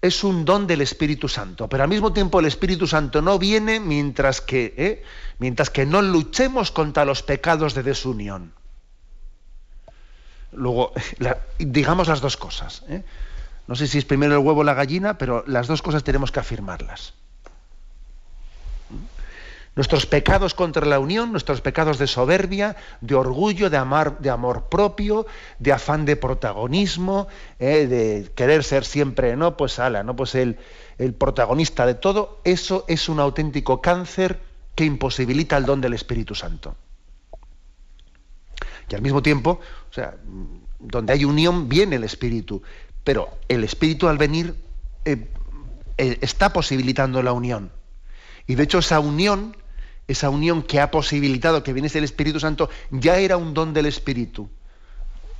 es 0.00 0.22
un 0.22 0.44
don 0.44 0.66
del 0.66 0.80
Espíritu 0.80 1.28
Santo, 1.28 1.68
pero 1.68 1.82
al 1.82 1.88
mismo 1.88 2.12
tiempo 2.12 2.38
el 2.38 2.46
Espíritu 2.46 2.86
Santo 2.86 3.20
no 3.20 3.38
viene 3.38 3.80
mientras 3.80 4.40
que, 4.40 4.74
¿eh? 4.76 5.02
mientras 5.38 5.70
que 5.70 5.86
no 5.86 6.02
luchemos 6.02 6.70
contra 6.70 7.04
los 7.04 7.22
pecados 7.22 7.74
de 7.74 7.82
desunión. 7.82 8.52
Luego, 10.52 10.92
digamos 11.58 12.08
las 12.08 12.20
dos 12.20 12.36
cosas. 12.36 12.84
¿eh? 12.88 13.04
No 13.66 13.74
sé 13.74 13.86
si 13.86 13.98
es 13.98 14.04
primero 14.04 14.34
el 14.34 14.38
huevo 14.38 14.60
o 14.60 14.64
la 14.64 14.74
gallina, 14.74 15.18
pero 15.18 15.44
las 15.46 15.66
dos 15.66 15.82
cosas 15.82 16.04
tenemos 16.04 16.30
que 16.30 16.40
afirmarlas. 16.40 17.14
Nuestros 19.78 20.06
pecados 20.06 20.54
contra 20.54 20.84
la 20.86 20.98
unión, 20.98 21.30
nuestros 21.30 21.60
pecados 21.60 21.98
de 21.98 22.08
soberbia, 22.08 22.74
de 23.00 23.14
orgullo, 23.14 23.70
de 23.70 23.76
amar, 23.76 24.18
de 24.18 24.28
amor 24.28 24.68
propio, 24.68 25.24
de 25.60 25.70
afán 25.70 26.04
de 26.04 26.16
protagonismo, 26.16 27.28
¿eh? 27.60 27.86
de 27.86 28.28
querer 28.34 28.64
ser 28.64 28.84
siempre, 28.84 29.36
no, 29.36 29.56
pues 29.56 29.78
ala, 29.78 30.02
no, 30.02 30.16
pues 30.16 30.34
el, 30.34 30.58
el 30.98 31.14
protagonista 31.14 31.86
de 31.86 31.94
todo, 31.94 32.40
eso 32.42 32.84
es 32.88 33.08
un 33.08 33.20
auténtico 33.20 33.80
cáncer 33.80 34.40
que 34.74 34.84
imposibilita 34.84 35.56
el 35.56 35.64
don 35.64 35.80
del 35.80 35.94
Espíritu 35.94 36.34
Santo. 36.34 36.74
Y 38.90 38.96
al 38.96 39.00
mismo 39.00 39.22
tiempo, 39.22 39.60
o 39.88 39.94
sea, 39.94 40.16
donde 40.80 41.12
hay 41.12 41.24
unión 41.24 41.68
viene 41.68 41.94
el 41.94 42.02
Espíritu, 42.02 42.64
pero 43.04 43.28
el 43.46 43.62
Espíritu 43.62 44.08
al 44.08 44.18
venir 44.18 44.56
eh, 45.04 45.28
eh, 45.98 46.18
está 46.20 46.52
posibilitando 46.52 47.22
la 47.22 47.32
unión. 47.32 47.70
Y 48.48 48.56
de 48.56 48.64
hecho 48.64 48.78
esa 48.80 48.98
unión, 48.98 49.54
esa 50.08 50.30
unión 50.30 50.62
que 50.62 50.80
ha 50.80 50.90
posibilitado 50.90 51.62
que 51.62 51.72
viniese 51.72 51.98
el 51.98 52.04
Espíritu 52.04 52.40
Santo, 52.40 52.70
ya 52.90 53.18
era 53.18 53.36
un 53.36 53.54
don 53.54 53.72
del 53.74 53.86
Espíritu. 53.86 54.48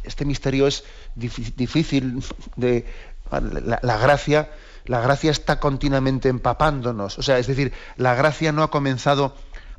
Este 0.05 0.25
misterio 0.25 0.67
es 0.67 0.85
difícil 1.17 2.23
de... 2.57 2.87
la 3.31 3.97
gracia, 3.99 4.51
la 4.85 5.01
gracia 5.01 5.31
está 5.31 5.59
continuamente 5.59 6.29
empapándonos. 6.29 7.19
O 7.19 7.23
sea, 7.23 7.39
es 7.39 7.47
decir, 7.47 7.73
la 7.97 8.15
gracia 8.15 8.53
no 8.53 8.63
ha 8.63 8.71
comenzado 8.71 9.35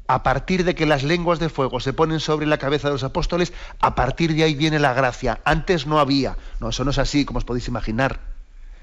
a 0.08 0.24
partir 0.24 0.64
de 0.64 0.74
que 0.74 0.88
las 0.88 1.04
lenguas 1.04 1.38
de 1.38 1.50
fuego 1.50 1.80
se 1.80 1.94
ponen 1.94 2.20
sobre 2.20 2.48
la 2.48 2.58
cabeza 2.58 2.88
de 2.88 2.94
los 2.94 3.04
apóstoles, 3.04 3.54
a 3.80 3.94
partir 3.94 4.34
de 4.34 4.44
ahí 4.44 4.56
viene 4.56 4.80
la 4.80 4.94
gracia. 4.94 5.40
Antes 5.46 5.86
no 5.86 6.00
había. 6.00 6.36
No, 6.60 6.70
eso 6.70 6.84
no 6.84 6.90
es 6.90 6.98
así, 6.98 7.26
como 7.26 7.38
os 7.38 7.46
podéis 7.46 7.68
imaginar. 7.68 8.20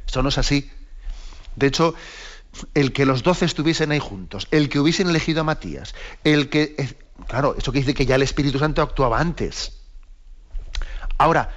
Eso 0.06 0.22
no 0.22 0.28
es 0.28 0.38
así. 0.38 0.70
De 1.56 1.66
hecho, 1.66 1.94
el 2.74 2.92
que 2.92 3.06
los 3.06 3.22
doce 3.22 3.44
estuviesen 3.44 3.92
ahí 3.92 3.98
juntos, 3.98 4.48
el 4.50 4.68
que 4.68 4.78
hubiesen 4.78 5.08
elegido 5.08 5.40
a 5.40 5.44
Matías, 5.44 5.94
el 6.24 6.48
que... 6.48 6.74
Eh, 6.78 6.94
claro, 7.26 7.54
eso 7.58 7.72
que 7.72 7.78
dice 7.78 7.94
que 7.94 8.06
ya 8.06 8.14
el 8.14 8.22
Espíritu 8.22 8.58
Santo 8.58 8.82
actuaba 8.82 9.20
antes. 9.20 9.80
Ahora, 11.18 11.50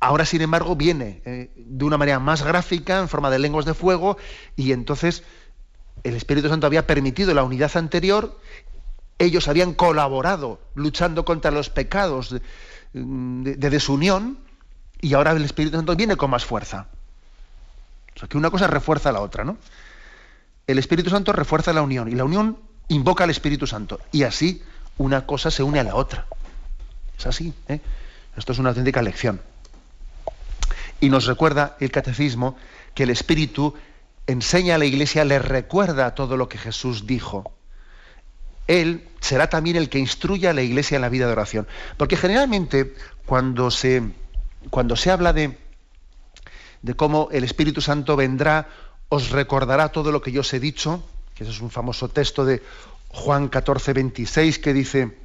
ahora 0.00 0.24
sin 0.24 0.42
embargo 0.42 0.76
viene 0.76 1.22
eh, 1.24 1.50
de 1.56 1.84
una 1.84 1.98
manera 1.98 2.18
más 2.18 2.42
gráfica, 2.42 2.98
en 3.00 3.08
forma 3.08 3.30
de 3.30 3.38
lenguas 3.38 3.64
de 3.64 3.74
fuego, 3.74 4.16
y 4.56 4.72
entonces 4.72 5.22
el 6.02 6.14
Espíritu 6.14 6.48
Santo 6.48 6.66
había 6.66 6.86
permitido 6.86 7.34
la 7.34 7.44
unidad 7.44 7.76
anterior 7.76 8.38
ellos 9.20 9.48
habían 9.48 9.74
colaborado 9.74 10.60
luchando 10.74 11.24
contra 11.24 11.50
los 11.50 11.68
pecados 11.68 12.30
de, 12.92 13.70
desunión 13.70 14.38
y 15.00 15.12
ahora 15.14 15.32
el 15.32 15.44
Espíritu 15.44 15.76
Santo 15.76 15.94
viene 15.94 16.16
con 16.16 16.30
más 16.30 16.44
fuerza. 16.44 16.86
O 18.16 18.18
sea, 18.18 18.28
que 18.28 18.38
una 18.38 18.50
cosa 18.50 18.66
refuerza 18.66 19.10
a 19.10 19.12
la 19.12 19.20
otra, 19.20 19.44
¿no? 19.44 19.58
El 20.70 20.78
Espíritu 20.78 21.10
Santo 21.10 21.32
refuerza 21.32 21.72
la 21.72 21.82
unión 21.82 22.08
y 22.08 22.14
la 22.14 22.24
unión 22.24 22.56
invoca 22.86 23.24
al 23.24 23.30
Espíritu 23.30 23.66
Santo 23.66 23.98
y 24.12 24.22
así 24.22 24.62
una 24.98 25.26
cosa 25.26 25.50
se 25.50 25.64
une 25.64 25.80
a 25.80 25.84
la 25.84 25.96
otra. 25.96 26.26
Es 27.18 27.26
así, 27.26 27.52
¿eh? 27.66 27.80
Esto 28.36 28.52
es 28.52 28.58
una 28.60 28.68
auténtica 28.68 29.02
lección. 29.02 29.40
Y 31.00 31.10
nos 31.10 31.26
recuerda 31.26 31.76
el 31.80 31.90
catecismo 31.90 32.56
que 32.94 33.02
el 33.02 33.10
Espíritu 33.10 33.74
enseña 34.28 34.76
a 34.76 34.78
la 34.78 34.84
Iglesia, 34.84 35.24
le 35.24 35.40
recuerda 35.40 36.14
todo 36.14 36.36
lo 36.36 36.48
que 36.48 36.58
Jesús 36.58 37.04
dijo. 37.04 37.52
Él 38.68 39.08
será 39.18 39.48
también 39.50 39.74
el 39.74 39.88
que 39.88 39.98
instruya 39.98 40.50
a 40.50 40.54
la 40.54 40.62
iglesia 40.62 40.94
en 40.94 41.02
la 41.02 41.08
vida 41.08 41.26
de 41.26 41.32
oración. 41.32 41.66
Porque 41.96 42.16
generalmente 42.16 42.94
cuando 43.26 43.72
se, 43.72 44.04
cuando 44.70 44.94
se 44.94 45.10
habla 45.10 45.32
de, 45.32 45.58
de 46.82 46.94
cómo 46.94 47.28
el 47.32 47.42
Espíritu 47.42 47.80
Santo 47.80 48.14
vendrá, 48.14 48.68
os 49.10 49.30
recordará 49.30 49.90
todo 49.90 50.10
lo 50.14 50.22
que 50.22 50.32
yo 50.32 50.40
os 50.40 50.54
he 50.54 50.60
dicho, 50.62 51.02
que 51.34 51.42
ese 51.42 51.52
es 51.52 51.60
un 51.60 51.70
famoso 51.70 52.08
texto 52.08 52.46
de 52.46 52.62
Juan 53.08 53.48
14, 53.48 53.92
26, 53.92 54.58
que 54.58 54.72
dice, 54.72 55.18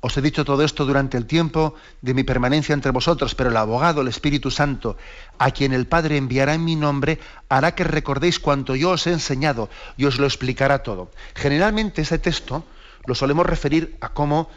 os 0.00 0.16
he 0.16 0.22
dicho 0.22 0.44
todo 0.44 0.62
esto 0.62 0.86
durante 0.86 1.18
el 1.18 1.26
tiempo 1.26 1.74
de 2.02 2.14
mi 2.14 2.22
permanencia 2.22 2.72
entre 2.72 2.92
vosotros, 2.92 3.34
pero 3.34 3.50
el 3.50 3.56
abogado, 3.56 4.00
el 4.00 4.06
Espíritu 4.06 4.52
Santo, 4.52 4.96
a 5.38 5.50
quien 5.50 5.72
el 5.72 5.88
Padre 5.88 6.16
enviará 6.16 6.54
en 6.54 6.64
mi 6.64 6.76
nombre, 6.76 7.18
hará 7.48 7.74
que 7.74 7.82
recordéis 7.82 8.38
cuanto 8.38 8.76
yo 8.76 8.90
os 8.90 9.06
he 9.08 9.12
enseñado 9.12 9.68
y 9.96 10.04
os 10.06 10.18
lo 10.18 10.26
explicará 10.26 10.84
todo. 10.84 11.10
Generalmente 11.34 12.02
ese 12.02 12.20
texto 12.20 12.64
lo 13.06 13.16
solemos 13.16 13.44
referir 13.44 13.96
a 14.00 14.10
cómo 14.10 14.48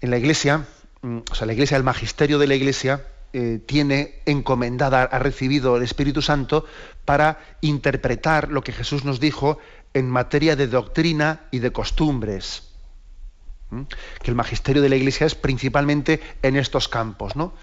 en 0.00 0.10
la 0.10 0.18
iglesia, 0.18 0.66
mm, 1.02 1.18
o 1.30 1.34
sea, 1.36 1.46
la 1.46 1.52
iglesia, 1.52 1.76
el 1.76 1.84
magisterio 1.84 2.40
de 2.40 2.48
la 2.48 2.56
iglesia, 2.56 3.06
eh, 3.32 3.60
tiene 3.64 4.20
encomendada, 4.26 5.04
ha 5.04 5.18
recibido 5.18 5.76
el 5.76 5.82
Espíritu 5.82 6.22
Santo 6.22 6.64
para 7.04 7.38
interpretar 7.60 8.50
lo 8.50 8.62
que 8.62 8.72
Jesús 8.72 9.04
nos 9.04 9.20
dijo 9.20 9.58
en 9.94 10.08
materia 10.10 10.56
de 10.56 10.66
doctrina 10.66 11.42
y 11.50 11.60
de 11.60 11.72
costumbres 11.72 12.70
que 14.22 14.30
el 14.30 14.34
magisterio 14.34 14.82
de 14.82 14.88
la 14.88 14.96
Iglesia 14.96 15.26
es 15.26 15.34
principalmente 15.34 16.20
en 16.42 16.56
estos 16.56 16.88
campos. 16.88 17.36
¿no? 17.36 17.54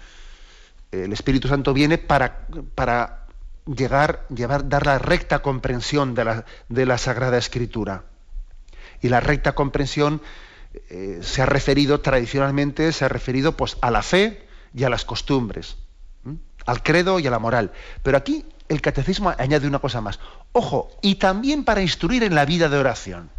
El 0.90 1.12
Espíritu 1.12 1.48
Santo 1.48 1.74
viene 1.74 1.98
para, 1.98 2.46
para 2.74 3.26
llegar, 3.66 4.26
llevar, 4.34 4.68
dar 4.68 4.86
la 4.86 4.98
recta 4.98 5.40
comprensión 5.40 6.14
de 6.14 6.24
la, 6.24 6.44
de 6.68 6.86
la 6.86 6.98
Sagrada 6.98 7.36
Escritura. 7.36 8.04
Y 9.02 9.10
la 9.10 9.20
recta 9.20 9.54
comprensión 9.54 10.22
eh, 10.88 11.18
se 11.22 11.42
ha 11.42 11.46
referido 11.46 12.00
tradicionalmente, 12.00 12.92
se 12.92 13.04
ha 13.04 13.08
referido 13.08 13.56
pues, 13.56 13.76
a 13.80 13.90
la 13.90 14.02
fe 14.02 14.47
y 14.74 14.84
a 14.84 14.90
las 14.90 15.04
costumbres, 15.04 15.76
al 16.66 16.82
credo 16.82 17.18
y 17.18 17.26
a 17.26 17.30
la 17.30 17.38
moral. 17.38 17.72
Pero 18.02 18.16
aquí 18.16 18.44
el 18.68 18.80
catecismo 18.80 19.34
añade 19.38 19.66
una 19.66 19.78
cosa 19.78 20.00
más. 20.00 20.20
Ojo, 20.52 20.90
y 21.02 21.16
también 21.16 21.64
para 21.64 21.82
instruir 21.82 22.22
en 22.22 22.34
la 22.34 22.44
vida 22.44 22.68
de 22.68 22.78
oración. 22.78 23.30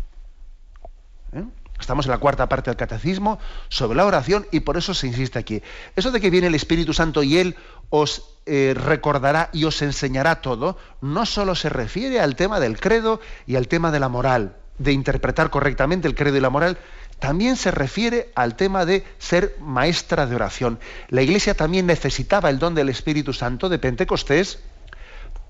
¿Eh? 1.34 1.44
Estamos 1.80 2.06
en 2.06 2.12
la 2.12 2.18
cuarta 2.18 2.50
parte 2.50 2.70
del 2.70 2.78
catecismo 2.78 3.40
sobre 3.70 3.96
la 3.96 4.06
oración 4.06 4.46
y 4.52 4.62
por 4.62 4.78
eso 4.78 4.94
se 4.94 5.08
insiste 5.08 5.40
aquí. 5.40 5.62
Eso 5.96 6.12
de 6.12 6.20
que 6.20 6.30
viene 6.30 6.48
el 6.48 6.56
Espíritu 6.56 6.94
Santo 6.94 7.24
y 7.24 7.38
Él 7.38 7.56
os 7.90 8.36
eh, 8.46 8.74
recordará 8.76 9.50
y 9.54 9.64
os 9.64 9.82
enseñará 9.82 10.42
todo, 10.42 10.78
no 11.02 11.26
solo 11.26 11.56
se 11.56 11.70
refiere 11.70 12.20
al 12.20 12.36
tema 12.36 12.60
del 12.60 12.80
credo 12.80 13.22
y 13.48 13.56
al 13.56 13.68
tema 13.68 13.92
de 13.92 14.00
la 14.00 14.10
moral, 14.10 14.58
de 14.78 14.92
interpretar 14.92 15.50
correctamente 15.50 16.08
el 16.08 16.16
credo 16.16 16.38
y 16.38 16.42
la 16.42 16.50
moral, 16.50 16.78
también 17.20 17.58
se 17.58 17.72
refiere 17.72 18.32
al 18.36 18.56
tema 18.56 18.86
de 18.86 19.06
ser 19.18 19.58
maestra 19.60 20.26
de 20.26 20.36
oración. 20.36 20.80
La 21.10 21.22
Iglesia 21.22 21.54
también 21.54 21.86
necesitaba 21.86 22.50
el 22.50 22.60
don 22.60 22.76
del 22.76 22.90
Espíritu 22.90 23.34
Santo 23.34 23.70
de 23.70 23.78
Pentecostés 23.80 24.60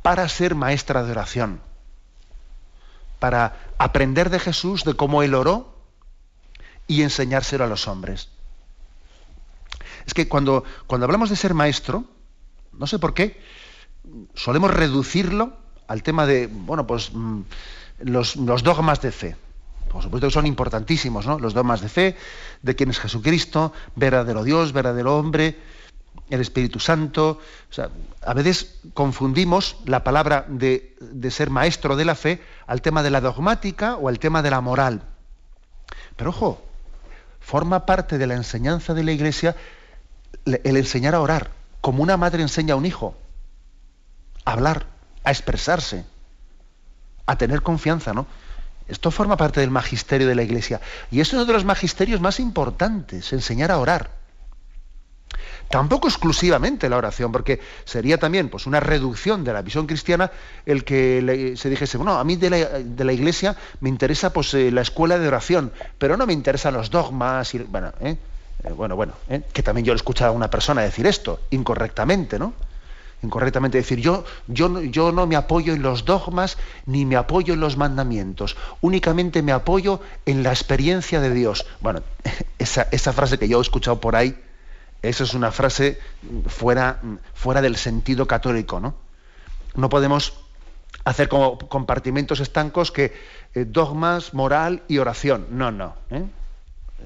para 0.02 0.28
ser 0.30 0.56
maestra 0.56 1.04
de 1.04 1.12
oración. 1.12 1.62
para 3.20 3.74
aprender 3.78 4.30
de 4.30 4.40
Jesús, 4.40 4.86
de 4.86 4.94
cómo 4.94 5.24
Él 5.24 5.36
oró 5.36 5.76
y 6.88 7.04
enseñárselo 7.04 7.66
a 7.66 7.68
los 7.68 7.86
hombres. 7.88 8.30
Es 10.06 10.14
que 10.14 10.30
cuando, 10.30 10.64
cuando 10.88 11.06
hablamos 11.06 11.30
de 11.30 11.36
ser 11.36 11.54
maestro, 11.54 12.06
no 12.72 12.88
sé 12.88 12.98
por 12.98 13.14
qué, 13.14 13.42
solemos 14.34 14.74
reducirlo 14.74 15.58
al 15.88 16.02
tema 16.02 16.26
de, 16.26 16.48
bueno, 16.48 16.88
pues 16.88 17.12
mm, 17.14 17.42
los, 18.00 18.38
los 18.38 18.64
dogmas 18.64 19.02
de 19.02 19.12
fe. 19.12 19.36
Por 19.90 20.04
supuesto 20.04 20.28
que 20.28 20.34
son 20.34 20.46
importantísimos, 20.46 21.26
¿no? 21.26 21.40
Los 21.40 21.54
dogmas 21.54 21.82
de 21.82 21.90
fe, 21.90 22.16
de 22.62 22.76
quién 22.76 22.92
es 22.92 23.00
Jesucristo, 23.00 23.74
verdadero 23.96 24.44
Dios, 24.44 24.72
verdadero 24.72 25.18
hombre, 25.18 25.58
el 26.30 26.42
Espíritu 26.42 26.80
Santo. 26.80 27.40
O 27.70 27.74
sea, 27.74 27.90
a 28.26 28.34
veces 28.34 28.80
confundimos 28.94 29.78
la 29.86 30.04
palabra 30.04 30.46
de, 30.48 30.96
de, 31.02 31.32
ser 31.32 31.50
maestro 31.50 31.96
de 31.96 32.06
la 32.06 32.16
fe 32.16 32.42
al 32.68 32.82
tema 32.82 33.04
de 33.04 33.10
la 33.10 33.20
dogmática 33.20 33.96
o 33.96 34.08
al 34.08 34.20
tema 34.20 34.42
de 34.42 34.52
la 34.52 34.62
moral. 34.62 35.02
Pero 36.16 36.30
ojo, 36.30 36.62
forma 37.40 37.86
parte 37.86 38.18
de 38.18 38.28
la 38.28 38.36
enseñanza 38.36 38.94
de 38.94 39.04
la 39.04 39.12
Iglesia 39.12 39.56
el 40.46 40.78
enseñar 40.78 41.16
a 41.16 41.22
orar, 41.22 41.52
como 41.82 42.04
una 42.04 42.18
madre 42.18 42.42
enseña 42.44 42.76
a 42.76 42.78
un 42.78 42.86
hijo, 42.86 43.16
a 44.46 44.52
hablar, 44.54 44.86
a 45.24 45.32
expresarse, 45.32 46.06
a 47.26 47.38
tener 47.38 47.62
confianza, 47.62 48.14
¿no? 48.14 48.28
Esto 48.90 49.12
forma 49.12 49.38
parte 49.38 49.60
del 49.60 49.70
magisterio 49.70 50.28
de 50.28 50.36
la 50.36 50.44
Iglesia. 50.44 50.82
Y 51.12 51.22
es 51.22 51.32
uno 51.34 51.46
de 51.46 51.54
los 51.54 51.64
magisterios 51.64 52.20
más 52.20 52.40
importantes, 52.40 53.32
enseñar 53.32 53.72
a 53.72 53.78
orar. 53.78 54.20
Tampoco 55.70 56.08
exclusivamente 56.08 56.90
la 56.90 56.98
oración, 56.98 57.32
porque 57.32 57.60
sería 57.86 58.18
también 58.18 58.50
pues, 58.50 58.66
una 58.66 58.80
reducción 58.80 59.44
de 59.44 59.54
la 59.54 59.62
visión 59.62 59.86
cristiana 59.86 60.32
el 60.66 60.84
que 60.84 61.54
se 61.56 61.70
dijese, 61.70 61.98
bueno, 61.98 62.18
a 62.18 62.24
mí 62.24 62.38
de 62.38 62.50
la, 62.50 63.14
Iglesia 63.14 63.56
me 63.80 63.90
interesa 63.90 64.34
pues, 64.34 64.52
eh, 64.56 64.72
la 64.72 64.82
escuela 64.82 65.20
de 65.20 65.28
oración, 65.28 65.72
pero 66.00 66.18
no 66.18 66.26
me 66.26 66.34
interesan 66.34 66.74
los 66.74 66.90
dogmas. 66.90 67.54
Y, 67.54 67.60
bueno, 67.60 67.94
¿eh? 68.02 68.18
Eh, 68.64 68.72
bueno, 68.74 68.96
bueno, 68.96 69.14
que 69.54 69.62
también 69.64 69.86
yo 69.86 69.94
he 69.94 69.96
escuchado 69.96 70.32
a 70.32 70.36
una 70.36 70.50
persona 70.50 70.82
decir 70.82 71.06
esto, 71.06 71.40
incorrectamente, 71.52 72.40
¿no? 72.40 72.54
Incorrectamente 73.22 73.78
decir 73.78 74.00
yo, 74.00 74.24
yo, 74.48 74.82
yo 74.82 75.12
no 75.12 75.28
me 75.28 75.36
apoyo 75.36 75.74
en 75.74 75.82
los 75.82 76.06
dogmas 76.06 76.58
ni 76.86 77.06
me 77.06 77.16
apoyo 77.16 77.54
en 77.54 77.60
los 77.60 77.78
mandamientos, 77.78 78.56
únicamente 78.82 79.42
me 79.42 79.52
apoyo 79.52 80.02
en 80.26 80.44
la 80.44 80.52
experiencia 80.52 81.20
de 81.20 81.34
Dios. 81.34 81.66
Bueno, 81.82 82.02
esa, 82.60 82.88
esa 82.92 83.14
frase 83.14 83.38
que 83.38 83.48
yo 83.48 83.60
he 83.60 83.62
escuchado 83.62 84.00
por 84.00 84.16
ahí, 84.16 84.38
esa 85.02 85.24
es 85.24 85.34
una 85.34 85.52
frase 85.52 86.00
fuera, 86.48 87.00
fuera 87.34 87.62
del 87.62 87.78
sentido 87.78 88.28
católico, 88.28 88.80
¿no? 88.80 88.96
No 89.76 89.88
podemos 89.88 90.34
hacer 91.06 91.30
como 91.30 91.58
compartimentos 91.58 92.40
estancos 92.40 92.92
que 92.92 93.14
eh, 93.54 93.66
dogmas, 93.66 94.34
moral 94.34 94.84
y 94.88 94.98
oración. 94.98 95.48
No, 95.52 95.72
no. 95.72 95.96
¿eh? 96.10 96.26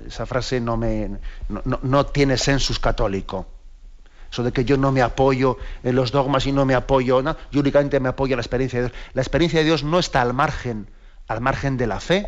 Esa 0.08 0.26
frase 0.26 0.60
no, 0.60 0.76
me, 0.76 1.10
no, 1.50 1.62
no, 1.66 1.80
no 1.84 2.06
tiene 2.08 2.38
sensus 2.38 2.80
católico. 2.80 3.46
Eso 4.34 4.42
de 4.42 4.52
que 4.52 4.66
yo 4.66 4.78
no 4.78 4.92
me 4.92 5.04
apoyo 5.04 5.60
en 5.84 5.96
los 5.96 6.12
dogmas 6.12 6.48
y 6.48 6.52
no 6.52 6.66
me 6.66 6.74
apoyo, 6.74 7.22
¿no? 7.22 7.38
yo 7.52 7.60
únicamente 7.60 8.00
me 8.00 8.10
apoyo 8.10 8.34
en 8.34 8.38
la 8.38 8.42
experiencia 8.42 8.82
de 8.82 8.88
Dios. 8.88 9.00
La 9.14 9.22
experiencia 9.22 9.60
de 9.60 9.66
Dios 9.66 9.84
no 9.84 10.00
está 10.00 10.24
al 10.24 10.34
margen, 10.34 10.90
al 11.28 11.40
margen 11.40 11.78
de 11.78 11.86
la 11.86 12.00
fe, 12.00 12.26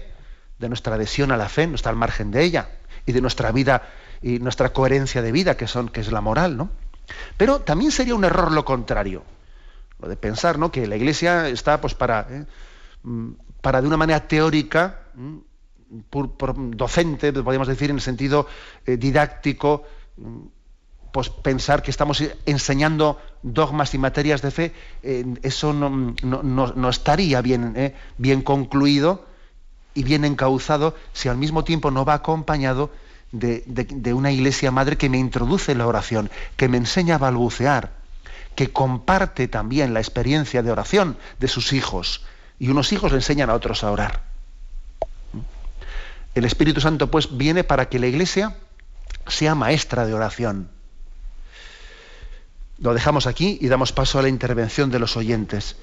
de 0.59 0.67
nuestra 0.67 0.93
adhesión 0.93 1.31
a 1.31 1.37
la 1.37 1.49
fe, 1.49 1.65
no 1.65 1.73
está 1.73 1.89
al 1.89 1.95
margen 1.95 2.29
de 2.29 2.43
ella 2.43 2.69
y 3.07 3.11
de 3.11 3.21
nuestra 3.21 3.51
vida 3.51 3.89
y 4.21 4.37
nuestra 4.37 4.71
coherencia 4.71 5.23
de 5.23 5.31
vida, 5.31 5.57
que, 5.57 5.65
son, 5.65 5.89
que 5.89 6.01
es 6.01 6.11
la 6.11 6.21
moral, 6.21 6.57
¿no? 6.57 6.69
Pero 7.37 7.61
también 7.61 7.89
sería 7.89 8.13
un 8.13 8.23
error 8.23 8.51
lo 8.51 8.65
contrario, 8.65 9.23
lo 9.99 10.07
de 10.07 10.15
pensar, 10.15 10.59
¿no? 10.59 10.71
Que 10.71 10.85
la 10.85 10.97
Iglesia 10.97 11.49
está, 11.49 11.81
pues, 11.81 11.95
para, 11.95 12.27
¿eh? 12.29 12.45
mm, 13.01 13.31
para 13.61 13.81
de 13.81 13.87
una 13.87 13.97
manera 13.97 14.27
teórica, 14.27 14.99
por, 16.11 16.35
docente, 16.77 17.33
podríamos 17.33 17.67
decir, 17.67 17.89
en 17.89 17.95
el 17.95 18.01
sentido 18.03 18.45
eh, 18.85 18.95
didáctico, 18.95 19.85
pues 21.15 21.29
pensar 21.29 21.81
que 21.81 21.91
estamos 21.91 22.21
enseñando 22.45 23.21
dogmas 23.41 23.93
y 23.93 23.97
materias 23.97 24.41
de 24.41 24.51
fe, 24.51 24.73
eh, 25.01 25.23
eso 25.43 25.71
no, 25.71 26.89
estaría 26.89 27.39
bien, 27.39 27.71
eh, 27.77 27.95
bien 28.17 28.41
concluido 28.41 29.25
y 29.93 30.03
bien 30.03 30.25
encauzado 30.25 30.93
si 31.13 31.29
al 31.29 31.37
mismo 31.37 31.63
tiempo 31.63 31.89
no 31.89 32.03
va 32.03 32.15
acompañado 32.15 32.91
de, 33.31 33.63
de, 33.65 34.13
una 34.13 34.33
iglesia 34.33 34.71
madre 34.71 34.97
que 34.97 35.07
me 35.07 35.17
introduce 35.17 35.73
la 35.73 35.87
oración, 35.87 36.29
que 36.57 36.67
me 36.67 36.75
enseña 36.75 37.15
a 37.15 37.19
balbucear, 37.19 37.93
que 38.53 38.73
comparte 38.73 39.47
también 39.47 39.93
la 39.93 40.01
experiencia 40.01 40.63
de 40.63 40.71
oración 40.73 41.17
de 41.39 41.47
sus 41.47 41.71
hijos. 41.71 42.25
Y 42.59 42.67
unos 42.67 42.91
hijos 42.91 43.13
le 43.13 43.19
enseñan 43.19 43.49
a 43.49 43.53
otros 43.53 43.85
a 43.85 43.91
orar. 43.91 44.23
El 46.33 46.43
Espíritu 46.43 46.81
Santo 46.81 47.09
pues 47.09 47.37
viene 47.37 47.63
para 47.63 47.87
que 47.87 47.99
la 47.99 48.07
iglesia 48.07 48.57
sea 49.27 49.55
maestra 49.55 50.05
de 50.05 50.13
oración 50.13 50.74
lo 52.77 52.93
dejamos 52.93 53.25
aquí 53.27 53.57
y 53.61 53.67
damos 53.67 53.91
paso 53.91 54.19
a 54.19 54.21
la 54.21 54.29
intervención 54.29 54.91
de 54.91 54.99
los 54.99 55.17
oyentes. 55.17 55.75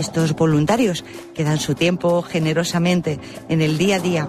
Estos 0.00 0.34
voluntarios 0.34 1.04
que 1.34 1.44
dan 1.44 1.58
su 1.58 1.76
tiempo 1.76 2.22
generosamente 2.22 3.20
en 3.48 3.62
el 3.62 3.78
día 3.78 3.96
a 3.96 4.00
día 4.00 4.28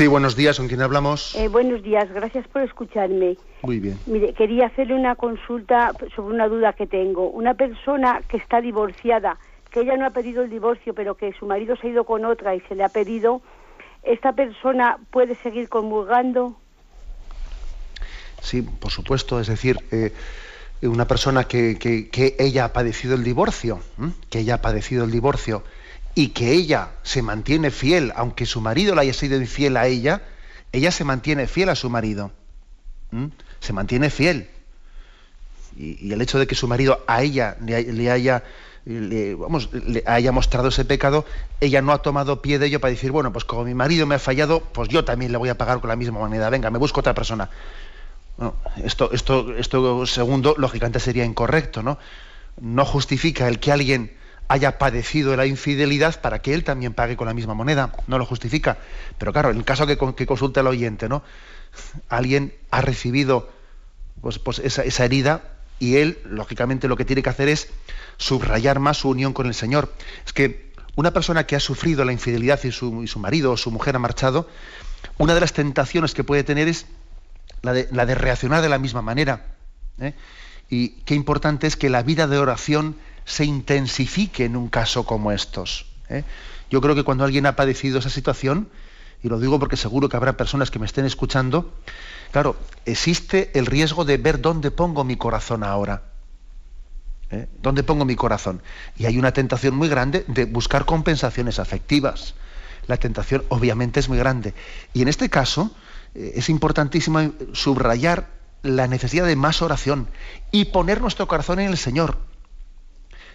Sí, 0.00 0.06
buenos 0.06 0.34
días, 0.34 0.56
¿con 0.56 0.66
quién 0.66 0.80
hablamos? 0.80 1.34
Eh, 1.34 1.48
buenos 1.48 1.82
días, 1.82 2.10
gracias 2.10 2.48
por 2.48 2.62
escucharme. 2.62 3.36
Muy 3.60 3.80
bien. 3.80 3.98
Mire, 4.06 4.32
quería 4.32 4.68
hacerle 4.68 4.94
una 4.94 5.14
consulta 5.14 5.92
sobre 6.16 6.34
una 6.34 6.48
duda 6.48 6.72
que 6.72 6.86
tengo. 6.86 7.28
Una 7.28 7.52
persona 7.52 8.22
que 8.26 8.38
está 8.38 8.62
divorciada, 8.62 9.38
que 9.70 9.80
ella 9.80 9.98
no 9.98 10.06
ha 10.06 10.10
pedido 10.14 10.42
el 10.42 10.48
divorcio, 10.48 10.94
pero 10.94 11.16
que 11.16 11.34
su 11.38 11.44
marido 11.44 11.76
se 11.76 11.86
ha 11.86 11.90
ido 11.90 12.04
con 12.04 12.24
otra 12.24 12.54
y 12.54 12.60
se 12.60 12.76
le 12.76 12.82
ha 12.82 12.88
pedido, 12.88 13.42
¿esta 14.02 14.32
persona 14.32 14.96
puede 15.10 15.36
seguir 15.42 15.68
comulgando? 15.68 16.56
Sí, 18.40 18.62
por 18.62 18.92
supuesto, 18.92 19.38
es 19.38 19.48
decir, 19.48 19.76
eh, 19.90 20.14
una 20.80 21.06
persona 21.06 21.44
que, 21.44 21.78
que, 21.78 22.36
ella 22.38 22.64
ha 22.64 22.72
padecido 22.72 23.16
el 23.16 23.22
divorcio, 23.22 23.80
que 24.30 24.38
ella 24.38 24.54
ha 24.54 24.62
padecido 24.62 25.04
el 25.04 25.10
divorcio 25.10 25.62
y 26.14 26.28
que 26.28 26.52
ella 26.52 26.90
se 27.02 27.22
mantiene 27.22 27.70
fiel, 27.70 28.12
aunque 28.16 28.46
su 28.46 28.60
marido 28.60 28.94
le 28.94 29.02
haya 29.02 29.12
sido 29.12 29.36
infiel 29.36 29.76
a 29.76 29.86
ella, 29.86 30.22
ella 30.72 30.90
se 30.90 31.04
mantiene 31.04 31.46
fiel 31.46 31.68
a 31.68 31.74
su 31.74 31.90
marido. 31.90 32.32
Se 33.60 33.72
mantiene 33.72 34.10
fiel. 34.10 34.48
Y, 35.76 36.12
el 36.12 36.20
hecho 36.20 36.38
de 36.38 36.46
que 36.46 36.54
su 36.54 36.68
marido 36.68 37.02
a 37.06 37.22
ella 37.22 37.56
le, 37.60 38.10
haya 38.10 38.42
vamos, 39.38 39.70
le 39.72 40.02
haya 40.06 40.32
mostrado 40.32 40.68
ese 40.68 40.84
pecado, 40.84 41.24
ella 41.60 41.82
no 41.82 41.92
ha 41.92 42.02
tomado 42.02 42.42
pie 42.42 42.58
de 42.58 42.66
ello 42.66 42.80
para 42.80 42.92
decir, 42.92 43.12
bueno, 43.12 43.32
pues 43.32 43.44
como 43.44 43.64
mi 43.64 43.74
marido 43.74 44.06
me 44.06 44.16
ha 44.16 44.18
fallado, 44.18 44.60
pues 44.60 44.88
yo 44.88 45.04
también 45.04 45.32
le 45.32 45.38
voy 45.38 45.48
a 45.48 45.58
pagar 45.58 45.80
con 45.80 45.88
la 45.88 45.96
misma 45.96 46.18
moneda. 46.18 46.50
Venga, 46.50 46.70
me 46.70 46.78
busco 46.78 47.00
otra 47.00 47.14
persona. 47.14 47.50
esto, 48.84 49.10
esto, 49.12 49.54
esto 49.56 50.06
segundo, 50.06 50.54
lógicamente 50.58 50.98
sería 51.00 51.24
incorrecto, 51.24 51.82
¿no? 51.82 51.98
No 52.60 52.84
justifica 52.84 53.48
el 53.48 53.58
que 53.58 53.72
alguien 53.72 54.19
haya 54.50 54.78
padecido 54.78 55.36
la 55.36 55.46
infidelidad 55.46 56.20
para 56.20 56.42
que 56.42 56.52
él 56.54 56.64
también 56.64 56.92
pague 56.92 57.16
con 57.16 57.28
la 57.28 57.34
misma 57.34 57.54
moneda. 57.54 57.92
No 58.08 58.18
lo 58.18 58.26
justifica. 58.26 58.78
Pero 59.16 59.32
claro, 59.32 59.50
en 59.50 59.56
el 59.56 59.64
caso 59.64 59.86
que, 59.86 59.96
que 60.16 60.26
consulte 60.26 60.58
el 60.58 60.66
oyente, 60.66 61.08
¿no? 61.08 61.22
Alguien 62.08 62.52
ha 62.72 62.80
recibido 62.80 63.48
pues, 64.20 64.40
pues 64.40 64.58
esa, 64.58 64.82
esa 64.82 65.04
herida 65.04 65.44
y 65.78 65.98
él, 65.98 66.18
lógicamente, 66.24 66.88
lo 66.88 66.96
que 66.96 67.04
tiene 67.04 67.22
que 67.22 67.30
hacer 67.30 67.48
es 67.48 67.68
subrayar 68.16 68.80
más 68.80 68.96
su 68.98 69.10
unión 69.10 69.32
con 69.32 69.46
el 69.46 69.54
Señor. 69.54 69.94
Es 70.26 70.32
que 70.32 70.72
una 70.96 71.12
persona 71.12 71.46
que 71.46 71.54
ha 71.54 71.60
sufrido 71.60 72.04
la 72.04 72.12
infidelidad 72.12 72.58
y 72.64 72.72
su, 72.72 73.06
su 73.06 73.20
marido 73.20 73.52
o 73.52 73.56
su 73.56 73.70
mujer 73.70 73.94
ha 73.94 74.00
marchado, 74.00 74.48
una 75.16 75.32
de 75.32 75.40
las 75.40 75.52
tentaciones 75.52 76.12
que 76.12 76.24
puede 76.24 76.42
tener 76.42 76.66
es 76.66 76.86
la 77.62 77.72
de, 77.72 77.88
la 77.92 78.04
de 78.04 78.16
reaccionar 78.16 78.62
de 78.62 78.68
la 78.68 78.80
misma 78.80 79.00
manera. 79.00 79.54
¿eh? 80.00 80.12
Y 80.68 80.88
qué 81.04 81.14
importante 81.14 81.68
es 81.68 81.76
que 81.76 81.88
la 81.88 82.02
vida 82.02 82.26
de 82.26 82.38
oración 82.38 82.96
se 83.24 83.44
intensifique 83.44 84.44
en 84.44 84.56
un 84.56 84.68
caso 84.68 85.04
como 85.04 85.32
estos. 85.32 85.86
¿eh? 86.08 86.24
Yo 86.70 86.80
creo 86.80 86.94
que 86.94 87.02
cuando 87.02 87.24
alguien 87.24 87.46
ha 87.46 87.56
padecido 87.56 87.98
esa 87.98 88.10
situación, 88.10 88.68
y 89.22 89.28
lo 89.28 89.38
digo 89.38 89.58
porque 89.58 89.76
seguro 89.76 90.08
que 90.08 90.16
habrá 90.16 90.36
personas 90.36 90.70
que 90.70 90.78
me 90.78 90.86
estén 90.86 91.04
escuchando, 91.04 91.72
claro, 92.32 92.56
existe 92.86 93.50
el 93.58 93.66
riesgo 93.66 94.04
de 94.04 94.16
ver 94.16 94.40
dónde 94.40 94.70
pongo 94.70 95.04
mi 95.04 95.16
corazón 95.16 95.62
ahora. 95.62 96.04
¿eh? 97.30 97.48
¿Dónde 97.60 97.82
pongo 97.82 98.04
mi 98.04 98.16
corazón? 98.16 98.62
Y 98.96 99.06
hay 99.06 99.18
una 99.18 99.32
tentación 99.32 99.74
muy 99.74 99.88
grande 99.88 100.24
de 100.28 100.44
buscar 100.46 100.84
compensaciones 100.84 101.58
afectivas. 101.58 102.34
La 102.86 102.96
tentación 102.96 103.44
obviamente 103.48 104.00
es 104.00 104.08
muy 104.08 104.18
grande. 104.18 104.54
Y 104.94 105.02
en 105.02 105.08
este 105.08 105.28
caso 105.28 105.74
eh, 106.14 106.32
es 106.36 106.48
importantísimo 106.48 107.32
subrayar 107.52 108.28
la 108.62 108.86
necesidad 108.86 109.26
de 109.26 109.36
más 109.36 109.62
oración 109.62 110.08
y 110.50 110.66
poner 110.66 111.00
nuestro 111.00 111.26
corazón 111.28 111.60
en 111.60 111.70
el 111.70 111.78
Señor. 111.78 112.18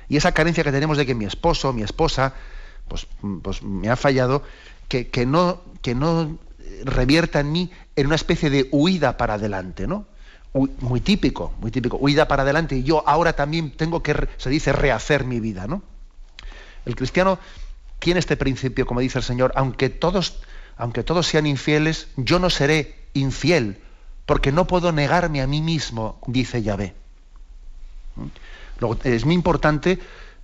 Y 0.10 0.18
esa 0.18 0.34
carencia 0.34 0.64
que 0.64 0.72
tenemos 0.72 0.98
de 0.98 1.06
que 1.06 1.16
mi 1.16 1.26
esposo, 1.26 1.74
mi 1.74 1.84
esposa, 1.84 2.34
pues, 2.88 3.08
pues 3.42 3.64
me 3.64 3.90
ha 3.90 3.96
fallado, 3.96 4.44
que, 4.88 5.26
no, 5.26 5.62
que 5.82 5.96
no 5.96 6.38
revierta 6.84 7.40
en 7.40 7.52
mí 7.52 7.72
en 7.96 8.08
una 8.08 8.16
especie 8.16 8.50
de 8.50 8.68
huida 8.72 9.18
para 9.18 9.36
adelante, 9.36 9.88
¿no? 9.88 10.06
Muy 10.54 11.02
típico, 11.02 11.54
muy 11.60 11.70
típico, 11.70 11.98
huida 11.98 12.28
para 12.30 12.44
adelante 12.44 12.78
y 12.78 12.84
yo 12.84 13.04
ahora 13.08 13.34
también 13.34 13.72
tengo 13.72 14.02
que, 14.02 14.16
se 14.38 14.50
dice, 14.50 14.72
rehacer 14.72 15.26
mi 15.26 15.42
vida, 15.42 15.68
¿no? 15.68 15.82
El 16.86 16.96
cristiano 16.96 17.40
tiene 18.00 18.20
este 18.20 18.38
principio, 18.38 18.86
como 18.86 19.02
dice 19.02 19.18
el 19.18 19.24
Señor, 19.24 19.52
aunque 19.56 19.90
todos, 19.90 20.40
aunque 20.78 21.04
todos 21.04 21.28
sean 21.28 21.46
infieles, 21.46 22.08
yo 22.16 22.40
no 22.40 22.50
seré 22.50 22.96
infiel, 23.14 23.82
porque 24.26 24.54
no 24.54 24.66
puedo 24.66 24.92
negarme 24.94 25.42
a 25.42 25.48
mí 25.48 25.62
mismo, 25.62 26.20
dice 26.28 26.62
Yahvé 26.64 26.94
es 29.04 29.26
muy 29.26 29.36
importante 29.36 30.00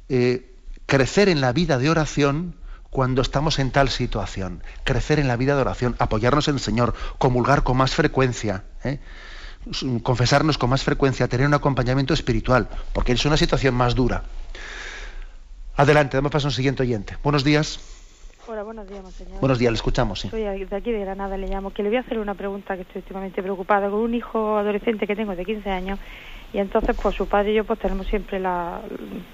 eh, 0.09 0.53
crecer 0.85 1.29
en 1.29 1.41
la 1.41 1.53
vida 1.53 1.77
de 1.77 1.89
oración 1.89 2.55
cuando 2.89 3.21
estamos 3.21 3.59
en 3.59 3.71
tal 3.71 3.89
situación. 3.89 4.63
Crecer 4.83 5.19
en 5.19 5.27
la 5.27 5.37
vida 5.37 5.55
de 5.55 5.61
oración, 5.61 5.95
apoyarnos 5.99 6.47
en 6.47 6.55
el 6.55 6.59
Señor, 6.59 6.93
comulgar 7.17 7.63
con 7.63 7.77
más 7.77 7.95
frecuencia, 7.95 8.65
¿eh? 8.83 8.99
confesarnos 10.03 10.57
con 10.57 10.69
más 10.69 10.83
frecuencia, 10.83 11.27
tener 11.27 11.47
un 11.47 11.53
acompañamiento 11.53 12.13
espiritual, 12.13 12.67
porque 12.93 13.13
es 13.13 13.25
una 13.25 13.37
situación 13.37 13.75
más 13.75 13.95
dura. 13.95 14.23
Adelante, 15.77 16.17
damos 16.17 16.31
paso 16.31 16.47
a 16.47 16.49
un 16.49 16.53
siguiente 16.53 16.83
oyente. 16.83 17.15
Buenos 17.23 17.43
días. 17.43 17.79
Hola, 18.47 18.63
buenos 18.63 18.87
días, 18.89 19.01
monseñor. 19.01 19.39
Buenos 19.39 19.59
días, 19.59 19.71
le 19.71 19.75
escuchamos. 19.75 20.19
Sí. 20.19 20.29
Soy 20.29 20.41
de 20.41 20.75
aquí 20.75 20.91
de 20.91 20.99
Granada, 20.99 21.37
le 21.37 21.47
llamo, 21.47 21.71
que 21.71 21.83
le 21.83 21.89
voy 21.89 21.97
a 21.97 22.01
hacer 22.01 22.19
una 22.19 22.33
pregunta 22.33 22.75
que 22.75 22.81
estoy 22.81 22.99
últimamente 22.99 23.41
preocupada. 23.41 23.89
Con 23.89 23.99
un 23.99 24.13
hijo 24.13 24.57
adolescente 24.57 25.07
que 25.07 25.15
tengo 25.15 25.35
de 25.35 25.45
15 25.45 25.69
años 25.69 25.99
y 26.53 26.59
entonces 26.59 26.95
pues 27.01 27.15
su 27.15 27.27
padre 27.27 27.51
y 27.51 27.55
yo 27.55 27.63
pues 27.63 27.79
tenemos 27.79 28.07
siempre 28.07 28.39
la 28.39 28.81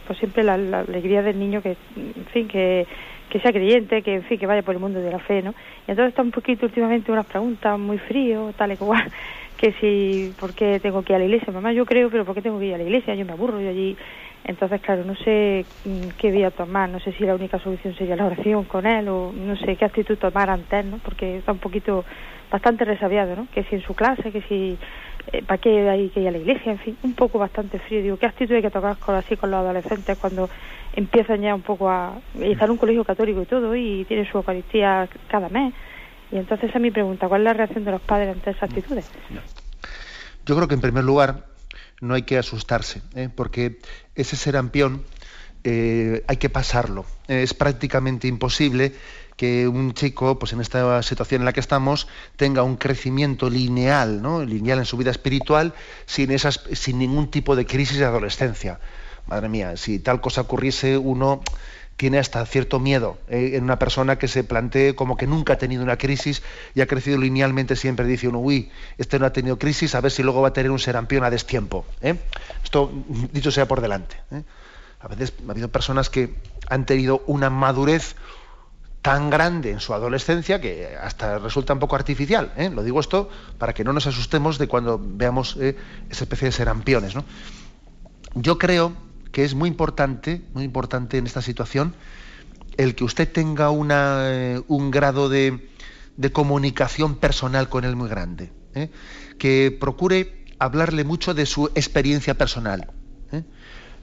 pues 0.05 0.20
siempre 0.20 0.43
la, 0.43 0.53
alegría 0.53 1.22
del 1.22 1.39
niño 1.39 1.61
que 1.61 1.76
en 1.95 2.26
fin 2.32 2.47
que, 2.47 2.86
que 3.30 3.39
sea 3.39 3.51
creyente 3.51 4.03
que 4.03 4.15
en 4.15 4.24
fin 4.24 4.38
que 4.38 4.45
vaya 4.45 4.61
por 4.61 4.76
el 4.76 4.80
mundo 4.80 4.99
de 4.99 5.11
la 5.11 5.20
fe 5.20 5.41
no 5.41 5.51
y 5.88 5.91
entonces 5.91 6.09
está 6.09 6.22
un 6.22 6.32
poquito 6.32 6.65
últimamente 6.65 7.11
unas 7.11 7.26
preguntas 7.26 7.80
muy 7.80 7.97
frío 7.97 8.53
tal 8.55 8.72
y 8.74 8.78
cual 8.78 9.11
que 9.57 9.74
si 9.80 10.34
por 10.39 10.53
qué 10.53 10.80
tengo 10.80 11.01
que 11.01 11.13
ir 11.13 11.15
a 11.15 11.20
la 11.20 11.26
iglesia 11.26 11.51
mamá 11.51 11.74
yo 11.74 11.86
creo 11.86 12.09
pero 12.11 12.24
por 12.24 12.36
qué 12.36 12.41
tengo 12.41 12.59
que 12.59 12.65
ir 12.65 12.76
a 12.76 12.78
la 12.78 12.84
iglesia 12.84 13.15
yo 13.15 13.26
me 13.26 13.34
aburro 13.34 13.59
yo 13.59 13.70
allí 13.70 13.97
entonces 14.43 14.80
claro 14.82 15.03
no 15.03 15.15
sé 15.15 15.65
mm, 15.86 16.09
qué 16.20 16.32
voy 16.32 16.43
a 16.43 16.51
tomar 16.51 16.88
no 16.88 16.99
sé 16.99 17.13
si 17.13 17.26
la 17.26 17.34
única 17.34 17.57
solución 17.59 17.95
sería 17.95 18.15
la 18.15 18.28
oración 18.28 18.65
con 18.65 18.86
él 18.86 19.07
o 19.07 19.32
no 19.34 19.55
sé 19.55 19.76
qué 19.76 19.86
actitud 19.86 20.18
tomar 20.20 20.51
antes 20.51 20.86
no 20.86 20.99
porque 20.99 21.38
está 21.38 21.51
un 21.51 21.59
poquito 21.59 22.05
bastante 22.51 22.86
resabiado 22.86 23.36
no 23.36 23.47
que 23.51 23.63
si 23.63 23.76
en 23.76 23.82
su 23.82 23.95
clase 23.95 24.32
que 24.32 24.41
si 24.43 24.78
eh, 25.32 25.43
¿para 25.43 25.59
qué 25.59 25.89
hay 25.89 26.09
que 26.09 26.21
ir 26.21 26.28
a 26.28 26.32
la 26.32 26.38
iglesia? 26.38 26.71
En 26.71 26.80
fin, 26.80 26.97
un 27.03 27.13
poco 27.13 27.39
bastante 27.39 27.80
frío. 27.80 28.01
Digo, 28.01 28.17
¿qué 28.17 28.25
actitud 28.25 28.55
hay 28.55 28.61
que 28.61 28.71
tocar 28.71 28.97
con, 28.97 29.15
así 29.15 29.36
con 29.36 29.51
los 29.51 29.59
adolescentes 29.59 30.17
cuando 30.17 30.49
empiezan 30.93 31.41
ya 31.41 31.53
un 31.53 31.61
poco 31.61 31.89
a... 31.89 32.19
y 32.36 32.51
están 32.51 32.65
en 32.65 32.71
un 32.71 32.78
colegio 32.78 33.03
católico 33.03 33.41
y 33.41 33.45
todo 33.45 33.75
y 33.75 34.05
tienen 34.05 34.30
su 34.30 34.38
Eucaristía 34.38 35.07
cada 35.28 35.49
mes? 35.49 35.73
Y 36.32 36.38
entonces 36.38 36.75
a 36.75 36.80
mi 36.80 36.91
pregunta, 36.91 37.28
¿cuál 37.28 37.41
es 37.41 37.45
la 37.45 37.53
reacción 37.53 37.86
de 37.86 37.91
los 37.91 38.01
padres 38.01 38.30
ante 38.30 38.51
esas 38.51 38.63
actitudes? 38.63 39.09
Yo 40.45 40.55
creo 40.55 40.67
que 40.67 40.75
en 40.75 40.82
primer 40.82 41.03
lugar 41.03 41.45
no 42.01 42.13
hay 42.13 42.23
que 42.23 42.38
asustarse, 42.38 43.01
¿eh? 43.15 43.30
porque 43.34 43.80
ese 44.15 44.36
serampión 44.36 45.03
eh, 45.63 46.23
hay 46.28 46.38
que 46.38 46.49
pasarlo. 46.49 47.05
Es 47.28 47.53
prácticamente 47.53 48.28
imposible 48.28 48.93
que 49.38 49.67
un 49.67 49.93
chico, 49.93 50.39
pues 50.39 50.51
en 50.51 50.61
esta 50.61 51.01
situación 51.03 51.41
en 51.41 51.45
la 51.45 51.53
que 51.53 51.59
estamos, 51.59 52.07
tenga 52.35 52.63
un 52.63 52.75
crecimiento 52.75 53.49
lineal, 53.49 54.21
¿no? 54.21 54.43
lineal 54.43 54.79
en 54.79 54.85
su 54.85 54.97
vida 54.97 55.11
espiritual, 55.11 55.73
sin, 56.07 56.31
esas, 56.31 56.61
sin 56.73 56.97
ningún 56.97 57.29
tipo 57.29 57.55
de 57.55 57.65
crisis 57.65 57.99
de 57.99 58.05
adolescencia. 58.05 58.79
Madre 59.27 59.47
mía, 59.47 59.77
si 59.77 59.99
tal 59.99 60.21
cosa 60.21 60.41
ocurriese, 60.41 60.97
uno 60.97 61.41
tiene 61.97 62.19
hasta 62.19 62.45
cierto 62.45 62.79
miedo 62.79 63.17
¿eh? 63.27 63.51
en 63.55 63.63
una 63.63 63.79
persona 63.79 64.17
que 64.17 64.27
se 64.27 64.43
plantee 64.43 64.95
como 64.95 65.17
que 65.17 65.25
nunca 65.25 65.53
ha 65.53 65.57
tenido 65.57 65.83
una 65.83 65.97
crisis 65.97 66.43
y 66.75 66.81
ha 66.81 66.88
crecido 66.88 67.17
linealmente 67.17 67.75
siempre. 67.75 68.05
Dice 68.05 68.27
uno, 68.27 68.39
uy, 68.39 68.71
este 68.97 69.19
no 69.19 69.25
ha 69.25 69.33
tenido 69.33 69.59
crisis, 69.59 69.95
a 69.95 70.01
ver 70.01 70.11
si 70.11 70.23
luego 70.23 70.41
va 70.41 70.49
a 70.49 70.53
tener 70.53 70.71
un 70.71 70.79
serampión 70.79 71.23
a 71.23 71.29
destiempo. 71.29 71.85
¿eh? 72.01 72.15
Esto, 72.63 72.91
dicho 73.31 73.51
sea 73.51 73.67
por 73.67 73.81
delante. 73.81 74.15
¿eh? 74.31 74.43
A 74.99 75.07
veces 75.07 75.33
ha 75.47 75.51
habido 75.51 75.69
personas 75.69 76.09
que 76.09 76.35
han 76.69 76.85
tenido 76.85 77.23
una 77.27 77.49
madurez 77.49 78.15
tan 79.08 79.30
grande 79.30 79.72
en 79.72 79.80
su 79.80 79.93
adolescencia 79.93 80.60
que 80.60 80.97
hasta 81.01 81.39
resulta 81.39 81.72
un 81.72 81.80
poco 81.80 81.95
artificial. 81.95 82.51
¿eh? 82.58 82.70
Lo 82.70 82.84
digo 82.84 82.99
esto 82.99 83.30
para 83.58 83.74
que 83.74 83.86
no 83.86 83.93
nos 83.93 84.05
asustemos 84.05 84.58
de 84.58 84.68
cuando 84.68 84.99
veamos 85.01 85.55
eh, 85.62 85.78
esa 86.10 86.26
especie 86.26 86.47
de 86.47 86.51
serampiones. 86.51 87.16
¿no? 87.16 87.24
Yo 88.36 88.58
creo 88.58 88.91
que 89.32 89.45
es 89.45 89.55
muy 89.55 89.70
importante, 89.70 90.41
muy 90.53 90.66
importante 90.66 91.18
en 91.18 91.26
esta 91.26 91.41
situación, 91.41 91.95
el 92.76 92.95
que 92.95 93.05
usted 93.05 93.32
tenga 93.32 93.70
eh, 94.30 94.62
un 94.68 94.91
grado 94.91 95.30
de, 95.30 95.70
comunicación 96.34 97.16
personal 97.16 97.70
con 97.70 97.86
él 97.86 97.95
muy 97.95 98.10
grande. 98.10 98.51
Que 99.39 99.76
procure 99.80 100.43
hablarle 100.60 101.05
mucho 101.05 101.34
de 101.34 101.45
su 101.45 101.68
experiencia 101.76 102.38
personal. 102.38 102.91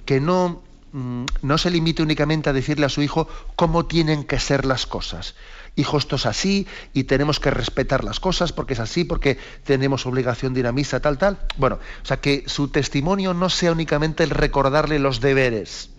Que 0.07 0.19
no 0.19 0.63
no 0.95 1.59
se 1.59 1.71
limite 1.71 2.03
únicamente 2.03 2.49
a 2.49 2.53
decirle 2.53 2.87
a 2.87 2.89
su 2.89 3.03
hijo 3.03 3.29
cómo 3.57 3.87
tienen 3.87 4.23
que 4.23 4.39
ser 4.39 4.65
las 4.65 4.87
cosas. 4.87 5.35
Hijo, 5.75 5.99
esto 5.99 6.15
es 6.15 6.25
así 6.25 6.69
y 6.93 7.05
tenemos 7.05 7.41
que 7.41 7.51
respetar 7.51 8.05
las 8.05 8.21
cosas 8.21 8.53
porque 8.53 8.75
es 8.75 8.81
así, 8.81 9.03
porque 9.03 9.37
tenemos 9.65 10.07
obligación 10.07 10.55
de 10.55 10.61
ir 10.61 10.67
a 10.69 10.73
misa, 10.73 11.01
tal, 11.01 11.19
tal. 11.19 11.39
Bueno, 11.57 11.81
o 12.03 12.07
sea, 12.07 12.21
que 12.21 12.45
su 12.47 12.69
testimonio 12.69 13.35
no 13.35 13.51
sea 13.51 13.73
únicamente 13.73 14.23
el 14.23 14.31
recordarle 14.31 15.01
los 15.01 15.21
deberes, 15.21 15.91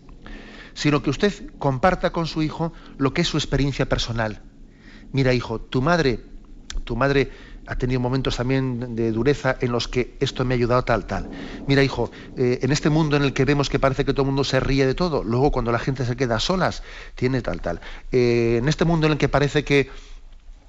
sino 0.76 1.04
que 1.04 1.10
usted 1.10 1.34
comparta 1.60 2.12
con 2.12 2.26
su 2.26 2.42
hijo 2.42 2.72
lo 2.98 3.14
que 3.14 3.22
es 3.22 3.28
su 3.28 3.38
experiencia 3.38 3.90
personal. 3.90 4.44
Mira, 5.12 5.34
hijo, 5.34 5.60
tu 5.60 5.82
madre, 5.82 6.22
tu 6.86 6.96
madre 6.96 7.32
ha 7.68 7.76
tenido 7.76 8.00
momentos 8.00 8.38
también 8.38 8.96
de 8.96 9.12
dureza 9.12 9.58
en 9.60 9.72
los 9.72 9.88
que 9.88 10.16
esto 10.20 10.46
me 10.46 10.54
ha 10.54 10.58
ayudado 10.58 10.84
tal, 10.84 11.06
tal. 11.06 11.30
Mira, 11.68 11.84
hijo, 11.84 12.12
eh, 12.38 12.60
en 12.62 12.72
este 12.72 12.90
mundo 12.90 13.18
en 13.18 13.24
el 13.24 13.34
que 13.34 13.46
vemos 13.46 13.70
que 13.70 13.80
parece 13.80 14.06
que 14.06 14.14
todo 14.14 14.24
el 14.24 14.28
mundo 14.28 14.44
se 14.44 14.60
ríe 14.60 14.86
de 14.86 14.94
todo, 14.94 15.24
luego 15.24 15.52
cuando 15.52 15.72
la 15.72 15.80
gente 15.80 16.06
se 16.06 16.16
queda 16.16 16.40
solas, 16.40 16.84
tiene 17.16 17.42
tal, 17.42 17.62
tal. 17.62 17.82
Eh, 18.12 18.58
en 18.60 18.70
este 18.70 18.86
mundo 18.86 19.08
en 19.08 19.14
el 19.14 19.18
que 19.18 19.30
parece 19.30 19.64
que, 19.64 19.90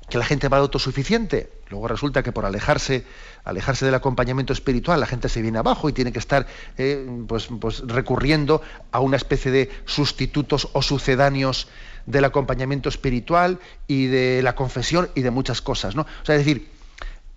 que 0.09 0.18
la 0.18 0.24
gente 0.24 0.49
va 0.49 0.59
autosuficiente, 0.59 1.51
luego 1.68 1.88
resulta 1.88 2.22
que 2.22 2.32
por 2.32 2.47
alejarse, 2.47 3.05
alejarse 3.44 3.84
del 3.84 3.94
acompañamiento 3.94 4.53
espiritual, 4.53 5.01
la 5.01 5.07
gente 5.07 5.28
se 5.28 5.42
viene 5.42 5.59
abajo 5.59 5.88
y 5.88 5.92
tiene 5.92 6.12
que 6.12 6.18
estar 6.18 6.47
eh, 6.78 7.07
pues, 7.28 7.49
pues 7.61 7.82
recurriendo 7.86 8.62
a 8.90 9.01
una 9.01 9.16
especie 9.16 9.51
de 9.51 9.70
sustitutos 9.84 10.68
o 10.72 10.80
sucedáneos 10.82 11.68
del 12.07 12.24
acompañamiento 12.24 12.88
espiritual 12.88 13.59
y 13.86 14.07
de 14.07 14.40
la 14.42 14.55
confesión 14.55 15.11
y 15.14 15.22
de 15.22 15.30
muchas 15.30 15.61
cosas, 15.61 15.97
¿no? 15.97 16.03
O 16.03 16.24
sea, 16.24 16.36
es 16.36 16.44
decir, 16.44 16.75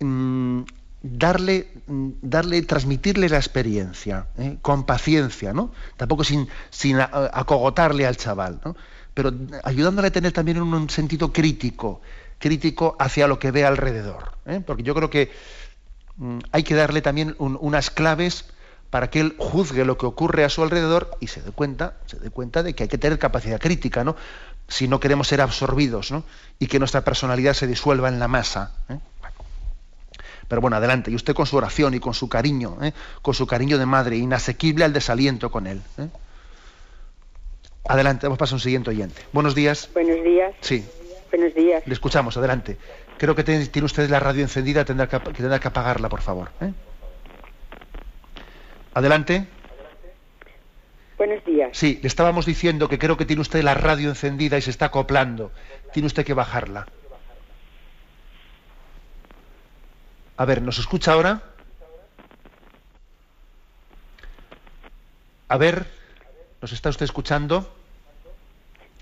mm, 0.00 0.62
darle, 1.02 1.68
mm, 1.86 2.10
darle, 2.22 2.62
transmitirle 2.62 3.28
la 3.28 3.36
experiencia, 3.36 4.26
¿eh? 4.38 4.58
con 4.60 4.84
paciencia, 4.84 5.52
¿no? 5.52 5.72
Tampoco 5.96 6.24
sin, 6.24 6.48
sin 6.70 6.98
acogotarle 7.00 8.06
al 8.06 8.16
chaval, 8.16 8.60
¿no? 8.64 8.76
Pero 9.14 9.32
ayudándole 9.64 10.08
a 10.08 10.12
tener 10.12 10.32
también 10.32 10.60
un, 10.60 10.90
sentido 10.90 11.32
crítico, 11.32 12.00
crítico 12.38 12.96
hacia 12.98 13.26
lo 13.26 13.38
que 13.38 13.50
ve 13.50 13.64
alrededor. 13.64 14.36
¿eh? 14.46 14.62
Porque 14.64 14.82
yo 14.82 14.94
creo 14.94 15.10
que 15.10 15.32
mm, 16.16 16.38
hay 16.52 16.62
que 16.62 16.74
darle 16.74 17.02
también 17.02 17.34
unas 17.38 17.90
claves 17.90 18.46
para 18.90 19.08
que 19.08 19.20
él 19.20 19.36
juzgue 19.38 19.84
lo 19.84 19.96
que 19.96 20.06
ocurre 20.06 20.44
a 20.44 20.48
su 20.48 20.62
alrededor 20.62 21.10
y 21.20 21.28
se 21.28 21.40
dé 21.42 21.52
cuenta, 21.52 21.94
se 22.06 22.18
dé 22.18 22.30
cuenta 22.30 22.62
de 22.62 22.74
que 22.74 22.84
hay 22.84 22.88
que 22.88 22.98
tener 22.98 23.18
capacidad 23.18 23.60
crítica, 23.60 24.04
¿no? 24.04 24.16
Si 24.68 24.86
no 24.86 25.00
queremos 25.00 25.28
ser 25.28 25.40
absorbidos, 25.40 26.12
¿no? 26.12 26.24
Y 26.58 26.66
que 26.66 26.78
nuestra 26.78 27.02
personalidad 27.02 27.54
se 27.54 27.66
disuelva 27.66 28.08
en 28.08 28.18
la 28.18 28.28
masa. 28.28 28.72
¿eh? 28.88 28.98
Pero 30.50 30.60
bueno, 30.60 30.78
adelante. 30.78 31.12
Y 31.12 31.14
usted 31.14 31.32
con 31.32 31.46
su 31.46 31.56
oración 31.56 31.94
y 31.94 32.00
con 32.00 32.12
su 32.12 32.28
cariño, 32.28 32.76
¿eh? 32.82 32.92
con 33.22 33.34
su 33.34 33.46
cariño 33.46 33.78
de 33.78 33.86
madre, 33.86 34.16
inasequible 34.16 34.84
al 34.84 34.92
desaliento 34.92 35.48
con 35.48 35.68
él. 35.68 35.80
¿eh? 35.96 36.08
Adelante, 37.88 38.26
vamos 38.26 38.38
a 38.38 38.40
pasar 38.40 38.54
a 38.54 38.56
un 38.56 38.60
siguiente 38.60 38.90
oyente. 38.90 39.22
Buenos 39.32 39.54
días. 39.54 39.88
Buenos 39.94 40.24
días. 40.24 40.52
Sí. 40.60 40.84
Buenos 41.30 41.54
días. 41.54 41.86
Le 41.86 41.92
escuchamos, 41.94 42.36
adelante. 42.36 42.78
Creo 43.16 43.36
que 43.36 43.44
tiene, 43.44 43.84
usted 43.84 44.10
la 44.10 44.18
radio 44.18 44.42
encendida, 44.42 44.84
tendrá 44.84 45.08
que, 45.08 45.20
tendrá 45.20 45.60
que 45.60 45.68
apagarla, 45.68 46.08
por 46.08 46.20
favor. 46.20 46.50
¿eh? 46.60 46.72
Adelante. 48.94 49.46
Buenos 51.16 51.44
días. 51.44 51.70
Sí, 51.74 52.00
le 52.02 52.08
estábamos 52.08 52.44
diciendo 52.44 52.88
que 52.88 52.98
creo 52.98 53.16
que 53.16 53.24
tiene 53.24 53.42
usted 53.42 53.62
la 53.62 53.74
radio 53.74 54.08
encendida 54.08 54.58
y 54.58 54.62
se 54.62 54.70
está 54.70 54.86
acoplando. 54.86 55.52
Tiene 55.92 56.06
usted 56.06 56.24
que 56.24 56.34
bajarla. 56.34 56.88
A 60.40 60.46
ver, 60.46 60.62
¿nos 60.62 60.78
escucha 60.78 61.12
ahora? 61.12 61.42
A 65.48 65.58
ver, 65.58 65.84
¿nos 66.62 66.72
está 66.72 66.88
usted 66.88 67.04
escuchando? 67.04 67.70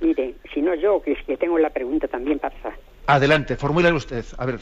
Mire, 0.01 0.34
si 0.53 0.61
no 0.61 0.74
yo, 0.74 1.01
que 1.01 1.12
es 1.12 1.18
que 1.24 1.36
tengo 1.36 1.57
la 1.57 1.70
pregunta 1.70 2.09
también 2.09 2.41
para... 2.41 2.57
Adelante, 3.07 3.55
formúlale 3.57 3.95
usted. 3.95 4.24
A 4.36 4.47
ver. 4.47 4.59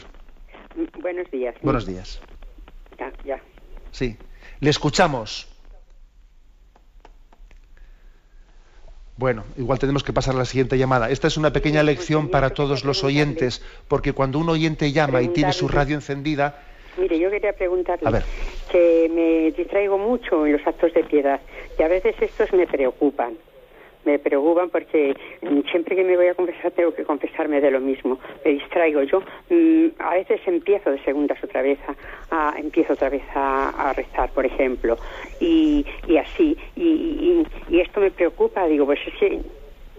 Mm, 0.75 1.01
buenos 1.01 1.31
días. 1.31 1.55
Buenos 1.63 1.87
días. 1.87 2.21
Ya, 2.99 3.11
ya. 3.25 3.41
Sí, 3.89 4.15
le 4.59 4.69
escuchamos. 4.69 5.47
Bueno, 9.17 9.45
igual 9.57 9.79
tenemos 9.79 10.03
que 10.03 10.13
pasar 10.13 10.35
a 10.35 10.37
la 10.37 10.45
siguiente 10.45 10.77
llamada. 10.77 11.09
Esta 11.09 11.27
es 11.27 11.37
una 11.37 11.51
pequeña 11.51 11.81
lección 11.81 12.29
para 12.29 12.51
todos 12.51 12.85
los 12.85 13.03
oyentes, 13.03 13.63
porque 13.87 14.13
cuando 14.13 14.37
un 14.37 14.47
oyente 14.47 14.91
llama 14.91 15.23
y 15.23 15.29
tiene 15.29 15.53
su 15.53 15.67
radio 15.67 15.95
encendida... 15.95 16.61
Mire, 16.97 17.17
yo 17.19 17.29
quería 17.31 17.53
preguntarle 17.53 18.23
que 18.71 19.09
me 19.13 19.51
distraigo 19.57 19.97
mucho 19.97 20.45
en 20.45 20.53
los 20.53 20.67
actos 20.67 20.93
de 20.93 21.03
piedad 21.03 21.39
y 21.77 21.83
a 21.83 21.87
veces 21.87 22.15
estos 22.19 22.53
me 22.53 22.67
preocupan 22.67 23.37
me 24.07 24.19
preocupan 24.19 24.69
porque 24.69 25.15
siempre 25.69 25.95
que 25.95 26.03
me 26.03 26.15
voy 26.15 26.27
a 26.27 26.33
confesar 26.33 26.71
tengo 26.71 26.93
que 26.93 27.03
confesarme 27.03 27.59
de 27.59 27.71
lo 27.71 27.81
mismo. 27.81 28.19
Me 28.43 28.51
distraigo 28.51 29.03
yo. 29.03 29.21
Mm, 29.49 29.87
a 29.99 30.11
veces 30.15 30.39
empiezo 30.45 30.91
de 30.91 31.03
segundas 31.03 31.43
otra 31.43 31.61
vez 31.61 31.77
a, 32.31 32.55
empiezo 32.57 32.93
otra 32.93 33.09
vez 33.09 33.23
a, 33.35 33.93
rezar, 33.95 34.31
por 34.31 34.45
ejemplo, 34.45 34.97
y, 35.39 35.85
y 36.07 36.17
así. 36.17 36.57
Y, 36.75 37.45
y, 37.69 37.79
esto 37.79 37.99
me 37.99 38.11
preocupa. 38.11 38.65
Digo, 38.67 38.85
pues 38.85 38.99
es 39.05 39.13
que 39.19 39.41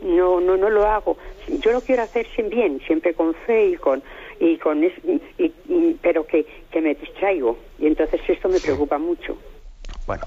no, 0.02 0.40
no, 0.40 0.56
no 0.56 0.70
lo 0.70 0.86
hago. 0.86 1.18
Yo 1.48 1.72
lo 1.72 1.80
quiero 1.82 2.02
hacer 2.02 2.26
sin 2.34 2.48
bien, 2.48 2.80
siempre 2.86 3.14
con 3.14 3.34
fe 3.34 3.68
y 3.68 3.76
con 3.76 4.02
y 4.40 4.56
con 4.56 4.80
pero 6.00 6.24
que, 6.26 6.46
que 6.70 6.80
me 6.80 6.94
distraigo 6.94 7.58
y 7.78 7.86
entonces 7.88 8.20
esto 8.28 8.48
me 8.48 8.60
preocupa 8.60 8.96
mucho. 8.96 9.36
Bueno, 10.06 10.24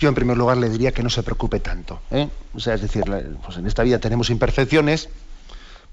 yo 0.00 0.08
en 0.08 0.14
primer 0.14 0.36
lugar 0.36 0.56
le 0.56 0.70
diría 0.70 0.92
que 0.92 1.02
no 1.02 1.10
se 1.10 1.22
preocupe 1.22 1.60
tanto. 1.60 2.00
¿eh? 2.10 2.28
O 2.54 2.58
sea, 2.58 2.74
es 2.74 2.80
decir, 2.80 3.04
pues 3.44 3.58
en 3.58 3.66
esta 3.66 3.82
vida 3.82 3.98
tenemos 3.98 4.30
imperfecciones, 4.30 5.10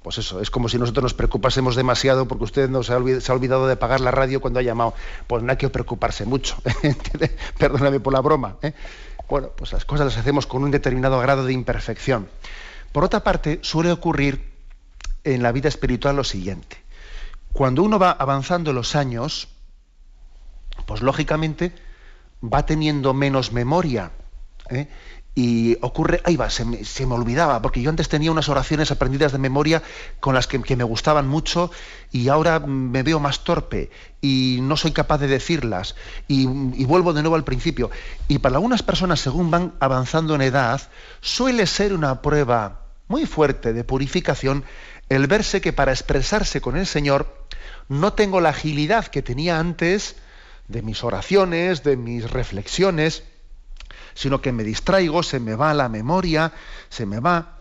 pues 0.01 0.17
eso, 0.19 0.39
es 0.39 0.49
como 0.49 0.69
si 0.69 0.77
nosotros 0.77 1.03
nos 1.03 1.13
preocupásemos 1.13 1.75
demasiado 1.75 2.25
porque 2.25 2.45
usted 2.45 2.69
no 2.69 2.81
se 2.83 2.93
ha, 2.93 2.97
olvidado, 2.97 3.67
de 3.67 3.75
pagar 3.75 3.99
la 3.99 4.11
radio 4.11 4.39
cuando 4.39 4.59
ha 4.59 4.63
llamado. 4.63 4.93
Pues 5.27 5.43
no 5.43 5.51
hay 5.51 5.57
que 5.57 5.67
preocuparse 5.67 6.25
mucho. 6.25 6.55
Perdóname 7.57 7.99
por 7.99 8.13
la 8.13 8.21
broma. 8.21 8.55
¿eh? 8.61 8.71
Bueno, 9.29 9.49
pues 9.53 9.73
las 9.73 9.83
cosas 9.83 10.05
las 10.05 10.17
hacemos 10.17 10.47
con 10.47 10.63
un 10.63 10.71
determinado 10.71 11.19
grado 11.19 11.45
de 11.45 11.51
imperfección. 11.51 12.29
Por 12.93 13.03
otra 13.03 13.23
parte, 13.25 13.59
suele 13.63 13.91
ocurrir 13.91 14.49
en 15.25 15.43
la 15.43 15.51
vida 15.51 15.67
espiritual 15.67 16.15
lo 16.15 16.23
siguiente. 16.23 16.77
Cuando 17.51 17.83
uno 17.83 17.99
va 17.99 18.11
avanzando 18.11 18.71
los 18.71 18.95
años, 18.95 19.49
pues 20.85 21.01
lógicamente 21.01 21.73
va 22.41 22.65
teniendo 22.65 23.13
menos 23.13 23.51
memoria. 23.51 24.11
¿eh? 24.69 24.87
Y 25.35 25.77
ocurre, 25.81 26.19
ahí 26.23 26.35
va, 26.35 26.49
se 26.49 26.65
me, 26.65 27.13
olvidaba, 27.13 27.61
porque 27.61 27.81
yo 27.81 27.91
antes 27.91 28.09
tenía 28.09 28.31
unas 28.31 28.49
oraciones 28.49 28.89
aprendidas 28.89 29.31
de 29.31 29.37
memoria 29.37 29.83
con 30.19 30.33
las 30.33 30.47
que, 30.47 30.57
me 30.75 30.83
gustaban 30.83 31.27
mucho 31.27 31.69
y 32.11 32.29
ahora 32.29 32.59
me 32.59 33.03
veo 33.03 33.19
más 33.19 33.43
torpe 33.43 33.91
y 34.19 34.57
no 34.63 34.77
soy 34.77 34.93
capaz 34.93 35.19
de 35.19 35.27
decirlas 35.27 35.95
y, 36.27 36.47
y, 36.47 36.85
vuelvo 36.85 37.13
de 37.13 37.21
nuevo 37.21 37.35
al 37.35 37.43
principio. 37.43 37.91
Y 38.27 38.39
para 38.39 38.55
algunas 38.55 38.81
personas, 38.81 39.19
según 39.19 39.51
van 39.51 39.73
avanzando 39.79 40.33
en 40.33 40.41
edad, 40.41 40.81
suele 41.21 41.67
ser 41.67 41.93
una 41.93 42.23
prueba 42.23 42.87
muy 43.07 43.27
fuerte 43.27 43.73
de 43.73 43.83
purificación 43.83 44.63
el 45.09 45.27
verse 45.27 45.61
que 45.61 45.73
para 45.73 45.91
expresarse 45.91 46.61
con 46.61 46.77
el 46.77 46.85
Señor 46.85 47.45
no 47.89 48.13
tengo 48.13 48.41
la 48.41 48.49
agilidad 48.49 49.07
que 49.07 49.21
tenía 49.21 49.59
antes, 49.59 50.17
de 50.67 50.81
mis 50.81 51.03
oraciones, 51.03 51.83
de 51.83 51.97
mis 51.97 52.29
reflexiones, 52.29 53.23
sino 54.13 54.41
que 54.41 54.51
me 54.51 54.63
distraigo, 54.63 55.23
se 55.23 55.39
me 55.39 55.55
va 55.55 55.73
la 55.73 55.89
memoria, 55.89 56.51
se 56.89 57.05
me 57.05 57.19
va. 57.19 57.57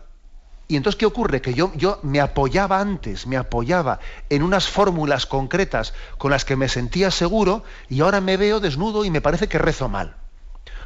Y 0.67 0.75
entonces, 0.75 0.97
¿qué 0.97 1.05
ocurre? 1.05 1.41
Que 1.41 1.53
yo, 1.53 1.71
yo 1.75 1.99
me 2.03 2.19
apoyaba 2.19 2.81
antes, 2.81 3.25
me 3.25 3.37
apoyaba 3.37 3.99
en 4.29 4.43
unas 4.43 4.67
fórmulas 4.67 5.25
concretas 5.25 5.93
con 6.17 6.31
las 6.31 6.43
que 6.43 6.57
me 6.57 6.67
sentía 6.67 7.09
seguro 7.09 7.63
y 7.87 8.01
ahora 8.01 8.19
me 8.19 8.35
veo 8.35 8.59
desnudo 8.59 9.05
y 9.05 9.09
me 9.09 9.21
parece 9.21 9.47
que 9.47 9.59
rezo 9.59 9.87
mal. 9.87 10.17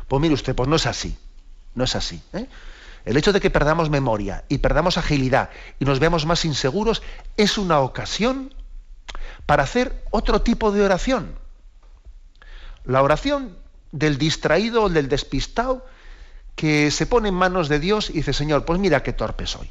Pues 0.07 0.22
mire 0.22 0.36
usted, 0.36 0.53
pues 0.53 0.69
no 0.69 0.76
es 0.76 0.86
así, 0.86 1.17
no 1.74 1.84
es 1.84 1.95
así. 1.95 2.22
¿eh? 2.34 2.47
El 3.05 3.17
hecho 3.17 3.34
de 3.34 3.39
que 3.39 3.49
perdamos 3.49 3.89
memoria 3.89 4.43
y 4.49 4.59
perdamos 4.59 4.97
agilidad 4.97 5.49
y 5.80 5.86
nos 5.86 5.99
veamos 5.99 6.28
más 6.28 6.45
inseguros 6.45 7.01
es 7.38 7.57
una 7.57 7.80
ocasión 7.80 8.53
para 9.47 9.63
hacer 9.63 10.05
otro 10.11 10.41
tipo 10.41 10.72
de 10.72 10.84
oración. 10.84 11.41
La 12.86 13.03
oración 13.03 13.55
del 13.91 14.17
distraído 14.17 14.89
del 14.89 15.09
despistado 15.09 15.86
que 16.55 16.91
se 16.91 17.05
pone 17.05 17.29
en 17.29 17.36
manos 17.36 17.69
de 17.69 17.79
Dios 17.79 18.09
y 18.09 18.13
dice, 18.13 18.34
Señor, 18.34 18.65
pues 18.65 18.79
mira 18.79 19.03
qué 19.03 19.13
torpe 19.13 19.45
soy. 19.47 19.67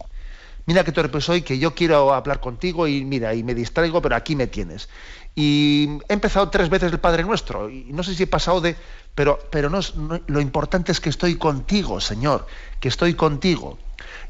Mira 0.67 0.85
qué 0.85 0.93
torpe 0.93 1.21
soy, 1.21 1.43
que 1.43 1.59
yo 1.59 1.75
quiero 1.75 2.13
hablar 2.15 2.41
contigo 2.41 2.87
y 2.87 3.05
mira, 3.05 3.35
y 3.35 3.43
me 3.43 3.55
distraigo, 3.55 4.03
pero 4.03 4.15
aquí 4.15 4.37
me 4.37 4.47
tienes. 4.47 4.89
Y 5.35 5.99
he 6.09 6.13
empezado 6.13 6.51
tres 6.51 6.69
veces 6.69 6.93
el 6.93 7.01
Padre 7.01 7.25
Nuestro, 7.25 7.71
y 7.71 7.85
no 7.93 8.03
sé 8.03 8.15
si 8.15 8.25
he 8.25 8.27
pasado 8.27 8.61
de... 8.61 8.77
Pero, 9.15 9.39
pero 9.51 9.71
no, 9.71 9.81
lo 10.27 10.41
importante 10.41 10.93
es 10.93 11.01
que 11.01 11.09
estoy 11.09 11.37
contigo, 11.37 12.01
Señor, 12.01 12.47
que 12.79 12.89
estoy 12.89 13.15
contigo. 13.15 13.79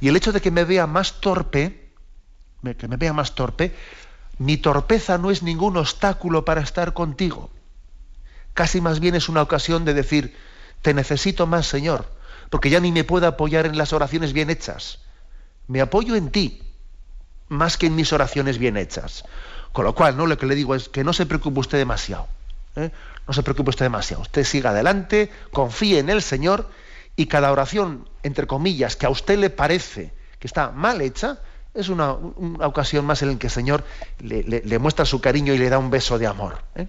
Y 0.01 0.09
el 0.09 0.17
hecho 0.17 0.33
de 0.33 0.41
que 0.41 0.51
me 0.51 0.65
vea 0.65 0.87
más 0.87 1.21
torpe, 1.21 1.91
que 2.79 2.89
me 2.89 2.97
vea 2.97 3.13
más 3.13 3.35
torpe, 3.35 3.75
mi 4.39 4.57
torpeza 4.57 5.19
no 5.19 5.31
es 5.31 5.43
ningún 5.43 5.77
obstáculo 5.77 6.45
para 6.45 6.63
estar 6.63 6.95
contigo. 6.95 7.51
Casi 8.55 8.81
más 8.81 9.01
bien 9.01 9.15
es 9.15 9.29
una 9.29 9.43
ocasión 9.43 9.85
de 9.85 9.95
decir, 9.95 10.37
te 10.83 10.95
necesito 10.95 11.47
más, 11.47 11.67
Señor, 11.67 12.07
porque 12.51 12.71
ya 12.71 12.81
ni 12.81 12.93
me 12.93 13.05
puedo 13.05 13.27
apoyar 13.27 13.67
en 13.67 13.79
las 13.79 13.93
oraciones 13.93 14.33
bien 14.33 14.51
hechas. 14.51 15.01
Me 15.67 15.81
apoyo 15.81 16.17
en 16.17 16.31
ti, 16.31 16.63
más 17.49 17.77
que 17.77 17.87
en 17.87 17.95
mis 17.95 18.13
oraciones 18.13 18.59
bien 18.59 18.77
hechas. 18.77 19.25
Con 19.73 19.85
lo 19.85 19.95
cual, 19.95 20.17
¿no? 20.17 20.27
lo 20.27 20.37
que 20.37 20.47
le 20.47 20.55
digo 20.55 20.75
es 20.75 20.89
que 20.89 21.05
no 21.05 21.13
se 21.13 21.27
preocupe 21.27 21.61
usted 21.61 21.79
demasiado. 21.79 22.27
¿eh? 22.77 22.91
No 23.27 23.35
se 23.35 23.43
preocupe 23.43 23.71
usted 23.71 23.85
demasiado. 23.85 24.23
Usted 24.23 24.45
siga 24.45 24.71
adelante, 24.71 25.31
confíe 25.53 25.99
en 25.99 26.11
el 26.11 26.23
Señor 26.23 26.69
y 27.15 27.27
cada 27.27 27.53
oración, 27.53 28.09
entre 28.23 28.47
comillas, 28.47 28.97
que 28.97 29.07
a 29.07 29.11
usted 29.11 29.39
le 29.39 29.51
parece 29.51 30.13
que 30.39 30.47
está 30.47 30.71
mal 30.71 31.01
hecha, 31.03 31.39
es 31.75 31.89
una, 31.89 32.13
ocasión 32.13 33.05
más 33.05 33.23
en 33.23 33.29
la 33.29 33.39
que 33.39 33.47
el 33.47 33.53
Señor 33.53 33.85
le, 34.19 34.79
muestra 34.79 35.05
su 35.05 35.21
cariño 35.21 35.55
y 35.55 35.59
le 35.59 35.69
da 35.69 35.79
un 35.79 35.91
beso 35.91 36.19
de 36.19 36.27
amor. 36.27 36.63
¿eh? 36.75 36.89